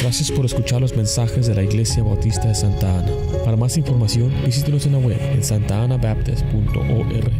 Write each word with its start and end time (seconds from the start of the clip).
Gracias 0.00 0.30
por 0.30 0.46
escuchar 0.46 0.80
los 0.80 0.94
mensajes 0.94 1.48
de 1.48 1.56
la 1.56 1.64
Iglesia 1.64 2.04
Bautista 2.04 2.46
de 2.46 2.54
Santa 2.54 3.00
Ana. 3.00 3.10
Para 3.44 3.56
más 3.56 3.76
información, 3.76 4.32
visítenos 4.46 4.86
en 4.86 4.92
la 4.92 4.98
web 4.98 5.18
en 5.32 5.42
santaanabaptist.org. 5.42 7.32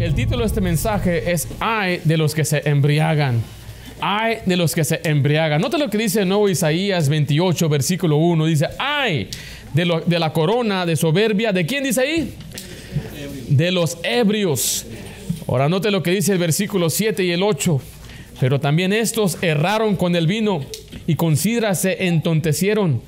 El 0.00 0.14
título 0.16 0.40
de 0.40 0.46
este 0.46 0.60
mensaje 0.60 1.30
es 1.30 1.46
Ay 1.60 2.00
de 2.02 2.16
los 2.16 2.34
que 2.34 2.44
se 2.44 2.68
embriagan. 2.68 3.40
Ay 4.00 4.38
de 4.46 4.56
los 4.56 4.74
que 4.74 4.82
se 4.82 5.00
embriagan. 5.04 5.60
Nota 5.60 5.78
lo 5.78 5.88
que 5.88 5.98
dice 5.98 6.22
el 6.22 6.28
nuevo 6.28 6.48
Isaías 6.48 7.08
28, 7.08 7.68
versículo 7.68 8.16
1. 8.16 8.46
Dice, 8.46 8.66
ay 8.76 9.28
de, 9.72 10.02
de 10.04 10.18
la 10.18 10.32
corona 10.32 10.84
de 10.84 10.96
soberbia. 10.96 11.52
¿De 11.52 11.66
quién 11.66 11.84
dice 11.84 12.00
ahí? 12.00 12.34
De 13.48 13.70
los 13.70 13.96
ebrios. 14.02 14.86
Ahora 15.46 15.68
note 15.68 15.92
lo 15.92 16.02
que 16.02 16.10
dice 16.10 16.32
el 16.32 16.38
versículo 16.38 16.90
7 16.90 17.22
y 17.22 17.30
el 17.30 17.44
8. 17.44 17.80
Pero 18.40 18.58
también 18.58 18.92
estos 18.92 19.40
erraron 19.40 19.94
con 19.94 20.16
el 20.16 20.26
vino 20.26 20.62
y 21.10 21.16
con 21.16 21.36
sidra 21.36 21.74
se 21.74 22.06
entontecieron. 22.06 23.02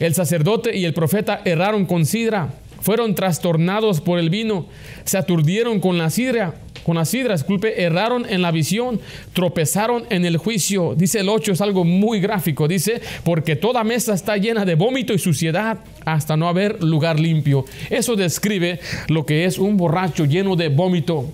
El 0.00 0.12
sacerdote 0.12 0.76
y 0.76 0.86
el 0.86 0.92
profeta 0.92 1.40
erraron 1.44 1.86
con 1.86 2.04
sidra. 2.04 2.52
Fueron 2.80 3.14
trastornados 3.14 4.00
por 4.00 4.18
el 4.18 4.28
vino. 4.28 4.66
Se 5.04 5.18
aturdieron 5.18 5.78
con 5.78 5.96
la 5.96 6.10
sidra. 6.10 6.56
Con 6.82 6.96
la 6.96 7.04
sidra, 7.04 7.34
disculpe, 7.34 7.84
erraron 7.84 8.26
en 8.28 8.42
la 8.42 8.50
visión, 8.50 9.00
tropezaron 9.34 10.02
en 10.10 10.24
el 10.24 10.36
juicio. 10.36 10.96
Dice 10.96 11.20
el 11.20 11.28
8, 11.28 11.52
es 11.52 11.60
algo 11.60 11.84
muy 11.84 12.18
gráfico. 12.18 12.66
Dice, 12.66 13.00
porque 13.22 13.54
toda 13.54 13.84
mesa 13.84 14.14
está 14.14 14.36
llena 14.36 14.64
de 14.64 14.74
vómito 14.74 15.12
y 15.14 15.20
suciedad 15.20 15.78
hasta 16.04 16.36
no 16.36 16.48
haber 16.48 16.82
lugar 16.82 17.20
limpio. 17.20 17.66
Eso 17.88 18.16
describe 18.16 18.80
lo 19.06 19.24
que 19.24 19.44
es 19.44 19.58
un 19.58 19.76
borracho 19.76 20.24
lleno 20.24 20.56
de 20.56 20.70
vómito. 20.70 21.30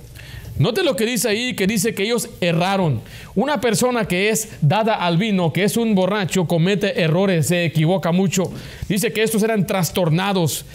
Note 0.59 0.83
lo 0.83 0.95
que 0.95 1.07
dice 1.07 1.29
ahí, 1.29 1.55
que 1.55 1.67
dice 1.67 1.95
que 1.95 2.03
ellos 2.03 2.29
erraron. 2.41 3.01
Una 3.35 3.61
persona 3.61 4.07
que 4.07 4.29
es 4.29 4.51
dada 4.61 4.95
al 4.95 5.17
vino, 5.17 5.53
que 5.53 5.65
es 5.65 5.77
un 5.77 5.95
borracho, 5.95 6.47
comete 6.47 7.01
errores, 7.01 7.47
se 7.47 7.65
equivoca 7.65 8.13
mucho. 8.13 8.53
Dice 8.89 9.13
que 9.13 9.23
estos 9.23 9.43
eran 9.43 9.67
trastornados, 9.67 10.67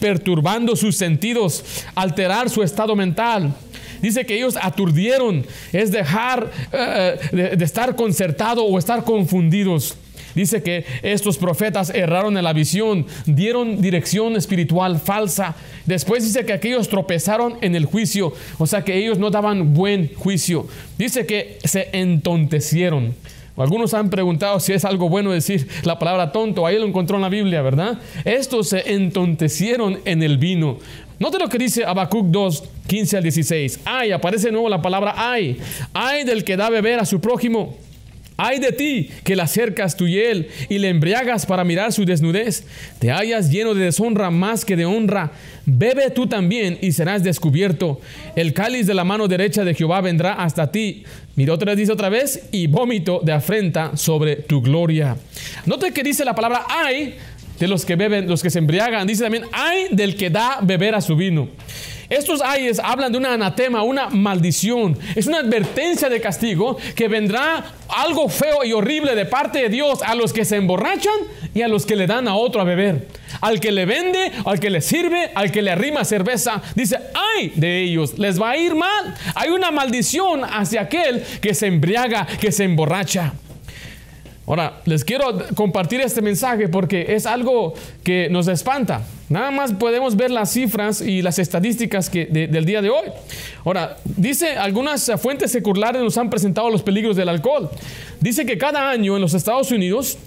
perturbando 0.00 0.74
sus 0.76 0.96
sentidos, 0.96 1.64
alterar 1.94 2.48
su 2.48 2.62
estado 2.62 2.96
mental. 2.96 3.54
Dice 4.00 4.24
que 4.26 4.36
ellos 4.36 4.58
aturdieron, 4.60 5.46
es 5.72 5.90
dejar 5.90 6.50
eh, 6.72 7.18
de, 7.32 7.56
de 7.56 7.64
estar 7.64 7.96
concertado 7.96 8.64
o 8.64 8.78
estar 8.78 9.04
confundidos. 9.04 9.96
Dice 10.34 10.62
que 10.62 10.84
estos 11.02 11.38
profetas 11.38 11.90
erraron 11.90 12.36
en 12.36 12.44
la 12.44 12.52
visión, 12.52 13.06
dieron 13.26 13.80
dirección 13.80 14.36
espiritual 14.36 14.98
falsa. 14.98 15.54
Después 15.86 16.24
dice 16.24 16.44
que 16.44 16.52
aquellos 16.52 16.88
tropezaron 16.88 17.56
en 17.60 17.74
el 17.74 17.84
juicio, 17.84 18.32
o 18.58 18.66
sea 18.66 18.82
que 18.82 18.96
ellos 18.96 19.18
no 19.18 19.30
daban 19.30 19.74
buen 19.74 20.12
juicio. 20.14 20.66
Dice 20.98 21.26
que 21.26 21.58
se 21.64 21.88
entontecieron. 21.92 23.14
Algunos 23.56 23.94
han 23.94 24.10
preguntado 24.10 24.58
si 24.58 24.72
es 24.72 24.84
algo 24.84 25.08
bueno 25.08 25.30
decir 25.30 25.68
la 25.84 25.98
palabra 25.98 26.32
tonto. 26.32 26.66
Ahí 26.66 26.76
lo 26.76 26.86
encontró 26.86 27.16
en 27.16 27.22
la 27.22 27.28
Biblia, 27.28 27.62
¿verdad? 27.62 27.98
Estos 28.24 28.70
se 28.70 28.94
entontecieron 28.94 30.00
en 30.04 30.24
el 30.24 30.38
vino. 30.38 30.78
Note 31.20 31.38
lo 31.38 31.48
que 31.48 31.58
dice 31.58 31.84
Habacuc 31.84 32.26
2, 32.26 32.64
15 32.88 33.16
al 33.18 33.22
16. 33.22 33.80
Ay, 33.84 34.10
aparece 34.10 34.46
de 34.46 34.52
nuevo 34.52 34.68
la 34.68 34.82
palabra 34.82 35.14
ay. 35.16 35.58
Ay 35.92 36.24
del 36.24 36.42
que 36.42 36.56
da 36.56 36.68
beber 36.68 36.98
a 36.98 37.04
su 37.04 37.20
prójimo. 37.20 37.76
Ay 38.36 38.58
de 38.58 38.72
ti 38.72 39.10
que 39.22 39.36
le 39.36 39.42
acercas 39.42 39.96
tu 39.96 40.08
hiel 40.08 40.48
y 40.68 40.78
le 40.78 40.88
embriagas 40.88 41.46
para 41.46 41.62
mirar 41.62 41.92
su 41.92 42.04
desnudez. 42.04 42.64
Te 42.98 43.12
hallas 43.12 43.50
lleno 43.50 43.74
de 43.74 43.84
deshonra 43.84 44.30
más 44.30 44.64
que 44.64 44.74
de 44.74 44.84
honra. 44.84 45.30
Bebe 45.66 46.10
tú 46.10 46.26
también 46.26 46.78
y 46.80 46.92
serás 46.92 47.22
descubierto. 47.22 48.00
El 48.34 48.52
cáliz 48.52 48.86
de 48.86 48.94
la 48.94 49.04
mano 49.04 49.28
derecha 49.28 49.64
de 49.64 49.74
Jehová 49.74 50.00
vendrá 50.00 50.32
hasta 50.32 50.72
ti. 50.72 51.04
Mira 51.36 51.54
otra 51.54 51.72
vez, 51.72 51.78
dice 51.78 51.92
otra 51.92 52.08
vez, 52.08 52.48
y 52.50 52.66
vómito 52.66 53.20
de 53.22 53.32
afrenta 53.32 53.96
sobre 53.96 54.36
tu 54.36 54.60
gloria. 54.60 55.16
Note 55.66 55.92
que 55.92 56.02
dice 56.02 56.24
la 56.24 56.34
palabra 56.34 56.64
ay 56.68 57.14
de 57.58 57.68
los 57.68 57.84
que 57.84 57.94
beben, 57.94 58.28
los 58.28 58.42
que 58.42 58.50
se 58.50 58.58
embriagan. 58.58 59.06
Dice 59.06 59.22
también 59.22 59.44
ay 59.52 59.86
del 59.92 60.16
que 60.16 60.30
da 60.30 60.58
beber 60.60 60.96
a 60.96 61.00
su 61.00 61.14
vino. 61.14 61.48
Estos 62.08 62.40
ayes 62.42 62.78
hablan 62.78 63.12
de 63.12 63.18
una 63.18 63.32
anatema, 63.34 63.82
una 63.82 64.08
maldición. 64.08 64.98
Es 65.14 65.26
una 65.26 65.38
advertencia 65.38 66.08
de 66.08 66.20
castigo 66.20 66.76
que 66.94 67.08
vendrá 67.08 67.64
algo 67.88 68.28
feo 68.28 68.64
y 68.64 68.72
horrible 68.72 69.14
de 69.14 69.26
parte 69.26 69.62
de 69.62 69.68
Dios 69.68 70.02
a 70.02 70.14
los 70.14 70.32
que 70.32 70.44
se 70.44 70.56
emborrachan 70.56 71.14
y 71.54 71.62
a 71.62 71.68
los 71.68 71.86
que 71.86 71.96
le 71.96 72.06
dan 72.06 72.28
a 72.28 72.36
otro 72.36 72.60
a 72.60 72.64
beber. 72.64 73.08
Al 73.40 73.60
que 73.60 73.72
le 73.72 73.84
vende, 73.86 74.32
al 74.44 74.60
que 74.60 74.70
le 74.70 74.80
sirve, 74.80 75.30
al 75.34 75.50
que 75.50 75.62
le 75.62 75.70
arrima 75.70 76.04
cerveza. 76.04 76.62
Dice, 76.74 76.98
ay 77.14 77.52
de 77.54 77.82
ellos, 77.82 78.18
les 78.18 78.40
va 78.40 78.50
a 78.50 78.56
ir 78.56 78.74
mal. 78.74 79.14
Hay 79.34 79.50
una 79.50 79.70
maldición 79.70 80.44
hacia 80.44 80.82
aquel 80.82 81.22
que 81.40 81.54
se 81.54 81.66
embriaga, 81.66 82.26
que 82.26 82.52
se 82.52 82.64
emborracha. 82.64 83.34
Ahora, 84.46 84.80
les 84.84 85.04
quiero 85.04 85.24
compartir 85.54 86.02
este 86.02 86.20
mensaje 86.20 86.68
porque 86.68 87.14
es 87.14 87.24
algo 87.24 87.72
que 88.02 88.28
nos 88.30 88.46
espanta. 88.46 89.00
Nada 89.30 89.50
más 89.50 89.72
podemos 89.72 90.16
ver 90.16 90.30
las 90.30 90.52
cifras 90.52 91.00
y 91.00 91.22
las 91.22 91.38
estadísticas 91.38 92.10
que 92.10 92.26
de- 92.26 92.46
del 92.46 92.66
día 92.66 92.82
de 92.82 92.90
hoy. 92.90 93.06
Ahora, 93.64 93.96
dice, 94.04 94.50
algunas 94.58 95.10
fuentes 95.18 95.50
seculares 95.50 96.02
nos 96.02 96.18
han 96.18 96.28
presentado 96.28 96.68
los 96.68 96.82
peligros 96.82 97.16
del 97.16 97.30
alcohol. 97.30 97.70
Dice 98.20 98.44
que 98.44 98.58
cada 98.58 98.90
año 98.90 99.16
en 99.16 99.22
los 99.22 99.32
Estados 99.32 99.70
Unidos, 99.70 100.18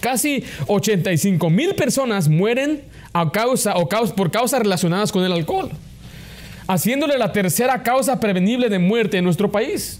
casi 0.00 0.44
85 0.68 1.50
mil 1.50 1.74
personas 1.74 2.28
mueren 2.28 2.82
a 3.12 3.32
causa, 3.32 3.74
o 3.76 3.88
causa- 3.88 4.14
por 4.14 4.30
causas 4.30 4.60
relacionadas 4.60 5.10
con 5.10 5.24
el 5.24 5.32
alcohol, 5.32 5.70
haciéndole 6.68 7.18
la 7.18 7.32
tercera 7.32 7.82
causa 7.82 8.20
prevenible 8.20 8.68
de 8.68 8.78
muerte 8.78 9.18
en 9.18 9.24
nuestro 9.24 9.50
país. 9.50 9.98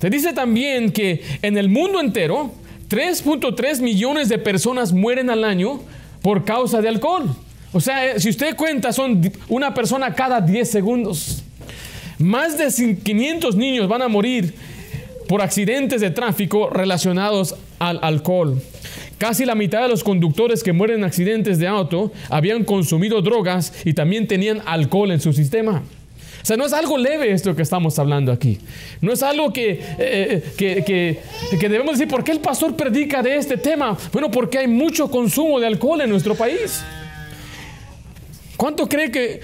Se 0.00 0.10
dice 0.10 0.32
también 0.32 0.92
que 0.92 1.22
en 1.42 1.58
el 1.58 1.68
mundo 1.68 1.98
entero, 1.98 2.52
3.3 2.88 3.80
millones 3.80 4.28
de 4.28 4.38
personas 4.38 4.92
mueren 4.92 5.30
al 5.30 5.44
año 5.44 5.80
por 6.22 6.44
causa 6.44 6.80
de 6.80 6.88
alcohol. 6.88 7.34
O 7.72 7.80
sea, 7.80 8.06
eh, 8.06 8.20
si 8.20 8.30
usted 8.30 8.56
cuenta, 8.56 8.92
son 8.92 9.30
una 9.48 9.74
persona 9.74 10.14
cada 10.14 10.40
10 10.40 10.70
segundos. 10.70 11.42
Más 12.18 12.56
de 12.58 12.66
cin- 12.66 13.02
500 13.02 13.56
niños 13.56 13.88
van 13.88 14.02
a 14.02 14.08
morir 14.08 14.54
por 15.28 15.42
accidentes 15.42 16.00
de 16.00 16.10
tráfico 16.10 16.70
relacionados 16.70 17.54
al 17.78 17.98
alcohol. 18.02 18.60
Casi 19.18 19.44
la 19.44 19.54
mitad 19.54 19.82
de 19.82 19.88
los 19.88 20.02
conductores 20.02 20.62
que 20.62 20.72
mueren 20.72 20.98
en 21.00 21.04
accidentes 21.04 21.58
de 21.58 21.66
auto 21.66 22.10
habían 22.30 22.64
consumido 22.64 23.20
drogas 23.20 23.72
y 23.84 23.92
también 23.92 24.26
tenían 24.26 24.62
alcohol 24.64 25.10
en 25.10 25.20
su 25.20 25.32
sistema. 25.32 25.82
O 26.42 26.46
sea, 26.48 26.56
no 26.56 26.64
es 26.66 26.72
algo 26.72 26.96
leve 26.96 27.32
esto 27.32 27.54
que 27.54 27.62
estamos 27.62 27.98
hablando 27.98 28.32
aquí. 28.32 28.58
No 29.00 29.12
es 29.12 29.22
algo 29.22 29.52
que, 29.52 29.80
eh, 29.98 30.42
que, 30.56 30.84
que- 30.84 31.18
que 31.58 31.68
debemos 31.68 31.98
decir, 31.98 32.08
¿por 32.08 32.22
qué 32.24 32.32
el 32.32 32.40
pastor 32.40 32.74
predica 32.76 33.22
de 33.22 33.36
este 33.36 33.56
tema? 33.56 33.96
Bueno, 34.12 34.30
porque 34.30 34.58
hay 34.58 34.68
mucho 34.68 35.10
consumo 35.10 35.58
de 35.60 35.66
alcohol 35.66 36.00
en 36.00 36.10
nuestro 36.10 36.34
país. 36.34 36.82
¿Cuánto 38.56 38.88
cree 38.88 39.10
que 39.10 39.40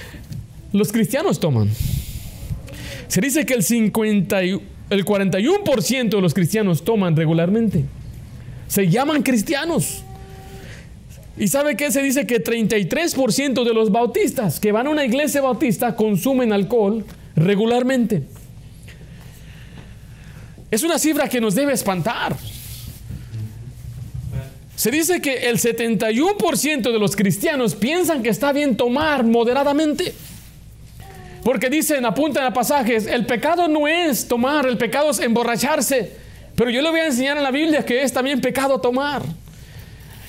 los 0.72 0.92
cristianos 0.92 1.38
toman? 1.40 1.68
Se 3.08 3.20
dice 3.20 3.44
que 3.44 3.54
el, 3.54 3.62
50 3.62 4.44
y- 4.44 4.60
el 4.90 5.04
41% 5.04 6.16
de 6.16 6.22
los 6.22 6.32
cristianos 6.34 6.84
toman 6.84 7.14
regularmente. 7.16 7.84
Se 8.68 8.88
llaman 8.88 9.22
cristianos. 9.22 10.03
¿Y 11.36 11.48
sabe 11.48 11.76
qué? 11.76 11.90
Se 11.90 12.02
dice 12.02 12.26
que 12.26 12.42
33% 12.42 13.64
de 13.64 13.74
los 13.74 13.90
bautistas 13.90 14.60
que 14.60 14.70
van 14.70 14.86
a 14.86 14.90
una 14.90 15.04
iglesia 15.04 15.40
bautista 15.40 15.96
consumen 15.96 16.52
alcohol 16.52 17.04
regularmente. 17.34 18.22
Es 20.70 20.82
una 20.82 20.98
cifra 20.98 21.28
que 21.28 21.40
nos 21.40 21.54
debe 21.54 21.72
espantar. 21.72 22.36
Se 24.76 24.90
dice 24.90 25.20
que 25.20 25.48
el 25.48 25.58
71% 25.58 26.92
de 26.92 26.98
los 26.98 27.16
cristianos 27.16 27.74
piensan 27.74 28.22
que 28.22 28.28
está 28.28 28.52
bien 28.52 28.76
tomar 28.76 29.24
moderadamente. 29.24 30.14
Porque 31.44 31.68
dicen, 31.68 32.04
apuntan 32.04 32.44
a 32.44 32.52
pasajes, 32.52 33.06
el 33.06 33.26
pecado 33.26 33.68
no 33.68 33.86
es 33.86 34.26
tomar, 34.26 34.66
el 34.66 34.78
pecado 34.78 35.10
es 35.10 35.20
emborracharse. 35.20 36.12
Pero 36.56 36.70
yo 36.70 36.80
le 36.80 36.90
voy 36.90 37.00
a 37.00 37.06
enseñar 37.06 37.36
en 37.36 37.42
la 37.42 37.50
Biblia 37.50 37.84
que 37.84 38.02
es 38.02 38.12
también 38.12 38.40
pecado 38.40 38.80
tomar. 38.80 39.22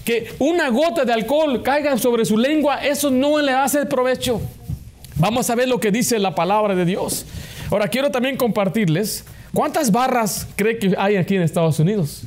Que 0.06 0.34
una 0.40 0.69
gota 0.69 1.04
de 1.04 1.12
alcohol 1.12 1.62
caiga 1.63 1.98
sobre 1.98 2.24
su 2.25 2.38
lengua, 2.38 2.86
eso 2.86 3.10
no 3.12 3.42
le 3.42 3.52
hace 3.52 3.86
provecho. 3.86 4.40
Vamos 5.16 5.50
a 5.50 5.56
ver 5.56 5.68
lo 5.68 5.80
que 5.80 5.92
dice 5.92 6.19
la 6.19 6.36
palabra 6.36 6.75
de 6.75 6.86
Dios. 6.86 7.25
Ahora 7.72 7.88
quiero 7.88 8.12
también 8.12 8.38
compartirles 8.38 9.25
cuántas 9.54 9.92
barras 9.92 10.48
cree 10.56 10.78
que 10.78 10.94
hay 10.98 11.16
aquí 11.16 11.36
en 11.36 11.42
Estados 11.42 11.80
Unidos. 11.80 12.22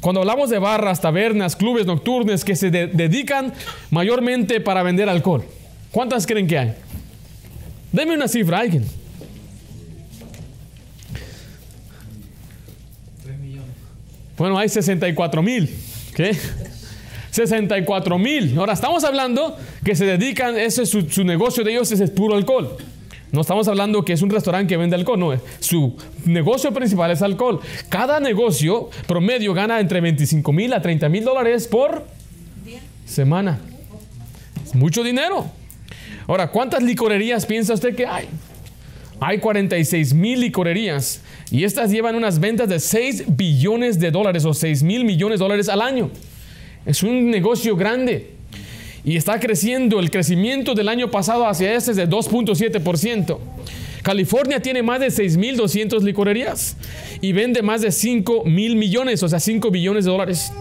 Cuando 0.00 0.20
hablamos 0.20 0.50
de 0.50 0.58
barras, 0.60 1.00
tabernas, 1.00 1.56
clubes 1.56 1.84
nocturnos 1.86 2.44
que 2.44 2.54
se 2.54 2.70
de- 2.70 2.86
dedican 2.86 3.52
mayormente 3.90 4.60
para 4.60 4.84
vender 4.84 5.08
alcohol, 5.08 5.44
¿cuántas 5.90 6.26
creen 6.26 6.46
que 6.46 6.58
hay? 6.58 6.74
Deme 7.90 8.14
una 8.14 8.28
cifra, 8.28 8.60
alguien. 8.60 8.84
Bueno, 14.36 14.58
hay 14.58 14.68
64 14.68 15.42
mil. 15.42 15.74
¿Qué? 16.14 16.36
64 17.36 18.18
mil. 18.18 18.58
Ahora 18.58 18.72
estamos 18.72 19.04
hablando 19.04 19.56
que 19.84 19.94
se 19.94 20.06
dedican, 20.06 20.56
ese 20.56 20.84
es 20.84 20.88
su, 20.90 21.24
negocio 21.24 21.62
de 21.64 21.72
ellos, 21.72 21.92
es 21.92 22.10
puro 22.10 22.34
alcohol. 22.34 22.76
No 23.30 23.42
estamos 23.42 23.68
hablando 23.68 24.04
que 24.04 24.14
es 24.14 24.22
un 24.22 24.30
restaurante 24.30 24.72
que 24.72 24.76
vende 24.78 24.96
alcohol, 24.96 25.18
no. 25.20 25.38
Su 25.60 25.96
negocio 26.24 26.72
principal 26.72 27.10
es 27.10 27.20
alcohol. 27.20 27.60
Cada 27.90 28.20
negocio 28.20 28.88
promedio 29.06 29.52
gana 29.52 29.80
entre 29.80 30.00
25 30.00 30.50
mil 30.52 30.72
a 30.72 30.80
30 30.80 31.10
mil 31.10 31.24
dólares 31.24 31.68
por 31.68 32.06
semana. 33.04 33.58
Mucho 34.72 35.02
dinero. 35.02 35.46
Ahora, 36.26 36.50
¿cuántas 36.50 36.82
licorerías 36.82 37.44
piensa 37.44 37.74
usted 37.74 37.94
que 37.94 38.06
hay? 38.06 38.28
Hay 39.20 39.38
46 39.38 40.14
mil 40.14 40.40
licorerías 40.40 41.20
y 41.50 41.64
estas 41.64 41.90
llevan 41.90 42.14
unas 42.14 42.40
ventas 42.40 42.68
de 42.68 42.80
6 42.80 43.24
billones 43.28 43.98
de 43.98 44.10
dólares 44.10 44.44
o 44.46 44.54
6 44.54 44.82
mil 44.82 45.04
millones 45.04 45.38
de 45.38 45.44
dólares 45.44 45.68
al 45.68 45.82
año. 45.82 46.10
Es 46.86 47.02
un 47.02 47.30
negocio 47.30 47.76
grande 47.76 48.30
y 49.04 49.16
está 49.16 49.40
creciendo. 49.40 49.98
El 49.98 50.10
crecimiento 50.10 50.74
del 50.74 50.88
año 50.88 51.10
pasado 51.10 51.46
hacia 51.46 51.74
este 51.74 51.90
es 51.90 51.96
de 51.96 52.08
2.7%. 52.08 53.38
California 54.02 54.60
tiene 54.60 54.84
más 54.84 55.00
de 55.00 55.08
6.200 55.08 56.00
licorerías 56.02 56.76
y 57.20 57.32
vende 57.32 57.60
más 57.60 57.80
de 57.80 57.90
5 57.90 58.44
mil 58.44 58.76
millones, 58.76 59.20
o 59.24 59.28
sea, 59.28 59.40
5 59.40 59.68
billones 59.72 60.04
de 60.04 60.12
dólares. 60.12 60.52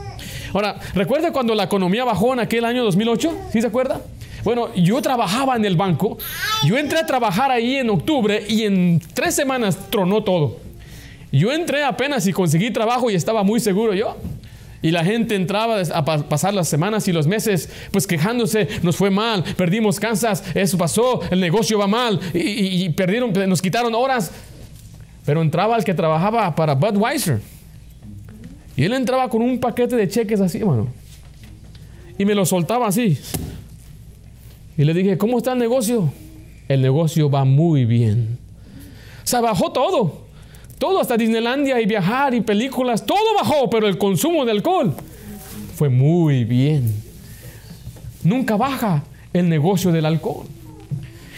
Ahora, 0.51 0.79
¿recuerda 0.95 1.31
cuando 1.31 1.53
la 1.53 1.65
economía 1.65 2.03
bajó 2.03 2.33
en 2.33 2.39
aquel 2.39 2.65
año 2.65 2.83
2008? 2.83 3.49
¿Sí 3.53 3.61
se 3.61 3.67
acuerda? 3.67 4.01
Bueno, 4.43 4.73
yo 4.73 4.99
trabajaba 5.01 5.55
en 5.55 5.65
el 5.65 5.75
banco, 5.75 6.17
yo 6.65 6.77
entré 6.77 6.99
a 6.99 7.05
trabajar 7.05 7.51
ahí 7.51 7.75
en 7.75 7.89
octubre 7.91 8.43
y 8.47 8.63
en 8.63 8.99
tres 9.13 9.35
semanas 9.35 9.77
tronó 9.91 10.23
todo. 10.23 10.57
Yo 11.31 11.51
entré 11.51 11.83
apenas 11.83 12.25
y 12.25 12.33
conseguí 12.33 12.71
trabajo 12.71 13.11
y 13.11 13.15
estaba 13.15 13.43
muy 13.43 13.59
seguro 13.59 13.93
yo. 13.93 14.17
Y 14.85 14.91
la 14.91 15.03
gente 15.03 15.33
entraba 15.33 15.81
a 15.81 16.05
pasar 16.05 16.53
las 16.53 16.67
semanas 16.67 17.07
y 17.07 17.11
los 17.11 17.25
meses 17.25 17.71
pues 17.89 18.05
quejándose, 18.05 18.67
nos 18.83 18.95
fue 18.95 19.09
mal, 19.09 19.43
perdimos 19.57 19.99
Kansas, 19.99 20.43
eso 20.53 20.77
pasó, 20.77 21.21
el 21.31 21.39
negocio 21.39 21.79
va 21.79 21.87
mal 21.87 22.19
y, 22.35 22.87
perdieron, 22.89 23.33
nos 23.49 23.63
quitaron 23.63 23.95
horas. 23.95 24.29
Pero 25.25 25.41
entraba 25.41 25.75
el 25.75 25.83
que 25.83 25.95
trabajaba 25.95 26.53
para 26.53 26.75
Budweiser. 26.75 27.41
Y 28.77 28.83
él 28.83 28.93
entraba 28.93 29.27
con 29.27 29.41
un 29.41 29.59
paquete 29.59 29.95
de 29.95 30.07
cheques 30.07 30.39
así, 30.39 30.59
hermano. 30.59 30.85
Y 32.19 32.25
me 32.25 32.35
lo 32.35 32.45
soltaba 32.45 32.85
así. 32.85 33.17
Y 34.77 34.83
le 34.83 34.93
dije, 34.93 35.17
¿cómo 35.17 35.39
está 35.39 35.53
el 35.53 35.57
negocio? 35.57 36.13
El 36.67 36.83
negocio 36.83 37.27
va 37.27 37.43
muy 37.43 37.85
bien. 37.85 38.37
Se 39.23 39.41
bajó 39.41 39.71
todo. 39.71 40.24
Todo, 40.77 40.99
hasta 40.99 41.17
Disneylandia 41.17 41.79
y 41.79 41.85
viajar 41.85 42.33
y 42.33 42.41
películas, 42.41 43.05
todo 43.05 43.35
bajó, 43.37 43.69
pero 43.69 43.87
el 43.87 43.97
consumo 43.97 44.45
de 44.45 44.51
alcohol 44.51 44.93
fue 45.75 45.89
muy 45.89 46.43
bien. 46.43 46.93
Nunca 48.23 48.55
baja 48.55 49.03
el 49.33 49.47
negocio 49.49 49.91
del 49.91 50.05
alcohol. 50.05 50.47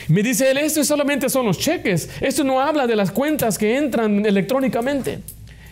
Me 0.07 0.23
dice 0.23 0.49
él, 0.49 0.57
esto 0.57 0.83
solamente 0.83 1.29
son 1.29 1.45
los 1.45 1.57
cheques. 1.57 2.09
Esto 2.21 2.43
no 2.43 2.61
habla 2.61 2.87
de 2.87 2.95
las 2.95 3.11
cuentas 3.11 3.57
que 3.57 3.77
entran 3.77 4.25
electrónicamente. 4.25 5.19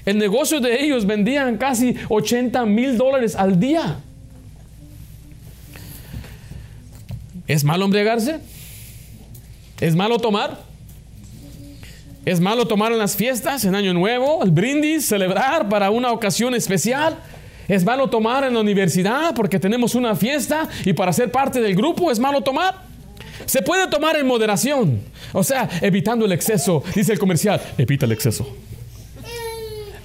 El 0.06 0.18
negocio 0.18 0.60
de 0.60 0.84
ellos 0.84 1.06
vendían 1.06 1.58
casi 1.58 1.96
80 2.10 2.66
mil 2.66 2.98
dólares 2.98 3.36
al 3.36 3.60
día. 3.60 4.00
¿Es 7.48 7.64
malo 7.64 7.86
embriagarse? 7.86 8.40
¿Es 9.80 9.96
malo 9.96 10.20
tomar? 10.20 10.60
¿Es 12.26 12.40
malo 12.40 12.66
tomar 12.66 12.92
en 12.92 12.98
las 12.98 13.16
fiestas, 13.16 13.66
en 13.66 13.76
Año 13.76 13.94
Nuevo, 13.94 14.44
el 14.44 14.50
brindis, 14.50 15.06
celebrar 15.06 15.70
para 15.70 15.92
una 15.92 16.12
ocasión 16.12 16.56
especial? 16.56 17.20
¿Es 17.68 17.84
malo 17.84 18.10
tomar 18.10 18.44
en 18.44 18.56
la 18.56 18.62
universidad 18.62 19.36
porque 19.36 19.60
tenemos 19.60 19.94
una 19.94 20.16
fiesta 20.16 20.68
y 20.86 20.94
para 20.94 21.14
ser 21.14 21.32
parte 21.32 21.62
del 21.62 21.76
grupo 21.76 22.10
es 22.12 22.18
malo 22.18 22.42
tomar? 22.42 22.82
Se 23.46 23.62
puede 23.62 23.88
tomar 23.90 24.16
en 24.16 24.26
moderación, 24.26 25.02
o 25.34 25.44
sea, 25.44 25.70
evitando 25.82 26.26
el 26.26 26.32
exceso. 26.32 26.84
Dice 26.96 27.14
el 27.14 27.20
comercial, 27.20 27.62
evita 27.78 28.08
el 28.08 28.12
exceso. 28.12 28.48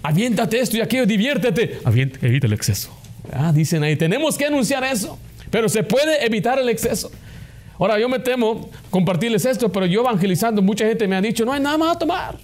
Aviéntate 0.02 0.60
esto 0.60 0.76
y 0.76 0.82
aquello, 0.82 1.06
diviértete. 1.06 1.78
evita 1.86 2.46
el 2.46 2.52
exceso. 2.52 2.90
Ah, 3.32 3.50
dicen 3.50 3.82
ahí, 3.82 3.96
tenemos 3.96 4.36
que 4.36 4.44
anunciar 4.44 4.84
eso, 4.84 5.18
pero 5.50 5.70
se 5.70 5.84
puede 5.84 6.26
evitar 6.26 6.58
el 6.58 6.68
exceso. 6.68 7.10
Ahora, 7.80 7.98
yo 7.98 8.10
me 8.10 8.18
temo 8.18 8.68
compartirles 8.90 9.46
esto, 9.46 9.72
pero 9.72 9.86
yo 9.86 10.02
evangelizando, 10.02 10.60
mucha 10.60 10.86
gente 10.86 11.08
me 11.08 11.16
ha 11.16 11.22
dicho, 11.22 11.46
no 11.46 11.52
hay 11.54 11.60
nada 11.60 11.78
más 11.78 11.96
a 11.96 11.98
tomar. 11.98 12.36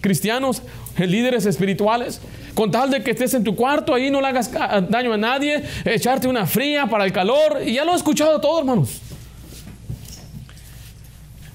Cristianos, 0.00 0.62
líderes 0.98 1.46
espirituales, 1.46 2.20
con 2.54 2.72
tal 2.72 2.90
de 2.90 3.00
que 3.00 3.12
estés 3.12 3.32
en 3.34 3.44
tu 3.44 3.54
cuarto, 3.54 3.94
ahí 3.94 4.10
no 4.10 4.20
le 4.20 4.26
hagas 4.26 4.50
daño 4.52 5.12
a 5.12 5.16
nadie, 5.16 5.62
echarte 5.84 6.26
una 6.26 6.44
fría 6.44 6.88
para 6.88 7.04
el 7.04 7.12
calor, 7.12 7.60
y 7.64 7.74
ya 7.74 7.84
lo 7.84 7.92
he 7.92 7.96
escuchado 7.96 8.40
todo, 8.40 8.58
hermanos. 8.58 9.00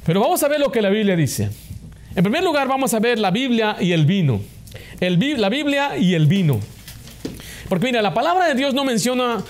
Pero 0.06 0.22
vamos 0.22 0.42
a 0.42 0.48
ver 0.48 0.62
lo 0.62 0.72
que 0.72 0.82
la 0.82 0.90
Biblia 0.90 1.18
dice. 1.18 1.50
En 2.16 2.24
primer 2.24 2.42
lugar, 2.42 2.70
vamos 2.70 2.94
a 2.94 3.00
ver 3.00 3.20
la 3.20 3.32
Biblia 3.32 3.76
y 3.82 3.92
el 3.92 4.06
vino. 4.06 4.40
la 5.02 5.50
Biblia 5.50 5.98
y 5.98 6.14
el 6.14 6.28
vino. 6.28 6.62
Porque 7.68 7.88
mira, 7.88 8.02
la 8.02 8.14
palabra 8.14 8.48
de 8.48 8.54
Dios 8.54 8.74
no 8.74 8.86
menciona 8.86 9.44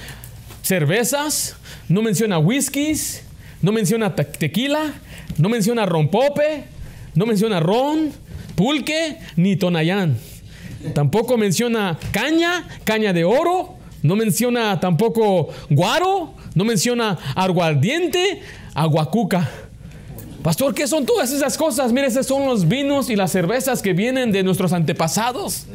cervezas, 0.64 1.56
no 1.88 2.02
menciona 2.02 2.40
whiskies, 2.40 3.25
no 3.66 3.72
menciona 3.72 4.14
tequila, 4.14 4.94
no 5.40 5.50
menciona 5.50 5.88
rompope, 5.88 6.66
no 7.16 7.26
menciona 7.26 7.60
ron, 7.60 8.12
pulque, 8.54 9.18
ni 9.38 9.56
tonayán. 9.56 10.18
Tampoco 10.94 11.36
menciona 11.36 11.98
caña, 12.12 12.68
caña 12.84 13.12
de 13.12 13.24
oro, 13.24 13.74
no 14.04 14.16
menciona 14.16 14.80
tampoco 14.80 15.50
guaro, 15.72 16.36
no 16.54 16.64
menciona 16.64 17.18
aguardiente, 17.34 18.44
aguacuca. 18.76 19.50
Pastor, 20.44 20.76
¿qué 20.76 20.86
son 20.86 21.08
todas 21.08 21.32
esas 21.32 21.58
cosas? 21.58 21.92
Mire, 21.92 22.06
esos 22.06 22.28
son 22.28 22.46
los 22.46 22.68
vinos 22.68 23.10
y 23.10 23.16
las 23.16 23.32
cervezas 23.32 23.82
que 23.82 23.94
vienen 23.94 24.32
de 24.32 24.44
nuestros 24.44 24.74
antepasados. 24.74 25.66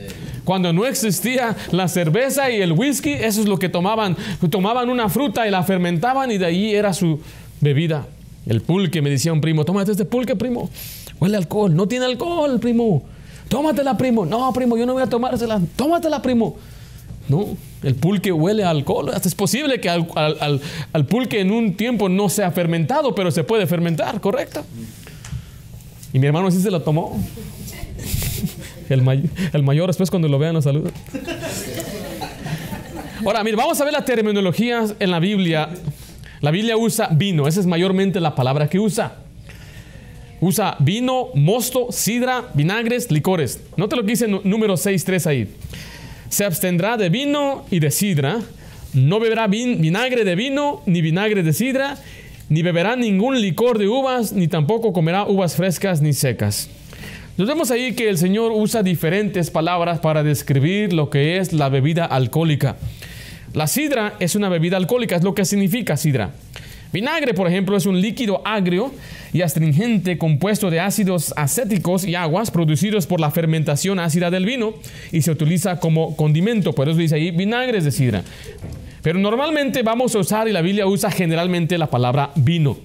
Cuando 0.45 0.73
no 0.73 0.87
existía 0.87 1.57
la 1.73 1.89
cerveza 1.89 2.53
y 2.53 2.63
el 2.63 2.71
whisky, 2.71 3.15
eso 3.15 3.41
es 3.41 3.49
lo 3.49 3.59
que 3.59 3.69
tomaban. 3.69 4.17
Tomaban 4.49 4.89
una 4.91 5.09
fruta 5.09 5.49
y 5.49 5.51
la 5.51 5.65
fermentaban 5.65 6.31
y 6.31 6.39
de 6.39 6.47
ahí 6.47 6.73
era 6.73 6.93
su, 6.93 7.21
bebida. 7.61 8.07
El 8.47 8.63
pulque, 8.63 9.03
me 9.03 9.11
decía 9.11 9.33
un 9.33 9.41
primo, 9.41 9.65
tómate 9.65 9.93
este 9.93 10.05
pulque, 10.05 10.37
primo. 10.37 10.71
Huele 11.21 11.37
alcohol. 11.37 11.75
No 11.75 11.87
tiene 11.87 12.07
alcohol, 12.07 12.59
primo. 12.59 13.03
Tómatela, 13.49 13.97
primo. 13.97 14.25
No, 14.25 14.53
primo, 14.53 14.77
yo 14.77 14.87
no 14.87 14.95
voy 14.95 15.03
a 15.03 15.07
tomársela. 15.07 15.61
Tómatela, 15.77 16.23
primo. 16.23 16.57
No, 17.29 17.57
el 17.83 17.95
pulque 17.95 18.33
huele 18.33 18.65
alcohol. 18.65 19.13
Es 19.15 19.35
posible 19.35 19.81
que 19.81 19.89
al, 19.89 20.09
al, 20.93 21.07
pulque 21.07 21.41
en 21.41 21.53
un 21.53 21.77
tiempo 21.77 22.09
no 22.09 22.29
sea 22.29 22.51
fermentado, 22.51 23.15
pero 23.15 23.31
se 23.31 23.45
puede 23.45 23.67
fermentar, 23.67 24.21
¿correcto? 24.21 24.65
Y 26.13 26.19
mi 26.19 26.27
hermano 26.27 26.51
sí 26.51 26.61
se 26.61 26.71
lo 26.71 26.83
tomó. 26.83 27.17
El, 28.89 29.63
mayor 29.63 29.87
después 29.87 30.11
cuando 30.11 30.27
lo 30.27 30.39
vea 30.39 30.53
nos 30.53 30.65
saluda. 30.65 30.91
Ahora, 33.25 33.45
mire, 33.45 33.57
vamos 33.57 33.81
a 33.81 33.85
ver 33.85 33.93
la 33.93 34.05
terminología 34.05 34.85
en 34.99 35.11
la 35.13 35.21
Biblia 35.21 35.69
la 36.41 36.51
Biblia 36.51 36.77
usa 36.77 37.09
vino, 37.13 37.47
esa 37.47 37.61
es 37.61 37.67
mayormente 37.67 38.21
la 38.21 38.35
palabra 38.35 38.69
que 38.69 38.79
usa. 38.79 39.17
Usa 40.41 40.77
vino, 40.79 41.29
mosto, 41.35 41.89
sidra, 41.91 42.45
vinagres, 42.55 43.11
licores. 43.11 43.63
Note 43.77 43.97
lo 43.97 44.03
que 44.03 44.13
dice 44.13 44.27
número 44.27 44.75
6.3 44.75 45.27
ahí. 45.27 45.49
Se 46.31 46.45
abstendrá 46.45 46.97
de 46.97 47.11
vino 47.11 47.67
y 47.71 47.81
de 47.81 47.91
sidra, 47.91 48.39
no 48.95 49.21
beberá 49.21 49.49
vinagre 49.49 50.25
de 50.25 50.35
vino, 50.35 50.83
ni 50.87 51.03
vinagre 51.03 51.43
de 51.43 51.53
sidra, 51.53 51.99
ni 52.49 52.63
beberá 52.63 52.97
ningún 52.97 53.41
licor 53.41 53.79
de 53.79 53.89
uvas, 53.89 54.33
ni 54.33 54.49
tampoco 54.49 54.93
comerá 54.93 55.27
uvas 55.27 55.57
frescas 55.57 56.01
ni 56.01 56.13
secas. 56.15 56.71
Nos 57.37 57.49
vemos 57.49 57.71
ahí 57.71 57.93
que 57.93 58.09
el 58.09 58.19
Señor 58.19 58.53
usa 58.53 58.83
diferentes 58.83 59.51
palabras 59.51 60.01
para 60.01 60.23
describir 60.23 60.93
lo 60.93 61.11
que 61.11 61.39
es 61.39 61.53
la 61.53 61.69
bebida 61.69 62.05
alcohólica. 62.05 62.77
La 63.53 63.67
sidra 63.67 64.15
es 64.21 64.37
una 64.37 64.49
bebida 64.49 64.77
alcohólica, 64.77 65.17
es 65.17 65.25
lo 65.25 65.35
que 65.35 65.45
significa 65.45 65.97
sidra. 65.97 66.31
Vinagre, 66.93 67.35
por 67.35 67.47
ejemplo, 67.47 67.77
es 67.77 67.87
un 67.87 68.01
líquido 68.01 68.43
agrio 68.45 68.93
y 69.33 69.43
astringente 69.43 70.19
compuesto 70.19 70.71
de 70.71 70.81
ácidos 70.81 71.33
acéticos 71.37 72.05
y 72.05 72.17
aguas 72.17 72.51
producidos 72.51 73.07
por 73.07 73.21
la 73.21 73.31
fermentación 73.31 74.01
ácida 74.01 74.31
del 74.31 74.45
vino 74.45 74.75
y 75.13 75.23
se 75.23 75.31
utiliza 75.31 75.79
como 75.79 76.17
condimento. 76.17 76.73
Por 76.73 76.89
eso 76.89 76.99
dice 76.99 77.15
ahí 77.17 77.31
vinagre 77.31 77.81
de 77.81 77.91
sidra. 77.91 78.25
Pero 79.03 79.19
normalmente 79.19 79.83
vamos 79.83 80.15
a 80.15 80.19
usar, 80.19 80.49
y 80.49 80.53
la 80.53 80.63
Biblia 80.63 80.87
usa 80.87 81.11
generalmente 81.11 81.79
la 81.79 81.89
palabra 81.89 82.31
vino. 82.35 82.77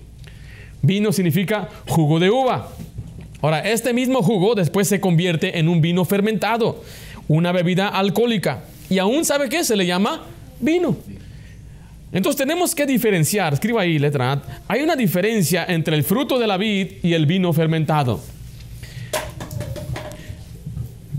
Vino 0.82 1.12
significa 1.12 1.70
jugo 1.88 2.20
de 2.20 2.30
uva. 2.30 2.70
Ahora, 3.42 3.60
este 3.60 3.94
mismo 3.94 4.22
jugo 4.22 4.56
después 4.56 4.88
se 4.88 5.00
convierte 5.00 5.60
en 5.60 5.68
un 5.68 5.82
vino 5.82 6.06
fermentado, 6.06 6.84
una 7.28 7.52
bebida 7.52 7.88
alcohólica. 7.88 8.64
Y 8.90 9.00
aún 9.00 9.26
sabe 9.26 9.50
qué 9.50 9.64
se 9.64 9.76
le 9.76 9.86
llama 9.86 10.24
vino. 10.60 10.96
Entonces 12.12 12.38
tenemos 12.38 12.74
que 12.74 12.86
diferenciar, 12.86 13.54
escriba 13.54 13.82
ahí 13.82 14.00
letra 14.00 14.42
hay 14.68 14.82
una 14.82 14.96
diferencia 14.96 15.66
entre 15.68 15.96
el 15.96 16.04
fruto 16.04 16.40
de 16.40 16.48
la 16.48 16.56
vid 16.56 17.04
y 17.04 17.14
el 17.14 17.26
vino 17.26 17.52
fermentado. 17.52 18.22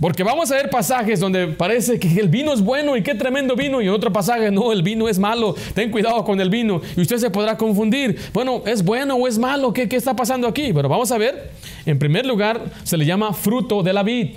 Porque 0.00 0.22
vamos 0.22 0.50
a 0.50 0.56
ver 0.56 0.68
pasajes 0.68 1.20
donde 1.20 1.48
parece 1.48 1.98
que 1.98 2.08
el 2.20 2.28
vino 2.28 2.52
es 2.52 2.60
bueno 2.60 2.96
y 2.96 3.02
qué 3.02 3.14
tremendo 3.14 3.56
vino, 3.56 3.80
y 3.80 3.88
otro 3.88 4.12
pasaje, 4.12 4.50
no, 4.50 4.72
el 4.72 4.82
vino 4.82 5.08
es 5.08 5.18
malo, 5.18 5.54
ten 5.74 5.90
cuidado 5.90 6.22
con 6.24 6.40
el 6.40 6.50
vino, 6.50 6.80
y 6.96 7.00
usted 7.00 7.16
se 7.16 7.30
podrá 7.30 7.56
confundir, 7.56 8.18
bueno, 8.32 8.62
¿es 8.66 8.84
bueno 8.84 9.16
o 9.16 9.26
es 9.26 9.38
malo? 9.38 9.72
¿Qué, 9.72 9.88
qué 9.88 9.96
está 9.96 10.14
pasando 10.14 10.46
aquí? 10.46 10.72
Pero 10.74 10.88
vamos 10.88 11.10
a 11.12 11.18
ver, 11.18 11.50
en 11.86 11.98
primer 11.98 12.26
lugar, 12.26 12.60
se 12.84 12.96
le 12.96 13.06
llama 13.06 13.32
fruto 13.32 13.82
de 13.82 13.92
la 13.92 14.02
vid. 14.02 14.28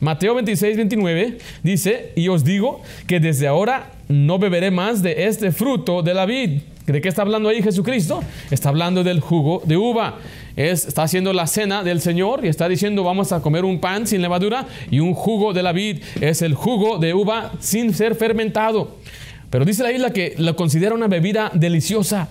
Mateo 0.00 0.34
26, 0.34 0.76
29 0.76 1.38
dice, 1.62 2.12
y 2.16 2.28
os 2.28 2.44
digo 2.44 2.80
que 3.06 3.20
desde 3.20 3.46
ahora 3.46 3.90
no 4.10 4.38
beberé 4.38 4.70
más 4.70 5.02
de 5.02 5.26
este 5.26 5.52
fruto 5.52 6.02
de 6.02 6.14
la 6.14 6.26
vid. 6.26 6.60
¿De 6.86 7.00
qué 7.00 7.08
está 7.08 7.22
hablando 7.22 7.48
ahí 7.48 7.62
Jesucristo? 7.62 8.20
Está 8.50 8.70
hablando 8.70 9.04
del 9.04 9.20
jugo 9.20 9.62
de 9.64 9.76
uva. 9.76 10.18
Es, 10.56 10.86
está 10.86 11.04
haciendo 11.04 11.32
la 11.32 11.46
cena 11.46 11.84
del 11.84 12.00
Señor 12.00 12.44
y 12.44 12.48
está 12.48 12.68
diciendo 12.68 13.04
vamos 13.04 13.30
a 13.30 13.40
comer 13.40 13.64
un 13.64 13.80
pan 13.80 14.08
sin 14.08 14.20
levadura 14.20 14.66
y 14.90 14.98
un 14.98 15.14
jugo 15.14 15.52
de 15.52 15.62
la 15.62 15.72
vid. 15.72 16.02
Es 16.20 16.42
el 16.42 16.54
jugo 16.54 16.98
de 16.98 17.14
uva 17.14 17.52
sin 17.60 17.94
ser 17.94 18.16
fermentado. 18.16 18.96
Pero 19.50 19.64
dice 19.64 19.84
la 19.84 19.92
isla 19.92 20.12
que 20.12 20.34
lo 20.38 20.56
considera 20.56 20.94
una 20.94 21.06
bebida 21.06 21.52
deliciosa. 21.54 22.28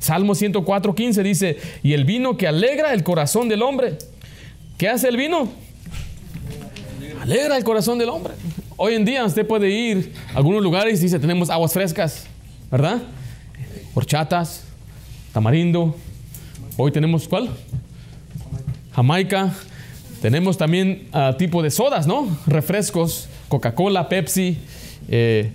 Salmo 0.00 0.34
104, 0.34 0.94
15 0.94 1.22
dice, 1.22 1.58
y 1.82 1.92
el 1.92 2.04
vino 2.04 2.36
que 2.36 2.48
alegra 2.48 2.92
el 2.92 3.04
corazón 3.04 3.48
del 3.48 3.62
hombre. 3.62 3.98
¿Qué 4.78 4.88
hace 4.88 5.08
el 5.08 5.16
vino? 5.16 5.48
alegra 7.20 7.56
el 7.56 7.64
corazón 7.64 7.98
del 7.98 8.08
hombre. 8.08 8.32
Hoy 8.82 8.94
en 8.94 9.04
día 9.04 9.26
usted 9.26 9.46
puede 9.46 9.68
ir 9.68 10.10
a 10.32 10.38
algunos 10.38 10.62
lugares 10.62 11.00
y 11.00 11.02
dice, 11.02 11.18
tenemos 11.18 11.50
aguas 11.50 11.70
frescas, 11.70 12.24
¿verdad? 12.70 13.02
Horchatas, 13.92 14.64
tamarindo. 15.34 15.94
Hoy 16.78 16.90
tenemos, 16.90 17.28
¿cuál? 17.28 17.50
Jamaica. 18.92 19.52
Tenemos 20.22 20.56
también 20.56 21.08
uh, 21.12 21.36
tipo 21.36 21.62
de 21.62 21.70
sodas, 21.70 22.06
¿no? 22.06 22.34
Refrescos, 22.46 23.28
Coca-Cola, 23.50 24.08
Pepsi. 24.08 24.56
Eh, 25.10 25.52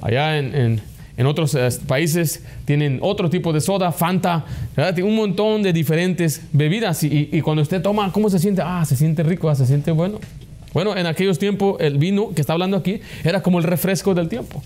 allá 0.00 0.38
en, 0.38 0.80
en, 1.16 1.26
otros 1.26 1.54
uh, 1.54 1.86
países 1.88 2.44
tienen 2.64 3.00
otro 3.02 3.30
tipo 3.30 3.52
de 3.52 3.60
soda, 3.60 3.90
Fanta, 3.90 4.44
¿verdad? 4.76 4.96
un 5.02 5.16
montón 5.16 5.64
de 5.64 5.72
diferentes 5.72 6.40
bebidas. 6.52 7.02
Y, 7.02 7.30
y, 7.32 7.40
cuando 7.40 7.62
usted 7.62 7.82
toma, 7.82 8.12
¿cómo 8.12 8.30
se 8.30 8.38
siente? 8.38 8.62
Ah, 8.64 8.84
se 8.84 8.94
siente 8.94 9.24
rico, 9.24 9.50
ah, 9.50 9.56
se 9.56 9.66
siente 9.66 9.90
bueno. 9.90 10.20
Bueno, 10.72 10.96
en 10.96 11.06
aquellos 11.06 11.38
tiempos 11.38 11.76
el 11.80 11.98
vino 11.98 12.34
que 12.34 12.40
está 12.40 12.54
hablando 12.54 12.76
aquí 12.76 13.00
era 13.24 13.42
como 13.42 13.58
el 13.58 13.64
refresco 13.64 14.14
del 14.14 14.28
tiempo. 14.28 14.62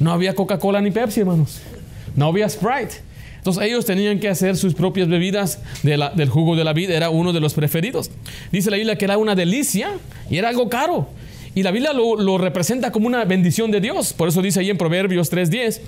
No 0.00 0.12
había 0.12 0.34
Coca-Cola 0.34 0.80
ni 0.80 0.90
Pepsi, 0.90 1.20
hermanos. 1.20 1.60
No 2.16 2.26
había 2.26 2.48
Sprite. 2.48 2.94
Entonces 3.36 3.64
ellos 3.64 3.84
tenían 3.84 4.20
que 4.20 4.28
hacer 4.28 4.56
sus 4.56 4.74
propias 4.74 5.06
bebidas 5.06 5.60
de 5.82 6.02
del 6.14 6.28
jugo 6.30 6.56
de 6.56 6.64
la 6.64 6.72
vida. 6.72 6.94
Era 6.94 7.10
uno 7.10 7.32
de 7.32 7.40
los 7.40 7.52
preferidos. 7.52 8.10
Dice 8.50 8.70
la 8.70 8.76
Biblia 8.76 8.96
que 8.96 9.04
era 9.04 9.18
una 9.18 9.34
delicia 9.34 9.90
y 10.30 10.38
era 10.38 10.48
algo 10.48 10.68
caro. 10.70 11.08
Y 11.54 11.62
la 11.62 11.70
Biblia 11.70 11.92
lo, 11.92 12.38
representa 12.38 12.90
como 12.90 13.06
una 13.06 13.24
bendición 13.24 13.70
de 13.70 13.80
Dios. 13.80 14.12
Por 14.12 14.28
eso 14.28 14.42
dice 14.42 14.60
ahí 14.60 14.70
en 14.70 14.78
Proverbios 14.78 15.32
3.10, 15.32 15.80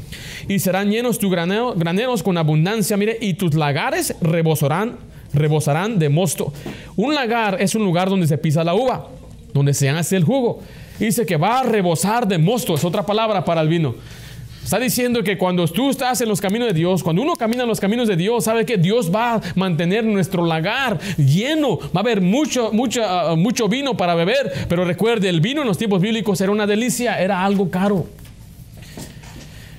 y 0.48 0.60
serán 0.60 0.90
llenos 0.90 1.18
tus 1.18 1.28
granero, 1.28 1.74
graneros 1.74 2.22
con 2.22 2.38
abundancia, 2.38 2.96
mire, 2.96 3.18
y 3.20 3.34
tus 3.34 3.54
lagares 3.54 4.14
rebosarán, 4.20 4.96
rebosarán 5.32 5.98
de 5.98 6.08
mosto. 6.08 6.52
Un 6.94 7.16
lagar 7.16 7.60
es 7.60 7.74
un 7.74 7.82
lugar 7.82 8.08
donde 8.08 8.28
se 8.28 8.38
pisa 8.38 8.62
la 8.62 8.74
uva 8.74 9.08
donde 9.56 9.74
se 9.74 9.88
hace 9.88 10.16
el 10.16 10.24
jugo. 10.24 10.60
Dice 10.98 11.26
que 11.26 11.36
va 11.36 11.60
a 11.60 11.62
rebosar 11.62 12.26
de 12.26 12.38
mosto, 12.38 12.74
es 12.74 12.84
otra 12.84 13.04
palabra 13.04 13.44
para 13.44 13.60
el 13.60 13.68
vino. 13.68 13.94
Está 14.66 14.80
diciendo 14.80 15.22
que 15.22 15.38
cuando 15.38 15.64
tú 15.68 15.90
estás 15.90 16.20
en 16.22 16.28
los 16.28 16.40
caminos 16.40 16.66
de 16.66 16.74
Dios, 16.74 17.04
cuando 17.04 17.22
uno 17.22 17.36
camina 17.36 17.62
en 17.62 17.68
los 17.68 17.78
caminos 17.78 18.08
de 18.08 18.16
Dios, 18.16 18.42
sabe 18.42 18.66
que 18.66 18.76
Dios 18.76 19.14
va 19.14 19.34
a 19.34 19.40
mantener 19.54 20.02
nuestro 20.02 20.44
lagar 20.44 20.98
lleno, 21.16 21.78
va 21.78 21.90
a 21.94 22.00
haber 22.00 22.20
mucho, 22.20 22.72
mucho, 22.72 23.00
uh, 23.00 23.36
mucho 23.36 23.68
vino 23.68 23.96
para 23.96 24.16
beber, 24.16 24.52
pero 24.68 24.84
recuerde, 24.84 25.28
el 25.28 25.40
vino 25.40 25.60
en 25.60 25.68
los 25.68 25.78
tiempos 25.78 26.00
bíblicos 26.00 26.40
era 26.40 26.50
una 26.50 26.66
delicia, 26.66 27.20
era 27.22 27.44
algo 27.44 27.70
caro. 27.70 28.08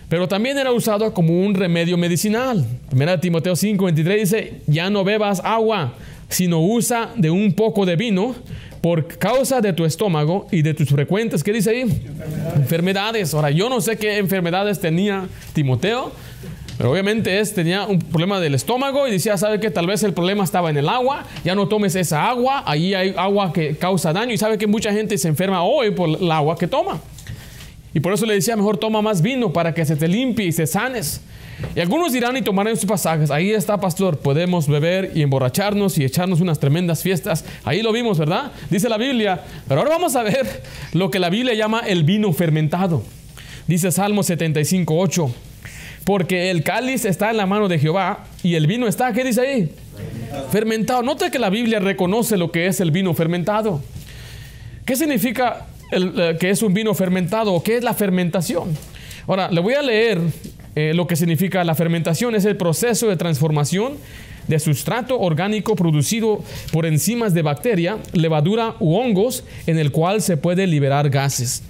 Pero 0.07 0.29
también 0.29 0.57
era 0.57 0.71
usado 0.71 1.13
como 1.13 1.37
un 1.37 1.53
remedio 1.53 1.97
medicinal. 1.97 2.65
Primera 2.87 3.19
Timoteo 3.19 3.57
5, 3.57 3.83
23 3.83 4.19
dice, 4.21 4.61
ya 4.67 4.89
no 4.89 5.03
bebas 5.03 5.41
agua, 5.43 5.95
sino 6.29 6.61
usa 6.61 7.09
de 7.17 7.29
un 7.29 7.51
poco 7.51 7.85
de 7.85 7.97
vino 7.97 8.35
por 8.87 9.05
causa 9.17 9.59
de 9.59 9.73
tu 9.73 9.83
estómago 9.83 10.47
y 10.49 10.61
de 10.61 10.73
tus 10.73 10.87
frecuentes, 10.87 11.43
¿qué 11.43 11.51
dice 11.51 11.71
ahí? 11.71 11.81
Enfermedades. 12.55 13.33
Ahora, 13.33 13.51
yo 13.51 13.67
no 13.67 13.81
sé 13.81 13.97
qué 13.97 14.17
enfermedades 14.17 14.79
tenía 14.79 15.27
Timoteo, 15.51 16.13
pero 16.77 16.93
obviamente 16.93 17.41
es, 17.41 17.53
tenía 17.53 17.83
un 17.85 17.99
problema 17.99 18.39
del 18.39 18.55
estómago 18.55 19.05
y 19.05 19.11
decía, 19.11 19.35
¿sabe 19.35 19.59
que 19.59 19.71
Tal 19.71 19.87
vez 19.87 20.03
el 20.03 20.13
problema 20.13 20.45
estaba 20.45 20.69
en 20.69 20.77
el 20.77 20.87
agua, 20.87 21.25
ya 21.43 21.53
no 21.53 21.67
tomes 21.67 21.95
esa 21.95 22.29
agua, 22.29 22.63
ahí 22.65 22.93
hay 22.93 23.13
agua 23.17 23.51
que 23.51 23.75
causa 23.75 24.13
daño 24.13 24.31
y 24.31 24.37
sabe 24.37 24.57
que 24.57 24.67
mucha 24.67 24.93
gente 24.93 25.17
se 25.17 25.27
enferma 25.27 25.63
hoy 25.63 25.91
por 25.91 26.07
el 26.07 26.31
agua 26.31 26.57
que 26.57 26.67
toma. 26.67 27.01
Y 27.93 27.99
por 27.99 28.13
eso 28.13 28.25
le 28.25 28.35
decía, 28.35 28.55
mejor 28.55 28.77
toma 28.77 29.01
más 29.01 29.21
vino 29.21 29.51
para 29.51 29.73
que 29.73 29.83
se 29.83 29.97
te 29.97 30.07
limpie 30.07 30.45
y 30.45 30.53
se 30.53 30.65
sanes. 30.65 31.19
Y 31.75 31.79
algunos 31.79 32.13
dirán 32.13 32.37
y 32.37 32.41
tomarán 32.41 32.75
sus 32.75 32.85
pasajes, 32.85 33.31
ahí 33.31 33.51
está 33.51 33.79
pastor, 33.79 34.17
podemos 34.19 34.67
beber 34.67 35.11
y 35.15 35.21
emborracharnos 35.21 35.97
y 35.97 36.03
echarnos 36.03 36.41
unas 36.41 36.59
tremendas 36.59 37.01
fiestas. 37.01 37.45
Ahí 37.63 37.81
lo 37.81 37.91
vimos, 37.91 38.19
¿verdad? 38.19 38.51
Dice 38.69 38.89
la 38.89 38.97
Biblia. 38.97 39.41
Pero 39.67 39.81
ahora 39.81 39.91
vamos 39.91 40.15
a 40.15 40.23
ver 40.23 40.63
lo 40.93 41.09
que 41.09 41.19
la 41.19 41.29
Biblia 41.29 41.53
llama 41.53 41.81
el 41.81 42.03
vino 42.03 42.31
fermentado. 42.33 43.03
Dice 43.67 43.91
Salmo 43.91 44.23
75, 44.23 44.97
8. 44.97 45.31
Porque 46.05 46.51
el 46.51 46.63
cáliz 46.63 47.05
está 47.05 47.31
en 47.31 47.37
la 47.37 47.45
mano 47.45 47.67
de 47.67 47.79
Jehová 47.79 48.25
y 48.41 48.55
el 48.55 48.65
vino 48.65 48.87
está, 48.87 49.11
¿qué 49.11 49.23
dice 49.23 49.41
ahí? 49.41 49.71
Fermentado. 49.95 50.49
fermentado. 50.49 51.03
Note 51.03 51.31
que 51.31 51.39
la 51.39 51.49
Biblia 51.49 51.79
reconoce 51.79 52.37
lo 52.37 52.51
que 52.51 52.67
es 52.67 52.79
el 52.79 52.91
vino 52.91 53.13
fermentado. 53.13 53.81
¿Qué 54.85 54.95
significa 54.95 55.65
eh, 55.91 56.37
que 56.39 56.49
es 56.49 56.61
un 56.61 56.73
vino 56.73 56.93
fermentado 56.93 57.53
o 57.53 57.61
qué 57.61 57.75
es 57.75 57.83
la 57.83 57.93
fermentación? 57.93 58.77
Ahora, 59.27 59.51
le 59.51 59.59
voy 59.59 59.73
a 59.73 59.81
leer 59.81 60.21
eh, 60.79 60.93
lo 60.93 61.07
que 61.07 61.15
significa 61.15 61.63
la 61.63 61.73
fermentación. 61.73 62.35
Es 62.35 62.45
el 62.45 62.55
proceso 62.55 63.07
de 63.07 63.15
transformación 63.15 63.93
de 64.47 64.59
sustrato 64.59 65.19
orgánico 65.19 65.75
producido 65.75 66.43
por 66.71 66.85
enzimas 66.85 67.33
de 67.33 67.41
bacteria, 67.41 67.97
levadura 68.13 68.75
u 68.79 68.95
hongos, 68.95 69.43
en 69.65 69.79
el 69.79 69.91
cual 69.91 70.21
se 70.21 70.37
puede 70.37 70.67
liberar 70.67 71.09
gases. 71.09 71.63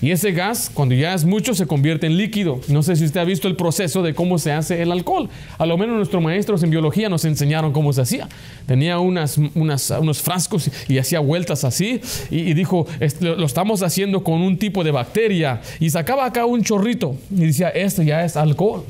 Y 0.00 0.12
ese 0.12 0.30
gas, 0.30 0.70
cuando 0.72 0.94
ya 0.94 1.12
es 1.12 1.24
mucho, 1.24 1.54
se 1.54 1.66
convierte 1.66 2.06
en 2.06 2.16
líquido. 2.16 2.60
No 2.68 2.84
sé 2.84 2.94
si 2.94 3.04
usted 3.04 3.20
ha 3.20 3.24
visto 3.24 3.48
el 3.48 3.56
proceso 3.56 4.02
de 4.02 4.14
cómo 4.14 4.38
se 4.38 4.52
hace 4.52 4.80
el 4.80 4.92
alcohol. 4.92 5.28
A 5.58 5.66
lo 5.66 5.76
menos 5.76 5.96
nuestros 5.96 6.22
maestros 6.22 6.62
en 6.62 6.70
biología 6.70 7.08
nos 7.08 7.24
enseñaron 7.24 7.72
cómo 7.72 7.92
se 7.92 8.02
hacía. 8.02 8.28
Tenía 8.66 9.00
unas, 9.00 9.38
unos 9.38 10.22
frascos 10.22 10.70
y 10.88 10.98
hacía 10.98 11.18
vueltas 11.18 11.64
así. 11.64 12.00
Y, 12.30 12.54
dijo, 12.54 12.86
lo 13.20 13.44
estamos 13.44 13.82
haciendo 13.82 14.22
con 14.22 14.40
un 14.40 14.56
tipo 14.56 14.84
de 14.84 14.92
bacteria. 14.92 15.62
Y 15.80 15.90
sacaba 15.90 16.26
acá 16.26 16.46
un 16.46 16.62
chorrito. 16.62 17.16
Y 17.30 17.46
decía, 17.46 17.68
esto 17.70 18.02
ya 18.02 18.24
es 18.24 18.36
alcohol. 18.36 18.84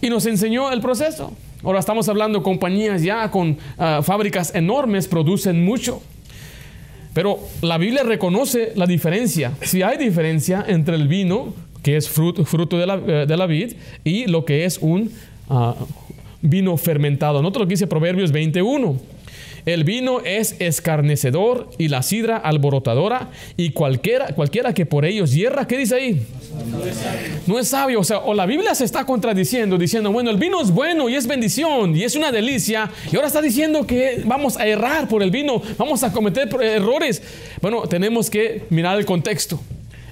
Y 0.00 0.08
nos 0.08 0.24
enseñó 0.24 0.72
el 0.72 0.80
proceso. 0.80 1.34
Ahora 1.62 1.80
estamos 1.80 2.08
hablando 2.08 2.42
compañías 2.42 3.02
ya 3.02 3.30
con 3.30 3.50
uh, 3.50 4.02
fábricas 4.02 4.54
enormes, 4.54 5.08
producen 5.08 5.64
mucho. 5.64 6.00
Pero 7.18 7.40
la 7.62 7.78
Biblia 7.78 8.04
reconoce 8.04 8.70
la 8.76 8.86
diferencia. 8.86 9.50
Si 9.62 9.82
hay 9.82 9.98
diferencia 9.98 10.64
entre 10.68 10.94
el 10.94 11.08
vino, 11.08 11.52
que 11.82 11.96
es 11.96 12.08
fruto, 12.08 12.44
fruto 12.44 12.78
de, 12.78 12.86
la, 12.86 12.96
de, 12.96 13.36
la, 13.36 13.46
vid, 13.46 13.72
y 14.04 14.26
lo 14.26 14.44
que 14.44 14.64
es 14.64 14.78
un 14.78 15.10
uh, 15.48 15.72
vino 16.42 16.76
fermentado. 16.76 17.42
Note 17.42 17.58
lo 17.58 17.66
que 17.66 17.70
dice 17.70 17.88
Proverbios 17.88 18.30
21. 18.30 19.00
El 19.68 19.84
vino 19.84 20.22
es 20.24 20.56
escarnecedor 20.60 21.68
y 21.76 21.88
la 21.88 22.02
sidra 22.02 22.38
alborotadora 22.38 23.28
y 23.58 23.72
cualquiera, 23.72 24.28
cualquiera 24.28 24.72
que 24.72 24.86
por 24.86 25.04
ellos 25.04 25.34
hierra, 25.34 25.66
¿qué 25.66 25.76
dice 25.76 25.96
ahí? 25.96 26.26
No 27.46 27.58
es 27.58 27.68
sabio, 27.68 28.00
o 28.00 28.04
sea, 28.04 28.20
o 28.20 28.32
la 28.32 28.46
Biblia 28.46 28.74
se 28.74 28.86
está 28.86 29.04
contradiciendo 29.04 29.76
diciendo, 29.76 30.10
bueno, 30.10 30.30
el 30.30 30.38
vino 30.38 30.62
es 30.62 30.70
bueno 30.70 31.10
y 31.10 31.16
es 31.16 31.26
bendición 31.26 31.94
y 31.94 32.04
es 32.04 32.16
una 32.16 32.32
delicia 32.32 32.90
y 33.12 33.16
ahora 33.16 33.28
está 33.28 33.42
diciendo 33.42 33.86
que 33.86 34.22
vamos 34.24 34.56
a 34.56 34.66
errar 34.66 35.06
por 35.06 35.22
el 35.22 35.30
vino, 35.30 35.60
vamos 35.76 36.02
a 36.02 36.14
cometer 36.14 36.48
errores. 36.62 37.22
Bueno, 37.60 37.82
tenemos 37.82 38.30
que 38.30 38.62
mirar 38.70 38.98
el 38.98 39.04
contexto. 39.04 39.60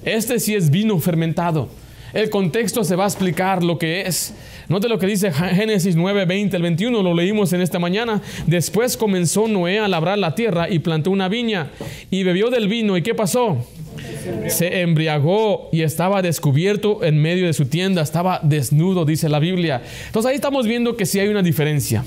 Este 0.04 0.38
sí 0.38 0.54
es 0.54 0.68
vino 0.68 1.00
fermentado. 1.00 1.70
El 2.16 2.30
contexto 2.30 2.82
se 2.82 2.96
va 2.96 3.04
a 3.04 3.08
explicar 3.08 3.62
lo 3.62 3.76
que 3.76 4.00
es. 4.00 4.32
Note 4.68 4.88
lo 4.88 4.98
que 4.98 5.06
dice 5.06 5.30
Génesis 5.30 5.96
9, 5.96 6.24
20 6.24 6.56
al 6.56 6.62
21, 6.62 7.02
lo 7.02 7.12
leímos 7.12 7.52
en 7.52 7.60
esta 7.60 7.78
mañana. 7.78 8.22
Después 8.46 8.96
comenzó 8.96 9.48
Noé 9.48 9.80
a 9.80 9.86
labrar 9.86 10.16
la 10.16 10.34
tierra 10.34 10.70
y 10.70 10.78
plantó 10.78 11.10
una 11.10 11.28
viña 11.28 11.72
y 12.10 12.22
bebió 12.22 12.48
del 12.48 12.68
vino. 12.68 12.96
¿Y 12.96 13.02
qué 13.02 13.14
pasó? 13.14 13.58
Se 14.48 14.80
embriagó 14.80 15.68
y 15.72 15.82
estaba 15.82 16.22
descubierto 16.22 17.04
en 17.04 17.20
medio 17.20 17.48
de 17.48 17.52
su 17.52 17.66
tienda, 17.66 18.00
estaba 18.00 18.40
desnudo, 18.42 19.04
dice 19.04 19.28
la 19.28 19.38
Biblia. 19.38 19.82
Entonces 20.06 20.30
ahí 20.30 20.36
estamos 20.36 20.66
viendo 20.66 20.96
que 20.96 21.04
sí 21.04 21.20
hay 21.20 21.28
una 21.28 21.42
diferencia. 21.42 22.02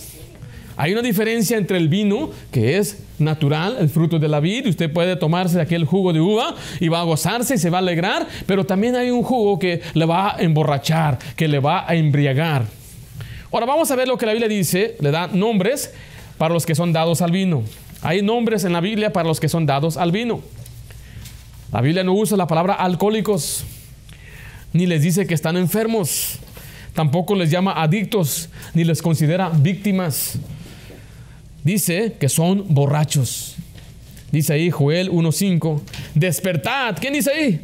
Hay 0.81 0.93
una 0.93 1.01
diferencia 1.01 1.57
entre 1.57 1.77
el 1.77 1.89
vino, 1.89 2.29
que 2.53 2.77
es 2.77 3.00
natural, 3.17 3.75
el 3.81 3.89
fruto 3.89 4.17
de 4.17 4.29
la 4.29 4.39
vid, 4.39 4.65
y 4.65 4.69
usted 4.69 4.89
puede 4.89 5.17
tomarse 5.17 5.59
aquel 5.59 5.83
jugo 5.83 6.13
de 6.13 6.21
uva 6.21 6.55
y 6.79 6.88
va 6.88 7.01
a 7.01 7.03
gozarse 7.03 7.55
y 7.55 7.57
se 7.57 7.69
va 7.69 7.79
a 7.79 7.81
alegrar, 7.81 8.25
pero 8.45 8.65
también 8.65 8.95
hay 8.95 9.09
un 9.12 9.21
jugo 9.21 9.59
que 9.59 9.81
le 9.93 10.05
va 10.05 10.38
a 10.38 10.41
emborrachar, 10.41 11.19
que 11.36 11.50
le 11.50 11.59
va 11.59 11.83
a 11.86 11.95
embriagar. 11.95 12.63
Ahora 13.51 13.65
vamos 13.65 13.91
a 13.91 13.98
ver 13.98 14.07
lo 14.07 14.17
que 14.17 14.25
la 14.25 14.31
Biblia 14.31 14.48
dice, 14.48 14.95
le 15.01 15.12
da 15.12 15.27
nombres 15.27 15.93
para 16.38 16.53
los 16.53 16.65
que 16.65 16.75
son 16.75 16.93
dados 16.93 17.21
al 17.21 17.33
vino. 17.33 17.62
Hay 18.01 18.21
nombres 18.21 18.63
en 18.63 18.71
la 18.71 18.79
Biblia 18.79 19.12
para 19.12 19.27
los 19.27 19.41
que 19.41 19.50
son 19.50 19.65
dados 19.65 19.98
al 19.98 20.13
vino. 20.13 20.39
La 21.74 21.81
Biblia 21.81 22.05
no 22.05 22.13
usa 22.13 22.38
la 22.38 22.48
palabra 22.48 22.75
alcohólicos, 22.75 23.65
ni 24.71 24.86
les 24.86 25.01
dice 25.01 25.27
que 25.27 25.33
están 25.33 25.57
enfermos. 25.57 26.39
Tampoco 26.93 27.36
les 27.36 27.51
llama 27.51 27.74
adictos, 27.74 28.48
ni 28.74 28.86
les 28.86 29.01
considera 29.01 29.50
víctimas. 29.50 30.39
Dice 31.63 32.15
que 32.19 32.29
son 32.29 32.65
borrachos. 32.69 33.55
Dice 34.31 34.53
ahí 34.53 34.69
Joel 34.69 35.11
1.5, 35.11 35.81
despertad. 36.13 36.95
¿Quién 36.99 37.13
dice 37.13 37.31
ahí? 37.31 37.59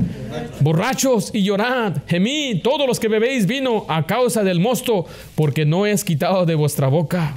Borrachos 0.62 1.30
y 1.34 1.44
llorad, 1.44 1.98
gemid 2.08 2.62
todos 2.64 2.88
los 2.88 3.00
que 3.00 3.08
bebéis 3.08 3.46
vino 3.46 3.86
a 3.88 4.06
causa 4.08 4.44
del 4.44 4.60
mosto, 4.60 5.06
porque 5.36 5.66
no 5.66 5.86
es 5.86 6.04
quitado 6.04 6.46
de 6.46 6.56
vuestra 6.56 6.88
boca. 6.88 7.36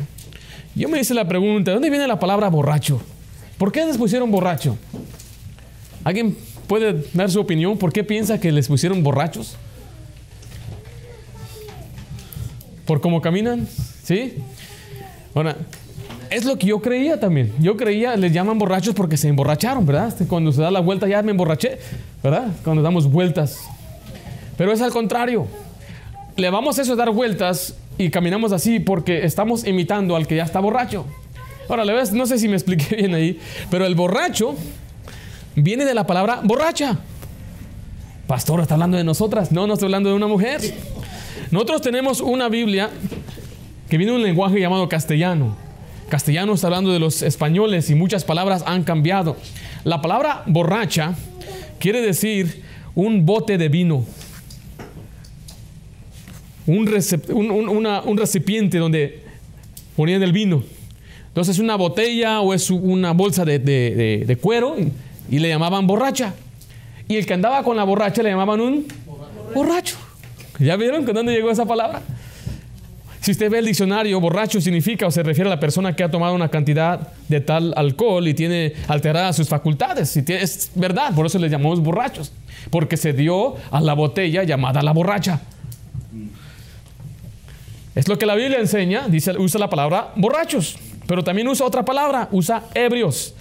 Yo 0.74 0.88
me 0.88 0.98
hice 0.98 1.12
la 1.12 1.28
pregunta, 1.28 1.70
¿de 1.70 1.74
dónde 1.74 1.90
viene 1.90 2.06
la 2.06 2.18
palabra 2.18 2.48
borracho? 2.48 3.02
¿Por 3.58 3.70
qué 3.70 3.84
les 3.84 3.98
pusieron 3.98 4.30
borracho? 4.30 4.78
¿Alguien 6.04 6.36
puede 6.66 7.04
dar 7.12 7.30
su 7.30 7.40
opinión? 7.40 7.76
¿Por 7.76 7.92
qué 7.92 8.04
piensa 8.04 8.40
que 8.40 8.50
les 8.50 8.68
pusieron 8.68 9.02
borrachos? 9.02 9.56
¿Por 12.86 13.02
cómo 13.02 13.20
caminan? 13.20 13.68
¿Sí? 14.04 14.34
Ahora, 15.34 15.56
es 16.30 16.44
lo 16.44 16.58
que 16.58 16.66
yo 16.66 16.80
creía 16.80 17.18
también. 17.20 17.52
Yo 17.60 17.76
creía, 17.76 18.16
les 18.16 18.32
llaman 18.32 18.58
borrachos 18.58 18.94
porque 18.94 19.16
se 19.16 19.28
emborracharon, 19.28 19.84
¿verdad? 19.86 20.14
Cuando 20.28 20.52
se 20.52 20.62
da 20.62 20.70
la 20.70 20.80
vuelta 20.80 21.06
ya 21.08 21.22
me 21.22 21.30
emborraché, 21.30 21.78
¿verdad? 22.22 22.48
Cuando 22.64 22.82
damos 22.82 23.10
vueltas. 23.10 23.60
Pero 24.56 24.72
es 24.72 24.80
al 24.80 24.90
contrario. 24.90 25.46
Le 26.36 26.50
vamos 26.50 26.78
eso 26.78 26.92
a 26.92 26.96
dar 26.96 27.10
vueltas 27.10 27.74
y 27.96 28.10
caminamos 28.10 28.52
así 28.52 28.80
porque 28.80 29.24
estamos 29.24 29.66
imitando 29.66 30.16
al 30.16 30.26
que 30.26 30.36
ya 30.36 30.44
está 30.44 30.60
borracho. 30.60 31.04
Ahora, 31.68 31.84
le 31.84 31.92
ves, 31.92 32.12
no 32.12 32.26
sé 32.26 32.38
si 32.38 32.48
me 32.48 32.54
expliqué 32.54 32.96
bien 32.96 33.14
ahí, 33.14 33.38
pero 33.70 33.86
el 33.86 33.94
borracho 33.94 34.54
viene 35.54 35.84
de 35.84 35.94
la 35.94 36.06
palabra 36.06 36.40
borracha. 36.42 36.98
Pastor, 38.26 38.60
está 38.60 38.74
hablando 38.74 38.96
de 38.96 39.04
nosotras. 39.04 39.52
No, 39.52 39.66
no 39.66 39.74
estoy 39.74 39.86
hablando 39.86 40.10
de 40.10 40.14
una 40.14 40.26
mujer. 40.26 40.60
Nosotros 41.50 41.80
tenemos 41.80 42.20
una 42.20 42.48
Biblia 42.48 42.90
que 43.88 43.96
viene 43.96 44.12
de 44.12 44.18
un 44.18 44.22
lenguaje 44.22 44.60
llamado 44.60 44.88
castellano. 44.88 45.67
Castellano 46.08 46.54
está 46.54 46.68
hablando 46.68 46.90
de 46.90 46.98
los 46.98 47.22
españoles 47.22 47.90
y 47.90 47.94
muchas 47.94 48.24
palabras 48.24 48.64
han 48.66 48.82
cambiado. 48.82 49.36
La 49.84 50.00
palabra 50.00 50.42
borracha 50.46 51.14
quiere 51.78 52.00
decir 52.00 52.62
un 52.94 53.26
bote 53.26 53.58
de 53.58 53.68
vino. 53.68 54.04
Un, 56.66 56.86
recipiente 56.86 58.78
donde 58.78 59.22
ponían 59.96 60.22
el 60.22 60.32
vino. 60.32 60.62
Entonces 61.28 61.56
es 61.56 61.60
una 61.60 61.76
botella 61.76 62.40
o 62.40 62.52
es 62.52 62.70
una 62.70 63.12
bolsa 63.12 63.44
de, 63.44 64.38
cuero 64.40 64.76
y, 65.30 65.38
le 65.38 65.48
llamaban 65.48 65.86
borracha. 65.86 66.34
Y 67.06 67.16
el 67.16 67.26
que 67.26 67.34
andaba 67.34 67.62
con 67.62 67.76
la 67.76 67.84
borracha 67.84 68.22
le 68.22 68.30
llamaban 68.30 68.60
un 68.60 68.86
borracho. 69.54 69.96
¿Ya 70.58 70.76
vieron 70.76 71.04
con 71.04 71.14
dónde 71.14 71.32
llegó 71.32 71.50
esa 71.50 71.64
palabra? 71.64 72.02
Si 73.28 73.32
usted 73.32 73.50
ve 73.50 73.58
el 73.58 73.66
diccionario, 73.66 74.18
borracho 74.22 74.58
significa 74.58 75.06
o 75.06 75.10
se 75.10 75.22
refiere 75.22 75.50
a 75.50 75.54
la 75.54 75.60
persona 75.60 75.94
que 75.94 76.02
ha 76.02 76.10
tomado 76.10 76.34
una 76.34 76.48
cantidad 76.48 77.12
de 77.28 77.42
tal 77.42 77.74
alcohol 77.76 78.26
y 78.26 78.32
tiene 78.32 78.72
alteradas 78.86 79.36
sus 79.36 79.50
facultades. 79.50 80.16
Es 80.16 80.70
verdad, 80.74 81.14
por 81.14 81.26
eso 81.26 81.38
les 81.38 81.50
llamamos 81.50 81.80
borrachos. 81.80 82.32
Porque 82.70 82.96
se 82.96 83.12
dio 83.12 83.56
a 83.70 83.82
la 83.82 83.92
botella 83.92 84.44
llamada 84.44 84.80
la 84.80 84.92
borracha. 84.92 85.42
Es 87.94 88.08
lo 88.08 88.16
que 88.16 88.24
la 88.24 88.34
Biblia 88.34 88.60
enseña, 88.60 89.08
dice, 89.08 89.32
usa 89.32 89.60
la 89.60 89.68
palabra 89.68 90.10
borrachos, 90.16 90.78
pero 91.06 91.22
también 91.22 91.48
usa 91.48 91.66
otra 91.66 91.84
palabra, 91.84 92.30
usa 92.32 92.64
ebrios. 92.72 93.34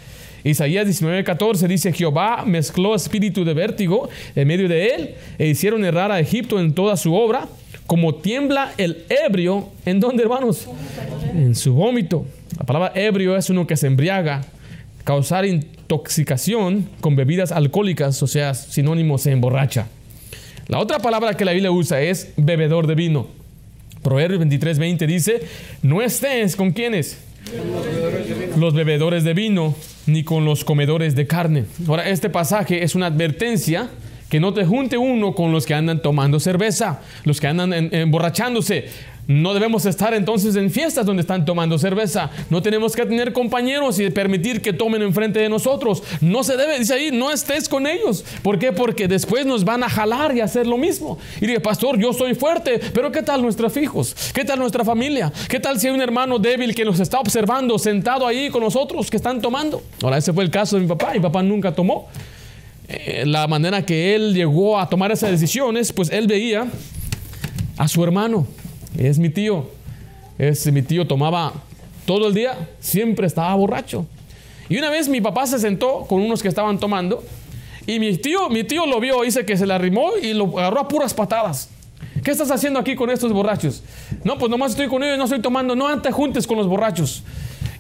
Isaías 0.44 0.86
19:14 0.86 1.66
dice, 1.66 1.94
Jehová 1.94 2.44
mezcló 2.46 2.94
espíritu 2.94 3.46
de 3.46 3.54
vértigo 3.54 4.10
en 4.36 4.50
medio 4.50 4.68
de 4.68 4.88
él 4.88 5.16
e 5.38 5.48
hicieron 5.48 5.86
errar 5.86 6.12
a 6.12 6.20
Egipto 6.20 6.60
en 6.60 6.74
toda 6.74 6.98
su 6.98 7.16
obra, 7.16 7.48
como 7.88 8.16
tiembla 8.16 8.74
el 8.78 9.06
ebrio, 9.10 9.70
¿en 9.86 10.02
dónde 10.02 10.24
hermanos? 10.24 10.68
En 11.34 11.56
su 11.56 11.74
vómito. 11.74 12.26
La 12.58 12.66
palabra 12.66 12.92
ebrio 12.96 13.36
es 13.38 13.50
uno 13.50 13.66
que 13.66 13.78
se 13.78 13.88
embriaga, 13.88 14.44
causar 15.06 15.46
intoxicación 15.46 16.90
con 17.00 17.16
bebidas 17.16 17.54
alcohólicas, 17.54 18.22
o 18.22 18.28
sea, 18.28 18.54
sinónimo 18.54 19.18
se 19.18 19.32
emborracha. 19.32 19.88
La 20.68 20.80
otra 20.80 21.00
palabra 21.00 21.36
que 21.36 21.46
la 21.46 21.54
Biblia 21.54 21.72
usa 21.72 22.02
es 22.02 22.34
bebedor 22.36 22.88
de 22.88 22.96
vino. 22.96 23.28
Proverbios 24.04 24.42
23:20 24.42 25.08
dice, 25.08 25.42
no 25.82 26.02
estés 26.02 26.58
con 26.58 26.72
quienes 26.72 27.18
los 28.58 28.74
bebedores 28.74 29.24
de 29.24 29.34
vino, 29.34 29.76
ni 30.08 30.24
con 30.24 30.44
los 30.44 30.66
comedores 30.66 31.16
de 31.16 31.26
carne. 31.26 31.66
Ahora, 31.88 32.10
este 32.10 32.30
pasaje 32.30 32.84
es 32.84 32.96
una 32.96 33.06
advertencia 33.06 33.90
que 34.30 34.40
no 34.40 34.54
te 34.54 34.66
junte 34.66 34.98
uno 34.98 35.34
con 35.34 35.52
los 35.52 35.66
que 35.66 35.74
andan 35.74 36.02
tomando 36.02 36.40
cerveza, 36.40 37.02
los 37.24 37.40
que 37.40 37.48
andan 37.48 37.74
emborrachándose. 37.74 38.86
No 39.28 39.54
debemos 39.54 39.86
estar 39.86 40.14
entonces 40.14 40.56
en 40.56 40.72
fiestas 40.72 41.06
donde 41.06 41.20
están 41.20 41.44
tomando 41.44 41.78
cerveza. 41.78 42.30
No 42.50 42.62
tenemos 42.62 42.96
que 42.96 43.06
tener 43.06 43.34
compañeros 43.34 44.00
y 44.00 44.10
permitir 44.10 44.62
que 44.62 44.72
tomen 44.72 45.02
enfrente 45.02 45.40
de 45.40 45.50
nosotros. 45.50 46.02
No 46.22 46.46
se 46.46 46.56
debe, 46.56 46.80
dice 46.80 46.94
ahí, 46.94 47.12
no 47.12 47.30
estés 47.30 47.68
con 47.68 47.88
ellos. 47.88 48.24
¿Por 48.42 48.58
qué? 48.58 48.72
Porque 48.72 49.10
después 49.10 49.46
nos 49.46 49.66
van 49.66 49.84
a 49.84 49.90
jalar 49.90 50.34
y 50.34 50.40
hacer 50.40 50.66
lo 50.66 50.78
mismo. 50.78 51.18
Y 51.42 51.48
dice, 51.48 51.60
pastor, 51.60 52.00
yo 52.00 52.14
soy 52.14 52.36
fuerte, 52.36 52.80
pero 52.94 53.12
¿qué 53.12 53.22
tal 53.22 53.42
nuestros 53.42 53.76
hijos? 53.76 54.16
¿Qué 54.34 54.46
tal 54.46 54.60
nuestra 54.60 54.86
familia? 54.86 55.34
¿Qué 55.50 55.60
tal 55.60 55.78
si 55.78 55.88
hay 55.88 55.94
un 55.94 56.02
hermano 56.02 56.40
débil 56.40 56.74
que 56.74 56.86
nos 56.86 57.02
está 57.02 57.20
observando 57.20 57.78
sentado 57.78 58.26
ahí 58.26 58.50
con 58.50 58.64
nosotros 58.64 59.10
que 59.10 59.18
están 59.18 59.42
tomando? 59.42 59.84
Ahora, 60.02 60.20
ese 60.20 60.32
fue 60.32 60.46
el 60.46 60.52
caso 60.52 60.78
de 60.78 60.84
mi 60.84 60.88
papá. 60.88 61.12
Mi 61.14 61.20
papá 61.20 61.44
nunca 61.44 61.76
tomó. 61.76 62.08
Eh, 62.90 63.24
la 63.26 63.48
manera 63.48 63.86
que 63.86 64.16
él 64.16 64.34
llegó 64.34 64.80
a 64.80 64.90
tomar 64.90 65.12
esas 65.12 65.32
decisiones, 65.32 65.92
pues 65.92 66.10
él 66.10 66.28
veía 66.28 66.68
a 67.78 67.88
su 67.88 68.04
hermano 68.04 68.48
es 68.98 69.20
mi 69.20 69.30
tío. 69.30 69.70
Es 70.38 70.72
mi 70.72 70.82
tío 70.82 71.08
tomaba 71.08 71.54
todo 72.06 72.28
el 72.28 72.34
día, 72.34 72.70
siempre 72.80 73.28
estaba 73.28 73.54
borracho. 73.56 74.06
Y 74.70 74.78
una 74.78 74.90
vez 74.90 75.08
mi 75.08 75.22
papá 75.22 75.48
se 75.48 75.60
sentó 75.60 76.06
con 76.08 76.22
unos 76.22 76.42
que 76.42 76.48
estaban 76.48 76.80
tomando 76.80 77.24
y 77.86 78.00
mi 78.00 78.18
tío, 78.18 78.50
mi 78.50 78.64
tío 78.64 78.86
lo 78.86 79.00
vio, 79.00 79.22
dice 79.22 79.46
que 79.46 79.56
se 79.58 79.66
le 79.66 79.74
arrimó 79.74 80.12
y 80.22 80.34
lo 80.34 80.58
agarró 80.60 80.82
a 80.82 80.88
puras 80.88 81.14
patadas. 81.14 81.70
¿Qué 82.24 82.32
estás 82.32 82.52
haciendo 82.52 82.80
aquí 82.80 82.96
con 82.96 83.10
estos 83.10 83.32
borrachos? 83.32 83.84
No, 84.24 84.38
pues 84.38 84.50
nomás 84.50 84.72
estoy 84.72 84.88
con 84.88 85.04
ellos, 85.04 85.18
no 85.18 85.24
estoy 85.24 85.42
tomando. 85.42 85.76
No 85.76 86.02
te 86.02 86.12
juntes 86.12 86.46
con 86.46 86.58
los 86.58 86.68
borrachos. 86.68 87.24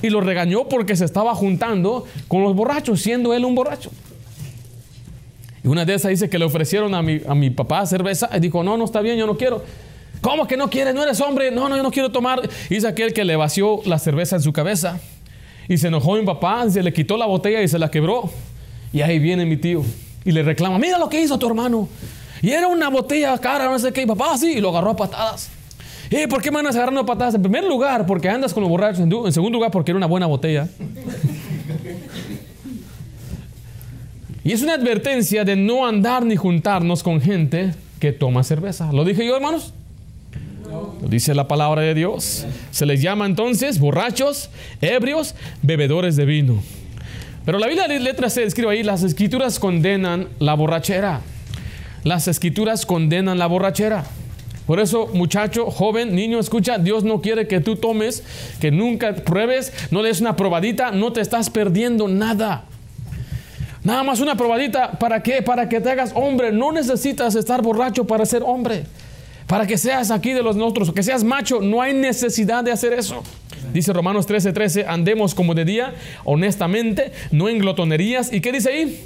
Y 0.02 0.10
lo 0.10 0.22
regañó 0.22 0.68
porque 0.70 0.96
se 0.96 1.06
estaba 1.06 1.34
juntando 1.36 2.06
con 2.28 2.44
los 2.44 2.56
borrachos, 2.56 3.02
siendo 3.02 3.34
él 3.34 3.44
un 3.46 3.56
borracho. 3.56 3.92
Una 5.68 5.86
de 5.86 5.94
esas 5.94 6.10
dice 6.10 6.30
que 6.30 6.40
le 6.40 6.46
ofrecieron 6.46 6.94
a 6.96 7.02
mi, 7.02 7.22
a 7.28 7.36
mi 7.36 7.50
papá 7.50 7.86
cerveza 7.86 8.30
y 8.36 8.40
dijo, 8.40 8.64
no, 8.64 8.78
no 8.78 8.86
está 8.86 9.02
bien, 9.02 9.18
yo 9.18 9.28
no 9.28 9.38
quiero. 9.38 9.64
¿Cómo 10.22 10.48
que 10.48 10.58
no 10.58 10.70
quieres? 10.70 10.96
¿No 10.96 11.04
eres 11.04 11.20
hombre? 11.22 11.52
No, 11.52 11.70
no, 11.70 11.78
yo 11.78 11.84
no 11.84 11.92
quiero 11.92 12.12
tomar. 12.12 12.42
Y 12.70 12.76
es 12.76 12.86
aquel 12.86 13.14
que 13.14 13.24
le 13.24 13.36
vació 13.36 13.82
la 13.86 14.00
cerveza 14.00 14.38
en 14.38 14.42
su 14.42 14.52
cabeza. 14.54 15.00
Y 15.68 15.78
se 15.78 15.88
enojó 15.88 16.16
mi 16.16 16.26
papá, 16.26 16.70
se 16.70 16.82
le 16.82 16.94
quitó 16.94 17.18
la 17.18 17.26
botella 17.26 17.62
y 17.62 17.68
se 17.68 17.78
la 17.78 17.92
quebró. 17.92 18.30
Y 18.94 19.02
ahí 19.02 19.20
viene 19.20 19.46
mi 19.46 19.58
tío. 19.58 19.84
Y 20.26 20.32
le 20.32 20.44
reclama, 20.44 20.80
mira 20.80 20.98
lo 20.98 21.10
que 21.10 21.22
hizo 21.22 21.38
tu 21.38 21.48
hermano. 21.48 21.88
Y 22.42 22.52
era 22.52 22.68
una 22.68 22.90
botella 22.90 23.38
cara, 23.38 23.66
no 23.66 23.78
sé 23.78 23.92
qué. 23.92 24.04
Y 24.04 24.06
papá 24.06 24.38
sí, 24.38 24.54
y 24.58 24.62
lo 24.62 24.70
agarró 24.70 24.92
a 24.92 24.96
patadas. 24.96 25.50
¿Y 26.10 26.26
por 26.28 26.42
qué 26.42 26.52
me 26.52 26.60
andas 26.60 26.76
agarrando 26.76 27.02
a 27.02 27.06
patadas? 27.06 27.36
En 27.36 27.42
primer 27.42 27.66
lugar, 27.66 28.06
porque 28.06 28.30
andas 28.30 28.54
con 28.54 28.62
los 28.62 28.70
borrachos. 28.70 29.00
En 29.00 29.34
segundo 29.34 29.58
lugar, 29.58 29.72
porque 29.72 29.92
era 29.92 29.98
una 29.98 30.08
buena 30.08 30.26
botella. 30.26 30.68
Y 34.48 34.54
es 34.54 34.62
una 34.62 34.76
advertencia 34.76 35.44
de 35.44 35.58
no 35.58 35.86
andar 35.86 36.26
ni 36.26 36.38
juntarnos 36.38 37.04
con 37.04 37.20
gente 37.20 37.74
que 38.00 38.14
toma 38.14 38.46
cerveza. 38.46 38.94
¿Lo 38.94 39.04
dije 39.04 39.26
yo, 39.26 39.36
hermanos? 39.36 39.74
dice 41.02 41.36
la 41.36 41.50
palabra 41.50 41.82
de 41.82 41.94
Dios. 41.94 42.46
Se 42.72 42.86
les 42.86 43.02
llama 43.02 43.26
entonces 43.26 43.78
borrachos, 43.78 44.50
ebrios, 44.80 45.36
bebedores 45.64 46.16
de 46.16 46.24
vino. 46.24 46.64
Pero 47.44 47.60
la 47.60 47.68
Biblia 47.68 47.90
de 47.90 48.00
letras 48.00 48.36
se 48.36 48.44
escribe 48.46 48.72
ahí, 48.72 48.84
las 48.84 49.04
escrituras 49.04 49.60
condenan 49.60 50.30
la 50.40 50.54
borrachera. 50.54 51.20
Las 52.06 52.30
escrituras 52.30 52.86
condenan 52.86 53.40
la 53.40 53.48
borrachera. 53.48 54.06
Por 54.66 54.80
eso, 54.80 55.08
muchacho, 55.08 55.70
joven, 55.70 56.16
niño, 56.16 56.40
escucha, 56.40 56.78
Dios 56.78 57.04
no 57.04 57.20
quiere 57.20 57.50
que 57.50 57.60
tú 57.60 57.76
tomes, 57.76 58.24
que 58.62 58.72
nunca 58.72 59.14
pruebes, 59.14 59.74
no 59.92 60.04
des 60.04 60.22
una 60.22 60.38
probadita, 60.38 60.92
no 60.92 61.12
te 61.12 61.20
estás 61.20 61.50
perdiendo 61.50 62.08
nada. 62.08 62.64
Nada 63.88 64.04
más 64.04 64.20
una 64.20 64.36
probadita, 64.36 64.92
¿para 65.00 65.24
qué? 65.24 65.42
Para 65.42 65.70
que 65.70 65.80
te 65.80 65.90
hagas 65.90 66.12
hombre. 66.14 66.52
No 66.52 66.74
necesitas 66.74 67.36
estar 67.36 67.62
borracho 67.62 68.06
para 68.06 68.26
ser 68.26 68.44
hombre 68.44 68.84
para 69.48 69.66
que 69.66 69.78
seas 69.78 70.12
aquí 70.12 70.34
de 70.34 70.44
los 70.44 70.56
nosotros, 70.56 70.92
que 70.92 71.04
seas 71.04 71.24
macho, 71.24 71.62
no 71.62 71.82
hay 71.82 71.94
necesidad 71.94 72.64
de 72.64 72.72
hacer 72.72 72.94
eso. 72.94 73.24
Dice 73.74 73.92
Romanos 73.94 74.26
13, 74.26 74.54
13, 74.54 74.86
andemos 74.88 75.36
como 75.36 75.54
de 75.54 75.66
día, 75.66 75.94
honestamente, 76.24 77.12
no 77.32 77.50
en 77.50 77.60
glotonerías. 77.60 78.32
¿Y 78.32 78.42
qué 78.42 78.52
dice 78.52 78.70
ahí? 78.70 79.04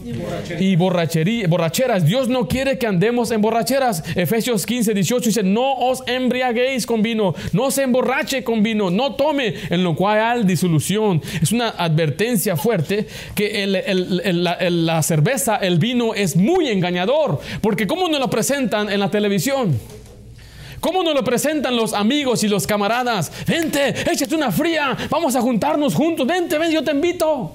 Y 0.60 0.76
borrachería, 0.76 1.48
borracheras. 1.48 2.06
Dios 2.06 2.30
no 2.30 2.48
quiere 2.48 2.78
que 2.78 2.88
andemos 2.88 3.32
en 3.32 3.42
borracheras. 3.42 4.04
Efesios 4.16 4.66
15, 4.66 4.94
18 4.94 5.26
dice, 5.26 5.44
no 5.44 5.74
os 5.74 6.04
embriaguéis 6.08 6.86
con 6.86 7.02
vino, 7.02 7.34
no 7.54 7.72
se 7.72 7.84
emborrache 7.84 8.44
con 8.44 8.62
vino, 8.62 8.90
no 8.90 9.16
tome, 9.16 9.56
en 9.70 9.84
lo 9.84 9.96
cual 9.96 10.20
hay 10.20 10.44
disolución. 10.44 11.22
Es 11.42 11.52
una 11.52 11.70
advertencia 11.70 12.56
fuerte 12.56 13.08
que 13.36 13.66
la, 13.68 15.04
cerveza, 15.04 15.58
el 15.58 15.80
vino 15.80 16.14
es 16.14 16.36
muy 16.36 16.70
engañador, 16.70 17.40
porque 17.62 17.88
¿cómo 17.88 18.08
nos 18.08 18.20
lo 18.20 18.30
presentan 18.30 18.90
en 18.90 19.00
la 19.00 19.10
televisión? 19.10 19.80
¿Cómo 20.82 21.04
nos 21.04 21.14
lo 21.14 21.24
presentan 21.24 21.76
los 21.76 21.94
amigos 21.94 22.44
y 22.44 22.48
los 22.48 22.66
camaradas? 22.66 23.32
Vente, 23.48 23.90
échate 24.12 24.36
una 24.36 24.52
fría, 24.52 24.98
vamos 25.12 25.36
a 25.36 25.42
juntarnos 25.42 25.94
juntos, 25.94 26.26
vente, 26.28 26.58
ven, 26.58 26.72
yo 26.72 26.84
te 26.84 26.92
invito. 26.92 27.54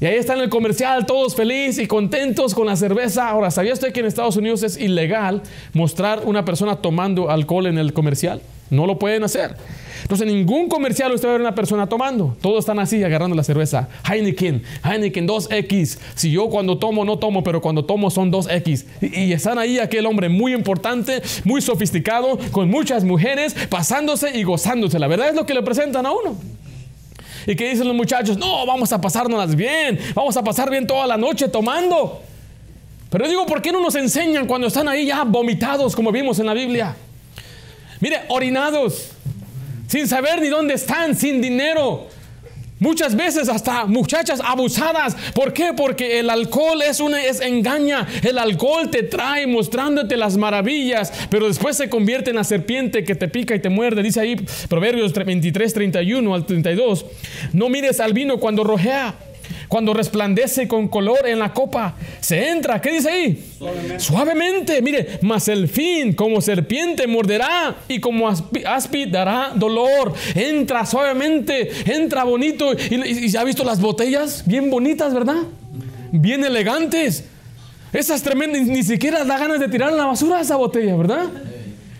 Y 0.00 0.04
ahí 0.04 0.16
está 0.16 0.34
en 0.34 0.40
el 0.40 0.50
comercial, 0.50 1.06
todos 1.06 1.34
felices 1.34 1.84
y 1.84 1.86
contentos 1.86 2.54
con 2.54 2.66
la 2.66 2.76
cerveza. 2.76 3.28
Ahora, 3.28 3.50
¿sabía 3.52 3.72
usted 3.72 3.92
que 3.92 4.00
en 4.00 4.06
Estados 4.06 4.36
Unidos 4.36 4.64
es 4.64 4.76
ilegal 4.76 5.42
mostrar 5.72 6.22
una 6.24 6.44
persona 6.44 6.76
tomando 6.76 7.30
alcohol 7.30 7.66
en 7.66 7.78
el 7.78 7.92
comercial? 7.92 8.42
No 8.68 8.86
lo 8.86 8.98
pueden 8.98 9.22
hacer. 9.22 9.54
Entonces, 10.06 10.28
en 10.28 10.34
ningún 10.36 10.68
comercial 10.68 11.12
usted 11.12 11.26
va 11.26 11.32
a 11.32 11.34
ver 11.34 11.40
una 11.40 11.54
persona 11.56 11.88
tomando. 11.88 12.36
Todos 12.40 12.60
están 12.60 12.78
así, 12.78 13.02
agarrando 13.02 13.34
la 13.34 13.42
cerveza. 13.42 13.88
Heineken, 14.08 14.62
Heineken 14.84 15.26
2X. 15.26 15.98
Si 16.14 16.30
yo 16.30 16.48
cuando 16.48 16.78
tomo 16.78 17.04
no 17.04 17.18
tomo, 17.18 17.42
pero 17.42 17.60
cuando 17.60 17.84
tomo 17.84 18.08
son 18.08 18.30
2X. 18.30 18.84
Y, 19.00 19.20
y 19.24 19.32
están 19.32 19.58
ahí 19.58 19.80
aquel 19.80 20.06
hombre 20.06 20.28
muy 20.28 20.54
importante, 20.54 21.22
muy 21.42 21.60
sofisticado, 21.60 22.38
con 22.52 22.70
muchas 22.70 23.02
mujeres, 23.02 23.54
pasándose 23.68 24.38
y 24.38 24.44
gozándose. 24.44 25.00
La 25.00 25.08
verdad 25.08 25.30
es 25.30 25.34
lo 25.34 25.44
que 25.44 25.54
le 25.54 25.62
presentan 25.64 26.06
a 26.06 26.12
uno. 26.12 26.36
¿Y 27.44 27.56
qué 27.56 27.70
dicen 27.70 27.88
los 27.88 27.96
muchachos? 27.96 28.38
No, 28.38 28.64
vamos 28.64 28.92
a 28.92 29.00
pasárnoslas 29.00 29.56
bien, 29.56 29.98
vamos 30.14 30.36
a 30.36 30.44
pasar 30.44 30.70
bien 30.70 30.86
toda 30.86 31.08
la 31.08 31.16
noche 31.16 31.48
tomando. 31.48 32.22
Pero 33.10 33.26
digo, 33.26 33.44
¿por 33.44 33.60
qué 33.60 33.72
no 33.72 33.80
nos 33.80 33.96
enseñan 33.96 34.46
cuando 34.46 34.68
están 34.68 34.86
ahí 34.88 35.06
ya 35.06 35.24
vomitados, 35.24 35.96
como 35.96 36.12
vimos 36.12 36.38
en 36.38 36.46
la 36.46 36.54
Biblia? 36.54 36.94
Mire, 37.98 38.20
orinados, 38.28 39.15
sin 39.86 40.08
saber 40.08 40.40
ni 40.40 40.48
dónde 40.48 40.74
están, 40.74 41.14
sin 41.14 41.40
dinero, 41.40 42.08
Muchas 42.78 43.16
veces 43.16 43.48
hasta 43.48 43.86
muchachas 43.86 44.40
abusadas. 44.44 45.16
¿Por 45.34 45.54
qué? 45.54 45.72
Porque 45.74 46.18
el 46.18 46.28
alcohol 46.28 46.82
es 46.82 47.00
una 47.00 47.24
es 47.24 47.40
engaña. 47.40 48.06
El 48.22 48.38
alcohol 48.38 48.90
te 48.90 49.02
trae 49.02 49.46
mostrándote 49.46 50.16
las 50.18 50.36
maravillas, 50.36 51.10
pero 51.30 51.48
después 51.48 51.78
se 51.78 51.88
convierte 51.88 52.30
en 52.30 52.36
la 52.36 52.44
serpiente 52.44 53.02
que 53.02 53.14
te 53.14 53.28
pica 53.28 53.54
y 53.54 53.60
te 53.60 53.70
muerde. 53.70 54.02
Dice 54.02 54.20
ahí 54.20 54.36
Proverbios 54.68 55.14
23, 55.14 55.72
31 55.72 56.34
al 56.34 56.44
32. 56.44 57.06
No 57.54 57.70
mires 57.70 57.98
al 57.98 58.12
vino 58.12 58.38
cuando 58.38 58.62
rojea 58.62 59.14
cuando 59.68 59.94
resplandece 59.94 60.68
con 60.68 60.88
color 60.88 61.26
en 61.26 61.38
la 61.38 61.52
copa, 61.52 61.94
se 62.20 62.50
entra, 62.50 62.80
¿qué 62.80 62.92
dice 62.92 63.10
ahí? 63.10 63.54
Suavemente. 63.98 64.80
mire, 64.82 65.18
mas 65.22 65.48
el 65.48 65.68
fin 65.68 66.12
como 66.12 66.40
serpiente 66.40 67.06
morderá 67.06 67.76
y 67.88 68.00
como 68.00 68.28
aspi, 68.28 69.06
dará 69.06 69.52
dolor. 69.54 70.14
Entra 70.34 70.86
suavemente, 70.86 71.70
entra 71.86 72.24
bonito. 72.24 72.72
Y, 72.72 73.26
y, 73.26 73.36
ha 73.36 73.44
visto 73.44 73.64
las 73.64 73.80
botellas 73.80 74.44
bien 74.46 74.70
bonitas, 74.70 75.12
¿verdad? 75.12 75.42
Bien 76.12 76.44
elegantes. 76.44 77.24
Esas 77.92 78.22
tremendas, 78.22 78.62
ni 78.62 78.82
siquiera 78.82 79.24
da 79.24 79.38
ganas 79.38 79.60
de 79.60 79.68
tirar 79.68 79.92
a 79.92 79.96
la 79.96 80.06
basura 80.06 80.40
esa 80.40 80.56
botella, 80.56 80.96
¿verdad? 80.96 81.26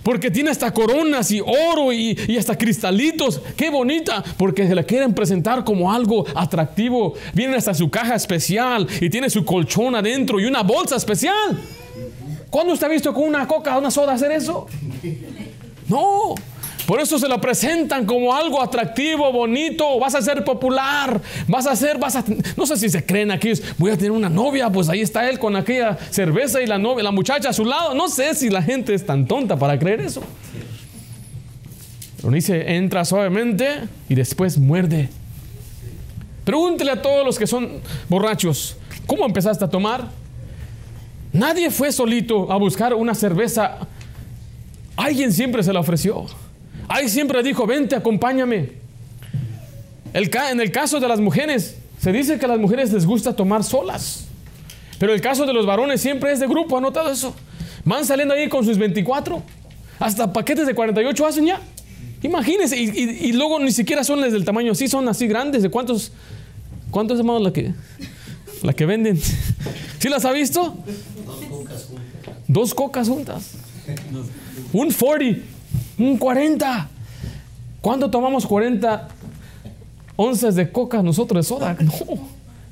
Porque 0.07 0.31
tiene 0.31 0.51
hasta 0.51 0.73
coronas 0.73 1.33
y 1.33 1.41
oro 1.41 1.93
y, 1.93 2.37
hasta 2.39 2.57
cristalitos. 2.57 3.43
Qué 3.57 3.71
bonita. 3.71 4.23
Porque 4.37 4.65
se 4.69 4.73
la 4.73 4.85
quieren 4.85 5.13
presentar 5.13 5.65
como 5.65 5.93
algo 5.93 6.25
atractivo. 6.33 7.15
Viene 7.35 7.57
hasta 7.57 7.75
su 7.75 7.91
caja 7.91 8.15
especial 8.15 8.87
y 9.01 9.11
tiene 9.11 9.29
su 9.29 9.45
colchón 9.45 9.97
adentro 9.97 10.39
y 10.39 10.45
una 10.45 10.63
bolsa 10.63 10.95
especial. 10.95 11.61
¿Cuándo 12.51 12.75
usted 12.75 12.87
ha 12.87 12.91
visto 12.91 13.13
con 13.13 13.25
una 13.25 13.49
coca, 13.49 13.77
una 13.77 13.91
soda 13.91 14.13
hacer 14.13 14.31
eso? 14.31 14.69
No. 15.89 16.37
Por 16.87 17.01
eso 17.01 17.19
se 17.19 17.29
lo 17.29 17.41
presentan 17.41 18.07
como 18.07 18.35
algo 18.35 18.63
atractivo, 18.63 19.33
bonito, 19.33 19.99
vas 19.99 20.15
a 20.15 20.23
ser 20.23 20.45
popular, 20.45 21.21
vas 21.49 21.67
a 21.67 21.75
ser, 21.75 21.99
vas 21.99 22.15
a, 22.15 22.25
no 22.57 22.65
sé 22.65 22.77
si 22.77 22.89
se 22.89 23.05
creen 23.05 23.33
aquí, 23.33 23.53
voy 23.77 23.91
a 23.91 23.97
tener 23.97 24.13
una 24.13 24.29
novia, 24.29 24.71
pues 24.71 24.89
ahí 24.89 25.01
está 25.01 25.29
él 25.29 25.41
con 25.41 25.57
aquella 25.57 25.99
cerveza 26.11 26.63
y 26.63 26.67
la 26.67 26.79
novia, 26.79 27.03
la 27.03 27.11
muchacha 27.11 27.49
a 27.49 27.53
su 27.53 27.65
lado, 27.65 27.95
no 27.95 28.09
sé 28.09 28.37
si 28.37 28.51
la 28.51 28.63
gente 28.63 28.95
es 28.95 29.05
tan 29.05 29.27
tonta 29.27 29.57
para 29.57 29.77
creer 29.79 30.01
eso. 30.01 30.23
Pero 32.19 32.31
dice, 32.33 32.77
entra 32.77 33.05
suavemente 33.05 33.81
y 34.09 34.15
después 34.15 34.57
muerde. 34.57 35.09
Pregúntele 36.45 36.93
a 36.93 37.03
todos 37.03 37.27
los 37.27 37.37
que 37.37 37.49
son 37.49 37.81
borrachos, 38.09 38.77
¿cómo 39.09 39.27
empezaste 39.27 39.65
a 39.65 39.69
tomar? 39.69 40.09
Nadie 41.33 41.73
fue 41.73 41.91
solito 41.91 42.51
a 42.53 42.57
buscar 42.57 42.95
una 42.95 43.15
cerveza. 43.15 43.79
Alguien 44.97 45.33
siempre 45.33 45.65
se 45.65 45.73
la 45.73 45.81
ofreció. 45.81 46.27
Ahí 46.89 47.09
siempre 47.09 47.43
dijo, 47.43 47.67
vente, 47.67 47.97
acompáñame. 47.97 48.71
El, 50.13 50.31
en 50.51 50.61
el 50.61 50.71
caso 50.71 51.01
de 51.01 51.09
las 51.09 51.21
mujeres, 51.21 51.77
se 52.01 52.13
dice 52.13 52.39
que 52.39 52.45
a 52.45 52.49
las 52.49 52.59
mujeres 52.59 52.93
les 52.93 53.05
gusta 53.05 53.35
tomar 53.35 53.65
solas. 53.65 54.27
Pero 54.99 55.13
el 55.13 55.21
caso 55.21 55.45
de 55.47 55.53
los 55.53 55.67
varones 55.67 56.01
siempre 56.01 56.33
es 56.33 56.41
de 56.41 56.47
grupo, 56.47 56.79
¿ha 56.79 56.81
notado 56.81 57.11
eso? 57.11 57.35
Van 57.85 58.05
saliendo 58.05 58.35
ahí 58.35 58.49
con 58.49 58.65
sus 58.65 58.79
24. 58.79 59.43
Hasta 59.99 60.33
paquetes 60.33 60.67
de 60.67 60.75
48 60.75 61.27
hacen 61.27 61.47
ya. 61.47 61.61
Imagínense, 62.23 62.77
y, 62.77 63.33
luego 63.33 63.61
ni 63.61 63.73
siquiera 63.73 64.03
son 64.03 64.21
del 64.23 64.45
tamaño 64.45 64.73
así, 64.73 64.89
son 64.89 65.09
así 65.09 65.27
grandes. 65.27 65.63
¿De 65.63 65.69
cuántos? 65.69 66.13
¿Cuántos 66.91 67.19
hermanos 67.19 67.43
la 67.43 67.53
que, 67.53 67.73
la 68.63 68.73
que 68.73 68.87
venden? 68.87 69.21
¿Sí 69.99 70.09
las 70.09 70.25
ha 70.25 70.33
visto? 70.33 70.77
Dos 71.25 71.45
cocas 71.49 71.85
juntas. 71.85 71.89
Dos 72.49 72.75
cocas 72.75 73.09
juntas. 73.09 73.53
Un 74.73 74.91
40. 74.91 75.56
Un 75.99 76.17
40. 76.19 76.89
¿Cuándo 77.81 78.11
tomamos 78.11 78.47
40 78.47 79.09
onzas 80.17 80.55
de 80.55 80.71
coca 80.71 81.03
nosotros 81.03 81.45
de 81.45 81.49
soda? 81.49 81.77
No, 81.81 81.93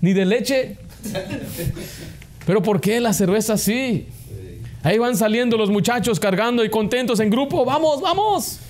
ni 0.01 0.13
de 0.13 0.25
leche. 0.25 0.77
Pero 2.47 2.63
¿por 2.63 2.81
qué 2.81 3.01
la 3.01 3.13
cerveza 3.13 3.57
sí? 3.57 4.07
Ahí 4.83 4.99
van 4.99 5.17
saliendo 5.17 5.57
los 5.57 5.71
muchachos 5.71 6.21
cargando 6.21 6.65
y 6.65 6.69
contentos 6.69 7.21
en 7.21 7.31
grupo. 7.31 7.65
Vamos, 7.65 8.03
vamos. 8.03 8.61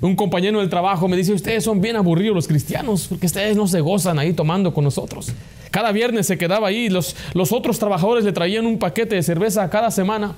Un 0.00 0.14
compañero 0.14 0.60
del 0.60 0.68
trabajo 0.68 1.08
me 1.08 1.16
dice, 1.16 1.32
ustedes 1.32 1.64
son 1.64 1.80
bien 1.80 1.96
aburridos 1.96 2.34
los 2.34 2.46
cristianos, 2.46 3.06
porque 3.08 3.26
ustedes 3.26 3.56
no 3.56 3.66
se 3.66 3.80
gozan 3.80 4.18
ahí 4.18 4.32
tomando 4.32 4.74
con 4.74 4.84
nosotros. 4.84 5.32
Cada 5.70 5.90
viernes 5.90 6.26
se 6.26 6.38
quedaba 6.38 6.68
ahí, 6.68 6.88
los, 6.88 7.16
los 7.32 7.50
otros 7.50 7.78
trabajadores 7.78 8.24
le 8.24 8.32
traían 8.32 8.66
un 8.66 8.78
paquete 8.78 9.16
de 9.16 9.22
cerveza 9.22 9.68
cada 9.70 9.90
semana, 9.90 10.34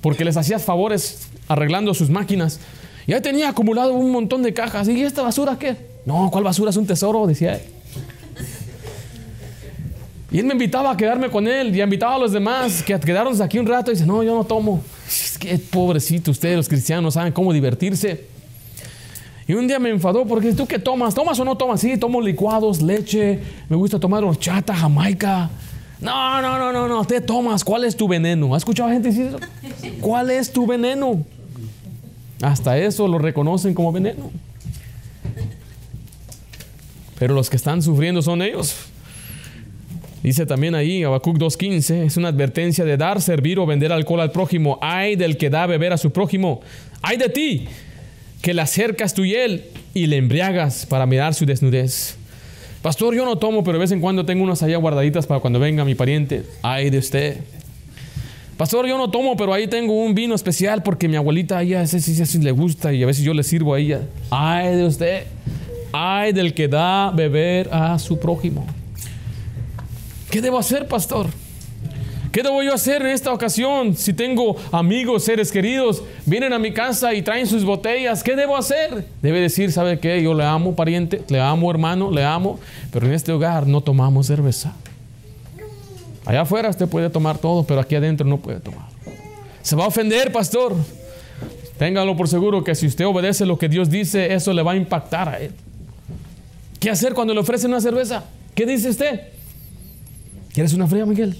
porque 0.00 0.24
les 0.24 0.36
hacías 0.36 0.64
favores 0.64 1.28
arreglando 1.48 1.94
sus 1.94 2.10
máquinas. 2.10 2.60
Ya 3.06 3.20
tenía 3.20 3.48
acumulado 3.48 3.92
un 3.92 4.10
montón 4.10 4.42
de 4.42 4.52
cajas. 4.52 4.88
¿Y 4.88 5.02
esta 5.02 5.22
basura 5.22 5.56
qué? 5.58 5.76
No, 6.04 6.28
¿cuál 6.30 6.44
basura? 6.44 6.70
Es 6.70 6.76
un 6.76 6.86
tesoro, 6.86 7.26
decía 7.26 7.54
él. 7.54 7.62
Y 10.30 10.40
él 10.40 10.44
me 10.44 10.52
invitaba 10.52 10.90
a 10.90 10.96
quedarme 10.96 11.30
con 11.30 11.46
él 11.46 11.74
y 11.74 11.80
invitaba 11.80 12.16
a 12.16 12.18
los 12.18 12.32
demás 12.32 12.82
que 12.82 12.98
quedaron 12.98 13.40
aquí 13.40 13.58
un 13.58 13.66
rato 13.66 13.90
y 13.90 13.94
dice, 13.94 14.06
no, 14.06 14.22
yo 14.22 14.34
no 14.34 14.44
tomo. 14.44 14.82
Es 15.08 15.60
pobrecito, 15.70 16.32
ustedes 16.32 16.56
los 16.56 16.68
cristianos 16.68 17.14
saben 17.14 17.32
cómo 17.32 17.52
divertirse. 17.52 18.24
Y 19.46 19.54
un 19.54 19.68
día 19.68 19.78
me 19.78 19.90
enfadó 19.90 20.26
porque 20.26 20.52
tú 20.52 20.66
qué 20.66 20.80
tomas, 20.80 21.14
¿tomas 21.14 21.38
o 21.38 21.44
no 21.44 21.56
tomas? 21.56 21.80
Sí, 21.80 21.96
tomo 21.96 22.20
licuados, 22.20 22.82
leche, 22.82 23.38
me 23.68 23.76
gusta 23.76 24.00
tomar 24.00 24.24
horchata, 24.24 24.74
jamaica. 24.74 25.48
No, 26.00 26.42
no, 26.42 26.58
no, 26.58 26.72
no, 26.72 26.88
no, 26.88 27.04
te 27.04 27.20
tomas, 27.20 27.62
¿cuál 27.62 27.84
es 27.84 27.96
tu 27.96 28.08
veneno? 28.08 28.52
¿Has 28.54 28.62
escuchado 28.62 28.90
gente 28.90 29.08
decir 29.08 29.26
eso? 29.26 29.38
¿Cuál 30.00 30.30
es 30.30 30.52
tu 30.52 30.66
veneno? 30.66 31.24
Hasta 32.42 32.78
eso 32.78 33.08
lo 33.08 33.18
reconocen 33.18 33.74
como 33.74 33.92
veneno. 33.92 34.30
Pero 37.18 37.34
los 37.34 37.48
que 37.48 37.56
están 37.56 37.82
sufriendo 37.82 38.22
son 38.22 38.42
ellos. 38.42 38.76
Dice 40.22 40.44
también 40.44 40.74
ahí, 40.74 41.04
Habacuc 41.04 41.38
2.15, 41.38 42.04
es 42.04 42.16
una 42.16 42.28
advertencia 42.28 42.84
de 42.84 42.96
dar, 42.96 43.22
servir 43.22 43.58
o 43.58 43.66
vender 43.66 43.92
alcohol 43.92 44.20
al 44.20 44.32
prójimo. 44.32 44.78
Ay 44.82 45.16
del 45.16 45.36
que 45.36 45.50
da 45.50 45.62
a 45.62 45.66
beber 45.66 45.92
a 45.92 45.98
su 45.98 46.10
prójimo. 46.10 46.60
Ay 47.00 47.16
de 47.16 47.28
ti, 47.28 47.68
que 48.42 48.52
le 48.52 48.62
acercas 48.62 49.14
y 49.18 49.34
él 49.34 49.64
y 49.94 50.06
le 50.06 50.16
embriagas 50.16 50.84
para 50.84 51.06
mirar 51.06 51.34
su 51.34 51.46
desnudez. 51.46 52.16
Pastor, 52.82 53.14
yo 53.14 53.24
no 53.24 53.36
tomo, 53.38 53.64
pero 53.64 53.78
de 53.78 53.80
vez 53.80 53.92
en 53.92 54.00
cuando 54.00 54.26
tengo 54.26 54.44
unas 54.44 54.62
allá 54.62 54.76
guardaditas 54.76 55.26
para 55.26 55.40
cuando 55.40 55.58
venga 55.58 55.84
mi 55.84 55.94
pariente. 55.94 56.44
Ay 56.62 56.90
de 56.90 56.98
usted. 56.98 57.40
Pastor, 58.56 58.86
yo 58.86 58.96
no 58.96 59.10
tomo, 59.10 59.36
pero 59.36 59.52
ahí 59.52 59.66
tengo 59.66 59.92
un 59.92 60.14
vino 60.14 60.34
especial 60.34 60.82
porque 60.82 61.08
mi 61.08 61.16
abuelita 61.16 61.58
a 61.58 61.62
ella 61.62 61.82
ese 61.82 62.00
sí, 62.00 62.38
le 62.38 62.52
gusta 62.52 62.90
y 62.90 63.02
a 63.02 63.06
veces 63.06 63.22
yo 63.22 63.34
le 63.34 63.42
sirvo 63.42 63.74
a 63.74 63.78
ella. 63.78 64.00
Ay 64.30 64.76
de 64.76 64.86
usted, 64.86 65.24
ay 65.92 66.32
del 66.32 66.54
que 66.54 66.66
da 66.66 67.10
beber 67.10 67.68
a 67.70 67.98
su 67.98 68.18
prójimo. 68.18 68.66
¿Qué 70.30 70.40
debo 70.40 70.58
hacer, 70.58 70.88
pastor? 70.88 71.26
¿Qué 72.32 72.42
debo 72.42 72.62
yo 72.62 72.72
hacer 72.72 73.02
en 73.02 73.08
esta 73.08 73.30
ocasión? 73.30 73.94
Si 73.94 74.14
tengo 74.14 74.56
amigos, 74.72 75.24
seres 75.24 75.52
queridos, 75.52 76.02
vienen 76.24 76.54
a 76.54 76.58
mi 76.58 76.72
casa 76.72 77.12
y 77.12 77.20
traen 77.20 77.46
sus 77.46 77.62
botellas, 77.62 78.22
¿qué 78.22 78.36
debo 78.36 78.56
hacer? 78.56 79.06
Debe 79.20 79.40
decir, 79.40 79.70
¿sabe 79.70 79.98
qué? 79.98 80.22
Yo 80.22 80.32
le 80.32 80.44
amo, 80.44 80.74
pariente, 80.74 81.22
le 81.28 81.40
amo, 81.40 81.70
hermano, 81.70 82.10
le 82.10 82.24
amo, 82.24 82.58
pero 82.90 83.06
en 83.06 83.12
este 83.12 83.32
hogar 83.32 83.66
no 83.66 83.82
tomamos 83.82 84.26
cerveza. 84.26 84.74
Allá 86.26 86.42
afuera 86.42 86.68
usted 86.68 86.88
puede 86.88 87.08
tomar 87.08 87.38
todo, 87.38 87.64
pero 87.64 87.80
aquí 87.80 87.94
adentro 87.94 88.26
no 88.26 88.38
puede 88.38 88.60
tomar. 88.60 88.86
Se 89.62 89.76
va 89.76 89.84
a 89.84 89.86
ofender, 89.86 90.32
pastor. 90.32 90.74
Téngalo 91.78 92.16
por 92.16 92.28
seguro 92.28 92.64
que 92.64 92.74
si 92.74 92.86
usted 92.86 93.06
obedece 93.06 93.46
lo 93.46 93.58
que 93.58 93.68
Dios 93.68 93.88
dice, 93.90 94.34
eso 94.34 94.52
le 94.52 94.62
va 94.62 94.72
a 94.72 94.76
impactar 94.76 95.28
a 95.28 95.38
él. 95.40 95.52
¿Qué 96.80 96.90
hacer 96.90 97.14
cuando 97.14 97.32
le 97.32 97.40
ofrecen 97.40 97.70
una 97.70 97.80
cerveza? 97.80 98.24
¿Qué 98.54 98.66
dice 98.66 98.90
usted? 98.90 99.20
¿Quieres 100.52 100.72
una 100.72 100.86
fría, 100.86 101.06
Miguel? 101.06 101.36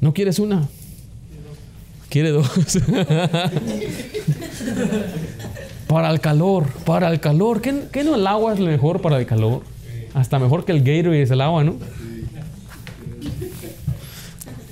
¿No 0.00 0.14
quieres 0.14 0.38
una? 0.38 0.68
Quiere 2.08 2.30
dos. 2.30 2.48
para 5.88 6.10
el 6.10 6.20
calor, 6.20 6.68
para 6.84 7.10
el 7.10 7.20
calor. 7.20 7.60
¿Qué, 7.60 8.04
no 8.04 8.14
el 8.14 8.26
agua 8.26 8.54
es 8.54 8.60
mejor 8.60 9.00
para 9.00 9.18
el 9.18 9.26
calor? 9.26 9.62
Hasta 10.14 10.38
mejor 10.38 10.64
que 10.64 10.72
el 10.72 10.84
Gatorade 10.84 11.22
es 11.22 11.30
el 11.30 11.40
agua, 11.40 11.64
¿no? 11.64 11.76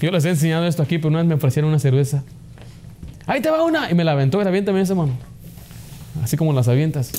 Yo 0.02 0.10
les 0.10 0.24
he 0.24 0.30
enseñado 0.30 0.66
esto 0.66 0.82
aquí, 0.82 0.98
pero 0.98 1.10
una 1.10 1.18
vez 1.18 1.28
me 1.28 1.34
ofrecieron 1.34 1.68
una 1.68 1.78
cerveza. 1.78 2.24
Ahí 3.24 3.40
te 3.40 3.48
va 3.50 3.62
una. 3.62 3.88
Y 3.88 3.94
me 3.94 4.02
la 4.02 4.12
aventó. 4.12 4.42
Y 4.42 4.44
aviéntame 4.44 4.80
esa 4.80 4.96
mano. 4.96 5.12
Así 6.24 6.36
como 6.36 6.52
las 6.52 6.66
avientas. 6.66 7.12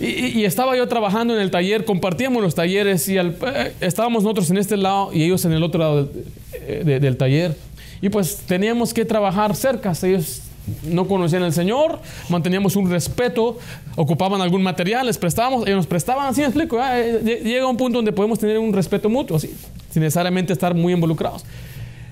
Y, 0.00 0.44
estaba 0.44 0.76
yo 0.76 0.88
trabajando 0.88 1.34
en 1.34 1.40
el 1.40 1.50
taller, 1.50 1.84
compartíamos 1.84 2.40
los 2.40 2.54
talleres 2.54 3.08
y 3.08 3.18
eh, 3.18 3.74
estábamos 3.80 4.22
nosotros 4.22 4.48
en 4.50 4.58
este 4.58 4.76
lado 4.76 5.10
y 5.12 5.24
ellos 5.24 5.44
en 5.44 5.52
el 5.52 5.62
otro 5.62 5.80
lado 5.80 6.08
del, 6.54 7.00
del, 7.00 7.16
taller. 7.16 7.56
Y 8.00 8.08
pues 8.08 8.36
teníamos 8.46 8.94
que 8.94 9.04
trabajar 9.04 9.56
cerca. 9.56 9.92
Ellos 10.02 10.42
no 10.84 11.06
conocían 11.06 11.42
al 11.42 11.52
Señor, 11.52 12.00
manteníamos 12.28 12.76
un 12.76 12.90
respeto, 12.90 13.58
ocupaban 13.96 14.40
algún 14.40 14.62
material, 14.62 15.06
les 15.06 15.18
prestábamos, 15.18 15.66
ellos 15.66 15.76
nos 15.76 15.86
prestaban, 15.86 16.26
así 16.26 16.40
me 16.40 16.46
explico. 16.46 16.78
Eh, 16.82 17.42
llega 17.44 17.66
un 17.66 17.76
punto 17.76 17.98
donde 17.98 18.12
podemos 18.12 18.38
tener 18.38 18.58
un 18.58 18.72
respeto 18.72 19.08
mutuo, 19.08 19.36
así, 19.36 19.54
sin 19.90 20.02
necesariamente 20.02 20.52
estar 20.52 20.74
muy 20.74 20.92
involucrados. 20.92 21.44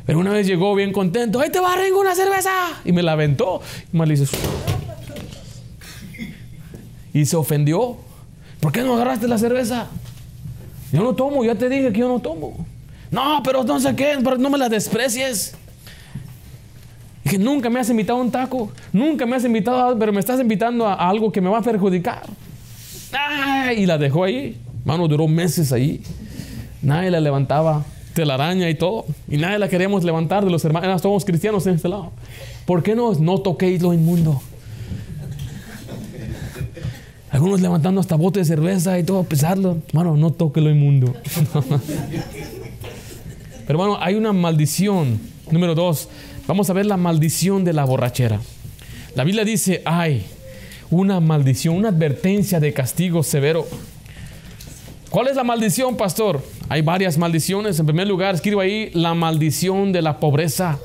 Pero 0.07 0.21
una 0.21 0.31
vez 0.31 0.47
llegó 0.47 0.75
bien 0.75 0.93
contento, 0.93 1.41
¡ahí 1.41 1.51
te 1.51 1.59
va, 1.59 1.77
Ringo, 1.77 2.01
una 2.01 2.15
cerveza! 2.15 2.53
Y 2.85 2.93
me 2.93 3.03
la 3.03 3.13
aventó. 3.13 3.61
Y 3.93 3.97
me 3.97 4.07
dice, 4.07 4.27
y 7.13 7.25
se 7.25 7.37
ofendió. 7.37 7.97
¿Por 8.61 8.73
qué 8.73 8.83
no 8.83 8.95
agarraste 8.95 9.27
la 9.27 9.39
cerveza? 9.39 9.87
Yo 10.93 11.03
no 11.03 11.15
tomo, 11.15 11.45
ya 11.45 11.55
te 11.55 11.69
dije 11.69 11.93
que 11.93 12.01
yo 12.01 12.09
no 12.09 12.21
tomo. 12.21 12.67
No, 13.11 13.41
pero 13.43 13.65
no 13.65 13.81
sé 13.81 13.97
qué, 13.97 14.17
no 14.17 14.51
me 14.51 14.59
la 14.59 14.69
desprecies. 14.69 15.55
Que 17.29 17.39
nunca 17.39 17.69
me 17.71 17.81
has 17.81 17.91
invitado 17.91 18.19
a 18.19 18.23
un 18.23 18.31
taco, 18.31 18.71
nunca 18.93 19.27
me 19.27 19.37
has 19.37 19.45
invitado, 19.45 19.91
a, 19.91 19.99
pero 19.99 20.13
me 20.13 20.21
estás 20.21 20.41
invitando 20.41 20.87
a, 20.87 20.95
algo 20.95 21.33
que 21.33 21.41
me 21.41 21.49
va 21.51 21.59
a 21.59 21.63
perjudicar. 21.63 22.23
y 23.77 23.87
la 23.87 23.99
dejó 23.99 24.25
ahí. 24.25 24.57
Mano, 24.85 25.09
duró 25.09 25.27
meses 25.27 25.73
ahí. 25.73 26.01
Nadie 26.83 27.11
la 27.11 27.21
levantaba, 27.21 27.85
telaraña 28.15 28.71
y 28.71 28.77
todo. 28.77 29.07
Y 29.29 29.39
nadie 29.39 29.59
la 29.59 29.69
queríamos 29.69 30.05
levantar 30.05 30.45
de 30.45 30.51
los 30.51 30.65
hermanos. 30.65 31.03
Somos 31.03 31.25
cristianos 31.25 31.67
en 31.67 31.75
este 31.75 31.89
lado. 31.89 32.13
¿Por 32.65 32.83
qué 32.83 32.95
no? 32.95 33.13
No 33.15 33.39
toquéis 33.39 33.83
lo 33.83 33.93
inmundo. 33.93 34.41
Algunos 37.31 37.61
levantando 37.61 38.01
hasta 38.01 38.15
bote 38.15 38.39
de 38.39 38.45
cerveza 38.45 38.99
y 38.99 39.03
todo, 39.03 39.25
pesarlo. 39.25 39.79
Hermano, 39.89 40.17
no 40.17 40.33
toque 40.33 40.61
lo 40.61 40.71
inmundo. 40.71 41.13
Pero 43.67 43.83
hermano, 43.83 43.99
hay 44.01 44.15
una 44.15 44.33
maldición. 44.33 45.19
Número 45.51 45.75
dos, 45.75 46.09
vamos 46.47 46.71
a 46.71 46.73
ver 46.73 46.87
la 46.87 46.97
maldición 46.97 47.65
de 47.65 47.73
la 47.73 47.85
borrachera. 47.85 48.41
La 49.15 49.25
Biblia 49.25 49.45
dice, 49.45 49.83
hay 49.85 50.25
una 50.91 51.21
maldición, 51.21 51.77
una 51.77 51.89
advertencia 51.89 52.61
de 52.61 52.73
castigo 52.73 53.23
severo. 53.23 53.67
¿Cuál 55.11 55.29
es 55.29 55.37
la 55.37 55.45
maldición, 55.45 55.97
pastor? 55.97 56.43
Hay 56.69 56.83
varias 56.83 57.17
maldiciones. 57.17 57.79
En 57.79 57.87
primer 57.87 58.07
lugar, 58.07 58.35
escribo 58.35 58.61
ahí 58.61 58.91
la 58.93 59.15
maldición 59.15 59.93
de 59.93 60.03
la 60.03 60.21
pobreza 60.21 60.79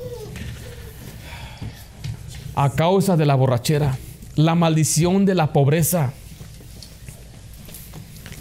a 2.54 2.70
causa 2.70 3.16
de 3.16 3.26
la 3.26 3.34
borrachera. 3.34 3.98
La 4.36 4.54
maldición 4.54 5.26
de 5.26 5.34
la 5.34 5.52
pobreza. 5.52 6.12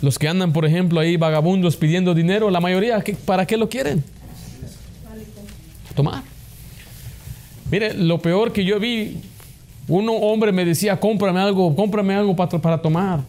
Los 0.01 0.17
que 0.17 0.27
andan, 0.27 0.53
por 0.53 0.65
ejemplo, 0.65 0.99
ahí 0.99 1.17
vagabundos 1.17 1.75
pidiendo 1.75 2.13
dinero, 2.13 2.49
la 2.49 2.59
mayoría, 2.59 3.03
¿para 3.25 3.45
qué 3.45 3.57
lo 3.57 3.69
quieren? 3.69 4.03
Tomar. 5.95 6.30
Mire, 7.71 7.93
lo 7.93 8.21
peor 8.21 8.51
que 8.51 8.65
yo 8.65 8.79
vi, 8.79 9.17
un 9.87 10.09
hombre 10.09 10.51
me 10.51 10.65
decía, 10.65 10.99
cómprame 10.99 11.39
algo, 11.39 11.73
cómprame 11.73 12.13
algo 12.13 12.35
para, 12.35 12.59
para 12.59 12.81
tomar. 12.81 13.21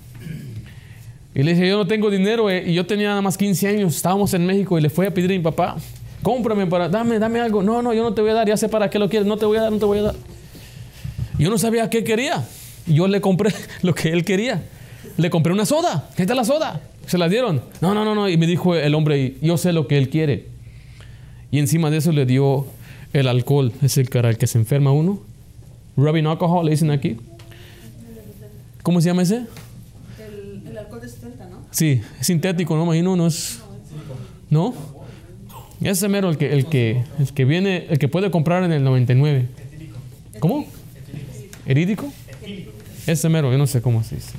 Y 1.35 1.43
le 1.45 1.55
dije, 1.55 1.69
yo 1.69 1.79
no 1.79 1.87
tengo 1.87 2.11
dinero, 2.11 2.51
eh", 2.51 2.65
y 2.67 2.75
yo 2.75 2.85
tenía 2.85 3.11
nada 3.11 3.23
más 3.23 3.39
15 3.39 3.69
años, 3.69 3.97
estábamos 3.97 4.35
en 4.35 4.45
México 4.45 4.77
y 4.79 4.83
le 4.83 4.91
fui 4.91 5.07
a 5.07 5.15
pedir 5.15 5.31
a 5.31 5.35
mi 5.35 5.39
papá, 5.39 5.77
cómprame 6.23 6.67
para, 6.67 6.89
dame, 6.89 7.21
dame 7.21 7.41
algo. 7.41 7.63
No, 7.63 7.81
no, 7.83 7.95
yo 7.95 8.03
no 8.03 8.13
te 8.13 8.21
voy 8.21 8.31
a 8.33 8.35
dar, 8.35 8.49
ya 8.49 8.57
sé 8.57 8.69
para 8.69 8.91
qué 8.91 8.99
lo 8.99 9.09
quieres, 9.09 9.27
no 9.27 9.37
te 9.37 9.47
voy 9.47 9.59
a 9.59 9.63
dar, 9.63 9.73
no 9.73 9.79
te 9.79 9.85
voy 9.85 9.99
a 9.99 10.03
dar. 10.03 10.15
Yo 11.39 11.49
no 11.49 11.57
sabía 11.57 11.89
qué 11.89 12.05
quería. 12.05 12.45
Yo 12.87 13.07
le 13.07 13.21
compré 13.21 13.55
lo 13.83 13.95
que 13.95 14.11
él 14.11 14.25
quería. 14.25 14.63
Le 15.17 15.31
compré 15.31 15.53
una 15.53 15.67
soda. 15.67 16.09
¿Qué 16.17 16.23
está 16.23 16.35
la 16.35 16.45
soda? 16.45 16.81
Se 17.07 17.17
la 17.17 17.29
dieron. 17.29 17.63
No, 17.81 17.95
no, 17.95 18.05
no, 18.05 18.15
no. 18.15 18.29
Y 18.29 18.37
me 18.37 18.47
dijo 18.47 18.75
el 18.75 18.95
hombre, 18.95 19.37
yo 19.41 19.57
sé 19.57 19.73
lo 19.73 19.87
que 19.87 19.99
él 19.99 20.09
quiere. 20.09 20.47
Y 21.51 21.59
encima 21.59 21.91
de 21.91 21.99
eso 21.99 22.13
le 22.13 22.27
dio 22.27 22.67
el 23.13 23.29
alcohol. 23.29 23.73
Es 23.83 23.99
el 23.99 24.09
cara 24.09 24.31
el 24.31 24.39
que 24.39 24.47
se 24.47 24.59
enferma 24.59 24.93
uno. 24.93 25.21
Rubbing 25.97 26.27
alcohol, 26.27 26.65
le 26.65 26.73
dicen 26.73 26.91
aquí. 26.91 27.19
¿Cómo 28.83 29.01
se 29.01 29.09
llama 29.09 29.23
ese? 29.23 29.45
El, 30.19 30.77
alcohol 30.77 31.01
de 31.01 31.09
70, 31.09 31.49
¿no? 31.49 31.59
Sí, 31.71 32.01
es 32.21 32.27
sintético, 32.27 32.77
¿no? 32.77 32.85
Imagino, 32.85 33.15
no 33.17 33.27
es. 33.27 33.61
¿No? 34.51 34.75
Ese 35.83 36.09
mero, 36.09 36.31
el 36.31 36.37
que, 36.37 36.53
el 36.53 36.67
que, 36.67 37.05
el 37.19 37.33
que 37.33 37.45
viene, 37.45 37.87
el 37.89 37.99
que 37.99 38.09
puede 38.09 38.31
comprar 38.31 38.63
en 38.63 38.73
el 38.73 38.85
99. 38.85 39.49
¿Cómo? 40.39 40.67
¿Erídico? 41.67 42.13
Ese 43.07 43.29
mero, 43.29 43.51
yo 43.51 43.59
no 43.59 43.67
sé 43.67 43.83
cómo 43.83 44.03
se 44.05 44.17
dice. 44.17 44.33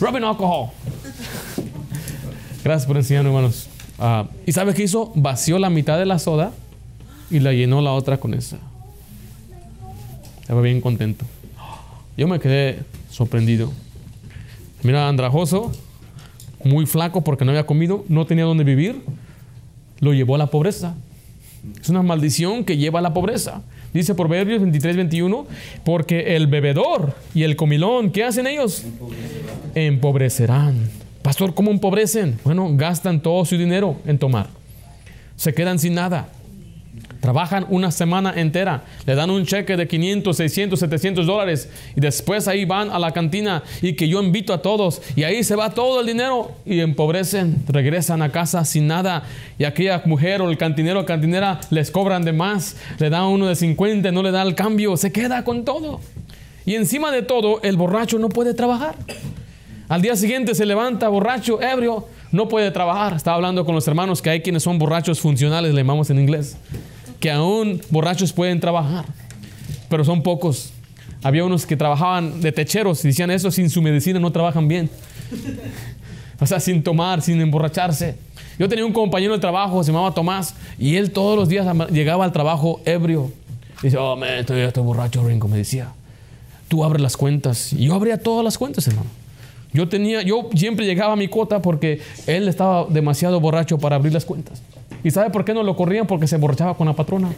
Rubbing 0.00 0.24
alcohol. 0.24 0.70
Gracias 2.64 2.86
por 2.86 2.96
enseñarme, 2.96 3.30
hermanos. 3.30 3.68
Ah, 3.98 4.28
¿Y 4.44 4.52
sabes 4.52 4.74
qué 4.74 4.82
hizo? 4.82 5.12
Vació 5.14 5.58
la 5.58 5.70
mitad 5.70 5.98
de 5.98 6.04
la 6.04 6.18
soda 6.18 6.52
y 7.30 7.40
la 7.40 7.52
llenó 7.52 7.80
la 7.80 7.92
otra 7.92 8.18
con 8.18 8.34
esa. 8.34 8.58
Estaba 10.40 10.60
bien 10.60 10.80
contento. 10.80 11.24
Yo 12.16 12.28
me 12.28 12.38
quedé 12.38 12.80
sorprendido. 13.10 13.72
Mira, 14.82 15.08
andrajoso, 15.08 15.72
muy 16.64 16.86
flaco 16.86 17.22
porque 17.22 17.44
no 17.44 17.50
había 17.50 17.66
comido, 17.66 18.04
no 18.08 18.26
tenía 18.26 18.44
dónde 18.44 18.64
vivir, 18.64 19.02
lo 20.00 20.12
llevó 20.12 20.36
a 20.36 20.38
la 20.38 20.46
pobreza. 20.46 20.94
Es 21.80 21.88
una 21.88 22.02
maldición 22.02 22.64
que 22.64 22.76
lleva 22.76 23.00
a 23.00 23.02
la 23.02 23.12
pobreza. 23.12 23.62
Dice 23.92 24.14
Proverbios 24.14 24.60
23, 24.60 24.96
21, 24.96 25.46
porque 25.84 26.36
el 26.36 26.46
bebedor 26.46 27.14
y 27.34 27.42
el 27.42 27.56
comilón, 27.56 28.10
¿qué 28.10 28.24
hacen 28.24 28.46
ellos? 28.46 28.84
Empobrecerán. 29.74 30.90
Pastor, 31.22 31.54
¿cómo 31.54 31.70
empobrecen? 31.70 32.38
Bueno, 32.44 32.68
gastan 32.74 33.20
todo 33.20 33.44
su 33.44 33.56
dinero 33.56 33.96
en 34.06 34.18
tomar. 34.18 34.48
Se 35.34 35.52
quedan 35.54 35.78
sin 35.78 35.94
nada. 35.94 36.28
Trabajan 37.26 37.66
una 37.70 37.90
semana 37.90 38.32
entera, 38.36 38.84
le 39.04 39.16
dan 39.16 39.30
un 39.30 39.44
cheque 39.44 39.76
de 39.76 39.88
500, 39.88 40.36
600, 40.36 40.78
700 40.78 41.26
dólares 41.26 41.68
y 41.96 42.00
después 42.00 42.46
ahí 42.46 42.64
van 42.64 42.88
a 42.88 43.00
la 43.00 43.10
cantina 43.10 43.64
y 43.82 43.94
que 43.94 44.08
yo 44.08 44.22
invito 44.22 44.54
a 44.54 44.62
todos 44.62 45.02
y 45.16 45.24
ahí 45.24 45.42
se 45.42 45.56
va 45.56 45.70
todo 45.70 46.02
el 46.02 46.06
dinero 46.06 46.52
y 46.64 46.78
empobrecen, 46.78 47.64
regresan 47.66 48.22
a 48.22 48.30
casa 48.30 48.64
sin 48.64 48.86
nada 48.86 49.24
y 49.58 49.64
aquella 49.64 50.02
mujer 50.04 50.40
o 50.40 50.50
el 50.50 50.56
cantinero 50.56 51.00
o 51.00 51.04
cantinera 51.04 51.58
les 51.70 51.90
cobran 51.90 52.24
de 52.24 52.32
más, 52.32 52.76
le 53.00 53.10
dan 53.10 53.24
uno 53.24 53.48
de 53.48 53.56
50, 53.56 54.12
no 54.12 54.22
le 54.22 54.30
da 54.30 54.42
el 54.42 54.54
cambio, 54.54 54.96
se 54.96 55.10
queda 55.10 55.42
con 55.42 55.64
todo. 55.64 55.98
Y 56.64 56.76
encima 56.76 57.10
de 57.10 57.22
todo, 57.22 57.60
el 57.64 57.76
borracho 57.76 58.20
no 58.20 58.28
puede 58.28 58.54
trabajar. 58.54 58.94
Al 59.88 60.00
día 60.00 60.14
siguiente 60.14 60.54
se 60.54 60.64
levanta 60.64 61.08
borracho, 61.08 61.60
ebrio, 61.60 62.06
no 62.30 62.46
puede 62.46 62.70
trabajar. 62.70 63.14
Estaba 63.14 63.34
hablando 63.34 63.64
con 63.64 63.74
los 63.74 63.88
hermanos 63.88 64.22
que 64.22 64.30
hay 64.30 64.42
quienes 64.42 64.62
son 64.62 64.78
borrachos 64.78 65.18
funcionales, 65.18 65.74
le 65.74 65.80
llamamos 65.80 66.08
en 66.10 66.20
inglés 66.20 66.56
que 67.20 67.30
aún 67.30 67.80
borrachos 67.90 68.32
pueden 68.32 68.60
trabajar, 68.60 69.04
pero 69.88 70.04
son 70.04 70.22
pocos. 70.22 70.72
Había 71.22 71.44
unos 71.44 71.66
que 71.66 71.76
trabajaban 71.76 72.40
de 72.40 72.52
techeros 72.52 73.04
y 73.04 73.08
decían 73.08 73.30
eso, 73.30 73.50
sin 73.50 73.70
su 73.70 73.82
medicina 73.82 74.20
no 74.20 74.30
trabajan 74.32 74.68
bien. 74.68 74.90
O 76.38 76.46
sea, 76.46 76.60
sin 76.60 76.82
tomar, 76.82 77.22
sin 77.22 77.40
emborracharse. 77.40 78.14
Yo 78.58 78.68
tenía 78.68 78.84
un 78.84 78.92
compañero 78.92 79.32
de 79.32 79.38
trabajo, 79.38 79.82
se 79.82 79.90
llamaba 79.90 80.12
Tomás, 80.12 80.54
y 80.78 80.96
él 80.96 81.10
todos 81.10 81.36
los 81.36 81.48
días 81.48 81.66
llegaba 81.90 82.26
al 82.26 82.32
trabajo 82.32 82.80
ebrio. 82.84 83.32
Dice, 83.82 83.96
oh, 83.96 84.16
man, 84.16 84.34
estoy, 84.40 84.60
estoy 84.60 84.82
borracho, 84.82 85.26
Ringo, 85.26 85.48
me 85.48 85.56
decía. 85.56 85.92
Tú 86.68 86.84
abres 86.84 87.00
las 87.00 87.16
cuentas. 87.16 87.72
Y 87.72 87.86
yo 87.86 87.94
abría 87.94 88.18
todas 88.18 88.44
las 88.44 88.58
cuentas, 88.58 88.86
hermano. 88.86 89.08
Yo 89.72 89.88
tenía, 89.88 90.22
yo 90.22 90.48
siempre 90.54 90.86
llegaba 90.86 91.12
a 91.12 91.16
mi 91.16 91.28
cuota 91.28 91.60
porque 91.60 92.00
él 92.26 92.48
estaba 92.48 92.86
demasiado 92.88 93.40
borracho 93.40 93.78
para 93.78 93.96
abrir 93.96 94.12
las 94.12 94.24
cuentas. 94.24 94.62
¿Y 95.04 95.10
sabe 95.10 95.30
por 95.30 95.44
qué 95.44 95.54
no 95.54 95.62
lo 95.62 95.76
corrían? 95.76 96.06
Porque 96.06 96.26
se 96.26 96.36
emborrachaba 96.36 96.76
con 96.76 96.86
la 96.86 96.94
patrona. 96.94 97.32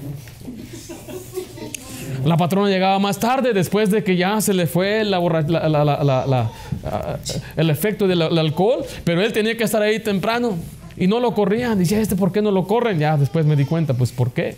La 2.25 2.37
patrona 2.37 2.69
llegaba 2.69 2.99
más 2.99 3.19
tarde, 3.19 3.53
después 3.53 3.91
de 3.91 4.03
que 4.03 4.17
ya 4.17 4.41
se 4.41 4.53
le 4.53 4.67
fue 4.67 5.05
la 5.05 5.19
el 7.57 7.71
efecto 7.71 8.09
del 8.09 8.23
alcohol, 8.39 8.85
pero 9.05 9.23
él 9.23 9.33
tenía 9.33 9.57
que 9.57 9.65
estar 9.65 9.83
ahí 9.83 10.01
temprano 10.01 10.57
y 10.97 11.07
no 11.07 11.21
lo 11.21 11.35
corrían. 11.35 11.79
Dice, 11.79 12.01
¿este 12.01 12.17
por 12.17 12.33
qué 12.33 12.43
no 12.43 12.51
lo 12.51 12.67
corren? 12.67 12.99
Ya 12.99 13.17
después 13.17 13.47
me 13.47 13.57
di 13.57 13.65
cuenta, 13.65 13.95
pues 13.95 14.11
¿por 14.13 14.33
qué? 14.33 14.57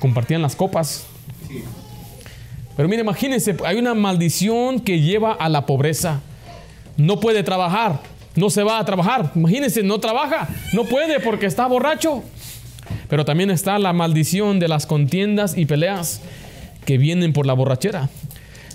Compartían 0.00 0.42
las 0.42 0.56
copas. 0.56 1.06
Pero 2.76 2.88
mire, 2.88 3.02
imagínense, 3.02 3.56
hay 3.64 3.78
una 3.78 3.94
maldición 3.94 4.80
que 4.80 5.00
lleva 5.00 5.32
a 5.32 5.48
la 5.48 5.66
pobreza. 5.66 6.20
No 6.96 7.20
puede 7.20 7.42
trabajar, 7.42 8.00
no 8.36 8.50
se 8.50 8.62
va 8.62 8.78
a 8.78 8.84
trabajar. 8.84 9.32
Imagínense, 9.34 9.82
no 9.82 9.98
trabaja, 9.98 10.48
no 10.72 10.84
puede 10.84 11.20
porque 11.20 11.46
está 11.46 11.66
borracho. 11.66 12.22
Pero 13.08 13.24
también 13.24 13.50
está 13.50 13.78
la 13.78 13.92
maldición 13.92 14.60
de 14.60 14.68
las 14.68 14.86
contiendas 14.86 15.56
y 15.56 15.66
peleas 15.66 16.20
que 16.84 16.98
vienen 16.98 17.32
por 17.32 17.46
la 17.46 17.52
borrachera. 17.52 18.08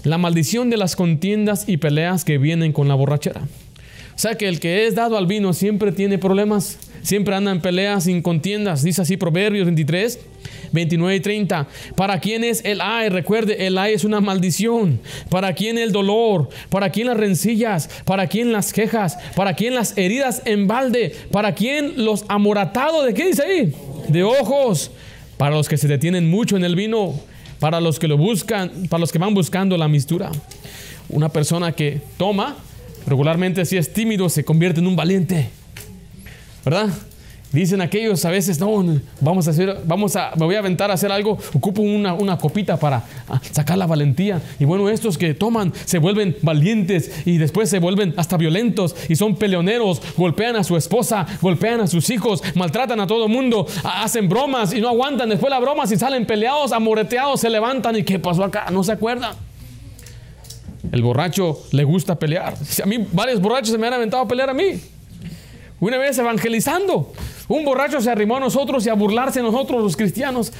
La 0.03 0.17
maldición 0.17 0.69
de 0.69 0.77
las 0.77 0.95
contiendas 0.95 1.67
y 1.67 1.77
peleas 1.77 2.23
que 2.23 2.37
vienen 2.37 2.73
con 2.73 2.87
la 2.87 2.95
borrachera. 2.95 3.41
O 3.41 4.17
sea 4.17 4.35
que 4.35 4.47
el 4.47 4.59
que 4.59 4.87
es 4.87 4.95
dado 4.95 5.17
al 5.17 5.27
vino 5.27 5.51
siempre 5.51 5.91
tiene 5.91 6.17
problemas, 6.17 6.77
siempre 7.01 7.35
anda 7.35 7.51
en 7.51 7.59
peleas, 7.59 8.05
sin 8.05 8.21
contiendas. 8.21 8.81
Dice 8.83 9.01
así 9.01 9.17
Proverbios 9.17 9.65
23, 9.65 10.19
29 10.75 11.15
y 11.15 11.19
30. 11.19 11.67
¿Para 11.95 12.19
quién 12.19 12.43
es 12.43 12.63
el 12.63 12.81
ay? 12.81 13.09
Recuerde, 13.09 13.65
el 13.65 13.77
ay 13.77 13.93
es 13.93 14.03
una 14.03 14.21
maldición. 14.21 14.99
¿Para 15.29 15.53
quién 15.53 15.79
el 15.79 15.91
dolor? 15.91 16.49
¿Para 16.69 16.91
quién 16.91 17.07
las 17.07 17.17
rencillas? 17.17 17.89
¿Para 18.05 18.27
quién 18.27 18.51
las 18.51 18.71
quejas? 18.71 19.17
¿Para 19.35 19.55
quién 19.55 19.73
las 19.73 19.97
heridas 19.97 20.43
en 20.45 20.67
balde? 20.67 21.15
¿Para 21.31 21.55
quién 21.55 22.05
los 22.05 22.25
amoratados? 22.27 23.05
¿De 23.05 23.13
qué 23.15 23.25
dice 23.25 23.43
ahí? 23.43 23.73
De 24.09 24.23
ojos. 24.23 24.91
Para 25.37 25.55
los 25.55 25.67
que 25.67 25.77
se 25.77 25.87
detienen 25.87 26.29
mucho 26.29 26.57
en 26.57 26.63
el 26.63 26.75
vino. 26.75 27.15
Para 27.59 27.81
los 27.81 27.97
que 27.97 28.07
lo 28.07 28.17
buscan, 28.17 28.87
para 28.89 28.99
los 28.99 29.11
que 29.11 29.17
van 29.17 29.33
buscando 29.33 29.77
la 29.77 29.87
mistura. 29.87 30.31
Una 31.09 31.29
persona 31.29 31.71
que 31.71 32.01
toma 32.17 32.57
regularmente 33.07 33.65
si 33.65 33.77
es 33.77 33.93
tímido 33.93 34.29
se 34.29 34.43
convierte 34.43 34.81
en 34.81 34.87
un 34.87 34.95
valiente. 34.95 35.49
¿Verdad? 36.63 36.89
Dicen 37.51 37.79
aquellos 37.79 38.25
a 38.25 38.31
veces, 38.31 38.59
no, 38.59 38.99
vamos 39.21 39.47
a 39.47 39.51
hacer, 39.51 39.81
vamos 39.85 40.15
a, 40.15 40.31
me 40.35 40.45
voy 40.45 40.55
a 40.55 40.59
aventar 40.59 40.91
a 40.91 40.95
hacer 40.95 41.11
algo, 41.11 41.37
ocupo 41.53 41.81
una, 41.81 42.13
una 42.13 42.37
copita 42.37 42.77
para 42.77 43.03
ah, 43.29 43.39
sacar 43.51 43.77
la 43.77 43.87
valentía. 43.87 44.41
Y 44.59 44.65
bueno, 44.65 44.89
estos 44.89 45.17
que 45.17 45.33
toman 45.33 45.71
se 45.85 45.99
vuelven 45.99 46.35
valientes 46.41 47.25
y 47.25 47.37
después 47.37 47.69
se 47.69 47.79
vuelven 47.79 48.13
hasta 48.17 48.35
violentos 48.35 48.95
y 49.07 49.15
son 49.15 49.35
peleoneros, 49.35 50.01
golpean 50.17 50.57
a 50.57 50.63
su 50.63 50.75
esposa, 50.75 51.25
golpean 51.41 51.81
a 51.81 51.87
sus 51.87 52.09
hijos, 52.09 52.43
maltratan 52.55 52.99
a 52.99 53.07
todo 53.07 53.27
mundo, 53.27 53.67
hacen 53.83 54.27
bromas 54.27 54.73
y 54.73 54.81
no 54.81 54.89
aguantan 54.89 55.29
después 55.29 55.49
las 55.49 55.61
bromas 55.61 55.91
y 55.91 55.97
salen 55.97 56.25
peleados, 56.25 56.73
amoreteados, 56.73 57.39
se 57.39 57.49
levantan 57.49 57.95
y 57.95 58.03
¿qué 58.03 58.19
pasó 58.19 58.43
acá? 58.43 58.65
No 58.71 58.83
se 58.83 58.91
acuerdan. 58.91 59.33
El 60.91 61.01
borracho 61.01 61.63
le 61.71 61.83
gusta 61.83 62.17
pelear. 62.17 62.53
A 62.83 62.85
mí 62.85 63.07
varios 63.11 63.41
borrachos 63.41 63.69
se 63.69 63.77
me 63.77 63.87
han 63.87 63.93
aventado 63.93 64.23
a 64.23 64.27
pelear 64.27 64.49
a 64.49 64.53
mí. 64.53 64.79
Una 65.79 65.97
vez 65.97 66.17
evangelizando, 66.17 67.11
un 67.47 67.63
borracho 67.63 68.01
se 68.01 68.09
arrimó 68.09 68.37
a 68.37 68.39
nosotros 68.39 68.85
y 68.85 68.89
a 68.89 68.93
burlarse 68.93 69.39
de 69.39 69.43
nosotros 69.43 69.83
los 69.83 69.95
cristianos. 69.95 70.51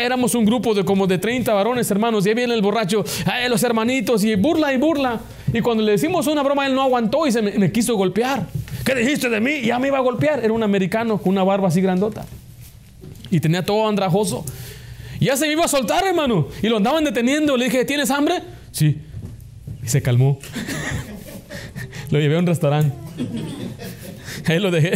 éramos 0.00 0.34
un 0.34 0.44
grupo 0.44 0.74
de 0.74 0.84
como 0.84 1.06
de 1.06 1.18
30 1.18 1.52
varones 1.52 1.90
hermanos 1.90 2.24
y 2.24 2.30
ahí 2.30 2.34
viene 2.34 2.54
el 2.54 2.62
borracho, 2.62 3.04
los 3.48 3.62
hermanitos 3.62 4.24
y 4.24 4.34
burla 4.36 4.72
y 4.72 4.78
burla. 4.78 5.20
Y 5.52 5.60
cuando 5.60 5.82
le 5.82 5.92
decimos 5.92 6.26
una 6.26 6.42
broma, 6.42 6.66
él 6.66 6.74
no 6.74 6.82
aguantó 6.82 7.26
y 7.26 7.32
se 7.32 7.42
me, 7.42 7.72
quiso 7.72 7.96
golpear. 7.96 8.46
¿Qué 8.84 8.94
dijiste 8.94 9.28
de 9.28 9.40
mí? 9.40 9.62
Ya 9.62 9.78
me 9.78 9.88
iba 9.88 9.98
a 9.98 10.00
golpear. 10.00 10.42
Era 10.42 10.52
un 10.52 10.62
americano 10.62 11.18
con 11.18 11.32
una 11.32 11.42
barba 11.42 11.68
así 11.68 11.80
grandota. 11.80 12.24
Y 13.30 13.40
tenía 13.40 13.64
todo 13.64 13.88
andrajoso. 13.88 14.44
Ya 15.20 15.36
se 15.36 15.46
me 15.46 15.52
iba 15.52 15.64
a 15.64 15.68
soltar, 15.68 16.06
hermano. 16.06 16.48
Y 16.62 16.68
lo 16.68 16.76
andaban 16.76 17.04
deteniendo. 17.04 17.56
Le 17.56 17.66
dije, 17.66 17.84
¿tienes 17.84 18.10
hambre? 18.10 18.42
Sí. 18.70 18.98
Y 19.82 19.88
se 19.88 20.02
calmó. 20.02 20.38
lo 22.10 22.20
llevé 22.20 22.36
a 22.36 22.38
un 22.38 22.46
restaurante. 22.46 22.94
Ahí 24.46 24.58
lo 24.58 24.70
dejé. 24.70 24.92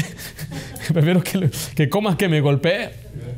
Prefiero 0.92 1.22
que, 1.22 1.50
que 1.74 1.88
comas 1.88 2.16
que 2.16 2.28
me 2.28 2.40
golpee. 2.40 2.90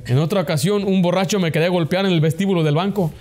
En 0.07 0.19
otra 0.19 0.41
ocasión, 0.41 0.85
un 0.85 1.03
borracho 1.03 1.39
me 1.39 1.53
quedé 1.53 1.69
golpear 1.69 2.07
en 2.07 2.13
el 2.13 2.21
vestíbulo 2.21 2.63
del 2.63 2.75
banco 2.75 3.13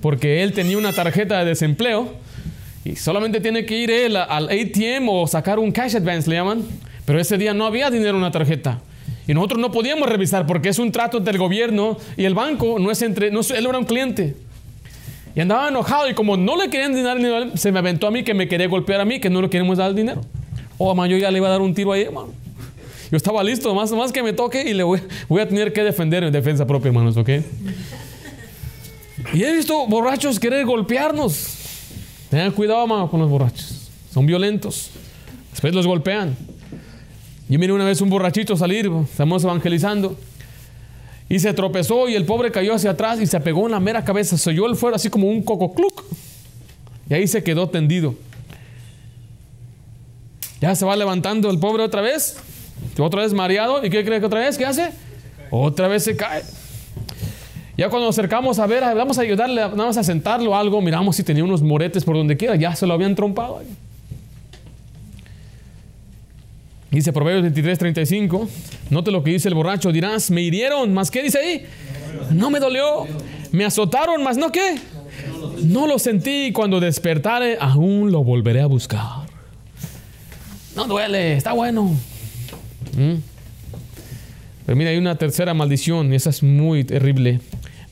porque 0.00 0.42
él 0.42 0.52
tenía 0.52 0.78
una 0.78 0.92
tarjeta 0.92 1.40
de 1.40 1.46
desempleo 1.46 2.12
y 2.84 2.96
solamente 2.96 3.40
tiene 3.40 3.66
que 3.66 3.76
ir 3.76 3.90
él 3.90 4.16
al 4.16 4.48
ATM 4.48 5.08
o 5.08 5.26
sacar 5.26 5.58
un 5.58 5.72
cash 5.72 5.96
advance, 5.96 6.28
le 6.30 6.36
llaman. 6.36 6.62
Pero 7.04 7.20
ese 7.20 7.38
día 7.38 7.54
no 7.54 7.66
había 7.66 7.90
dinero 7.90 8.10
en 8.10 8.16
una 8.16 8.30
tarjeta. 8.30 8.80
Y 9.26 9.34
nosotros 9.34 9.60
no 9.60 9.70
podíamos 9.70 10.08
revisar 10.08 10.46
porque 10.46 10.68
es 10.68 10.78
un 10.78 10.92
trato 10.92 11.18
entre 11.18 11.32
el 11.32 11.38
gobierno 11.38 11.98
y 12.16 12.24
el 12.24 12.34
banco, 12.34 12.78
no 12.78 12.90
es 12.90 13.02
entre, 13.02 13.30
no, 13.30 13.40
él 13.40 13.66
era 13.66 13.78
un 13.78 13.84
cliente. 13.84 14.36
Y 15.34 15.40
andaba 15.40 15.68
enojado 15.68 16.08
y 16.08 16.14
como 16.14 16.36
no 16.36 16.56
le 16.56 16.70
querían 16.70 16.94
dinero, 16.94 17.56
se 17.56 17.70
me 17.72 17.78
aventó 17.78 18.06
a 18.06 18.10
mí 18.10 18.24
que 18.24 18.34
me 18.34 18.48
quería 18.48 18.68
golpear 18.68 19.00
a 19.00 19.04
mí, 19.04 19.20
que 19.20 19.30
no 19.30 19.42
le 19.42 19.50
queremos 19.50 19.78
dar 19.78 19.90
el 19.90 19.96
dinero. 19.96 20.22
O 20.78 20.90
oh, 20.90 21.02
a 21.02 21.06
yo 21.06 21.16
ya 21.16 21.30
le 21.30 21.38
iba 21.38 21.48
a 21.48 21.50
dar 21.50 21.60
un 21.60 21.74
tiro 21.74 21.92
ahí, 21.92 22.02
hermano. 22.02 22.28
Yo 23.10 23.16
estaba 23.16 23.42
listo, 23.42 23.74
más, 23.74 23.90
más 23.92 24.12
que 24.12 24.22
me 24.22 24.32
toque 24.32 24.62
y 24.68 24.74
le 24.74 24.82
voy, 24.82 25.00
a 25.40 25.48
tener 25.48 25.72
que 25.72 25.82
defender 25.82 26.24
en 26.24 26.32
defensa 26.32 26.66
propia, 26.66 26.88
hermanos, 26.88 27.16
¿ok? 27.16 27.28
Y 29.32 29.42
he 29.42 29.52
visto 29.52 29.86
borrachos 29.86 30.38
querer 30.38 30.66
golpearnos. 30.66 31.56
Tengan 32.30 32.52
cuidado, 32.52 32.82
hermano, 32.82 33.10
con 33.10 33.20
los 33.20 33.30
borrachos. 33.30 33.88
Son 34.12 34.26
violentos. 34.26 34.90
Después 35.50 35.74
los 35.74 35.86
golpean. 35.86 36.36
Yo 37.48 37.58
miré 37.58 37.72
una 37.72 37.84
vez 37.84 38.00
un 38.02 38.10
borrachito 38.10 38.56
salir, 38.56 38.90
estamos 39.10 39.42
evangelizando. 39.42 40.16
Y 41.30 41.38
se 41.38 41.52
tropezó 41.54 42.08
y 42.08 42.14
el 42.14 42.24
pobre 42.24 42.50
cayó 42.50 42.74
hacia 42.74 42.90
atrás 42.90 43.20
y 43.20 43.26
se 43.26 43.40
pegó 43.40 43.66
en 43.66 43.72
la 43.72 43.80
mera 43.80 44.04
cabeza. 44.04 44.36
Se 44.36 44.50
oyó 44.50 44.66
el 44.66 44.76
fuego 44.76 44.96
así 44.96 45.08
como 45.08 45.28
un 45.28 45.42
cococluc. 45.42 46.04
Y 47.08 47.14
ahí 47.14 47.26
se 47.26 47.42
quedó 47.42 47.68
tendido. 47.70 48.14
Ya 50.60 50.74
se 50.74 50.84
va 50.84 50.96
levantando 50.96 51.50
el 51.50 51.58
pobre 51.58 51.82
otra 51.82 52.02
vez. 52.02 52.36
Otra 52.98 53.22
vez 53.22 53.32
mareado. 53.32 53.84
¿Y 53.84 53.90
qué 53.90 54.04
cree 54.04 54.20
que 54.20 54.26
otra 54.26 54.40
vez? 54.40 54.58
¿Qué 54.58 54.66
hace? 54.66 54.90
Otra 55.50 55.88
vez 55.88 56.04
se 56.04 56.16
cae. 56.16 56.42
Ya 57.76 57.88
cuando 57.88 58.06
nos 58.06 58.18
acercamos 58.18 58.58
a 58.58 58.66
ver, 58.66 58.82
vamos 58.82 59.18
a 59.18 59.22
ayudarle, 59.22 59.62
vamos 59.62 59.96
a 59.96 60.02
sentarlo 60.02 60.56
algo, 60.56 60.80
miramos 60.82 61.14
si 61.14 61.22
tenía 61.22 61.44
unos 61.44 61.62
moretes 61.62 62.04
por 62.04 62.16
donde 62.16 62.36
quiera, 62.36 62.56
ya 62.56 62.74
se 62.74 62.88
lo 62.88 62.94
habían 62.94 63.14
trompado. 63.14 63.62
Dice 66.90 67.12
Proverbios 67.12 67.42
23, 67.42 67.78
35. 67.78 68.48
Note 68.90 69.10
lo 69.12 69.22
que 69.22 69.30
dice 69.30 69.48
el 69.48 69.54
borracho. 69.54 69.92
Dirás, 69.92 70.30
me 70.30 70.40
hirieron, 70.40 70.92
¿más 70.94 71.10
qué 71.10 71.22
dice 71.22 71.38
ahí? 71.38 71.66
No 72.32 72.50
me 72.50 72.60
dolió. 72.60 73.06
Me 73.52 73.64
azotaron, 73.64 74.22
más 74.22 74.38
no 74.38 74.50
qué. 74.50 74.76
No 75.62 75.86
lo 75.86 75.98
sentí. 75.98 76.50
Cuando 76.50 76.80
despertare, 76.80 77.58
aún 77.60 78.10
lo 78.10 78.24
volveré 78.24 78.62
a 78.62 78.66
buscar. 78.66 79.26
No 80.74 80.86
duele, 80.86 81.36
está 81.36 81.52
bueno. 81.52 81.94
¿Mm? 82.96 83.20
Pero 84.66 84.76
mira, 84.76 84.90
hay 84.90 84.98
una 84.98 85.16
tercera 85.16 85.54
maldición, 85.54 86.12
y 86.12 86.16
esa 86.16 86.30
es 86.30 86.42
muy 86.42 86.84
terrible. 86.84 87.40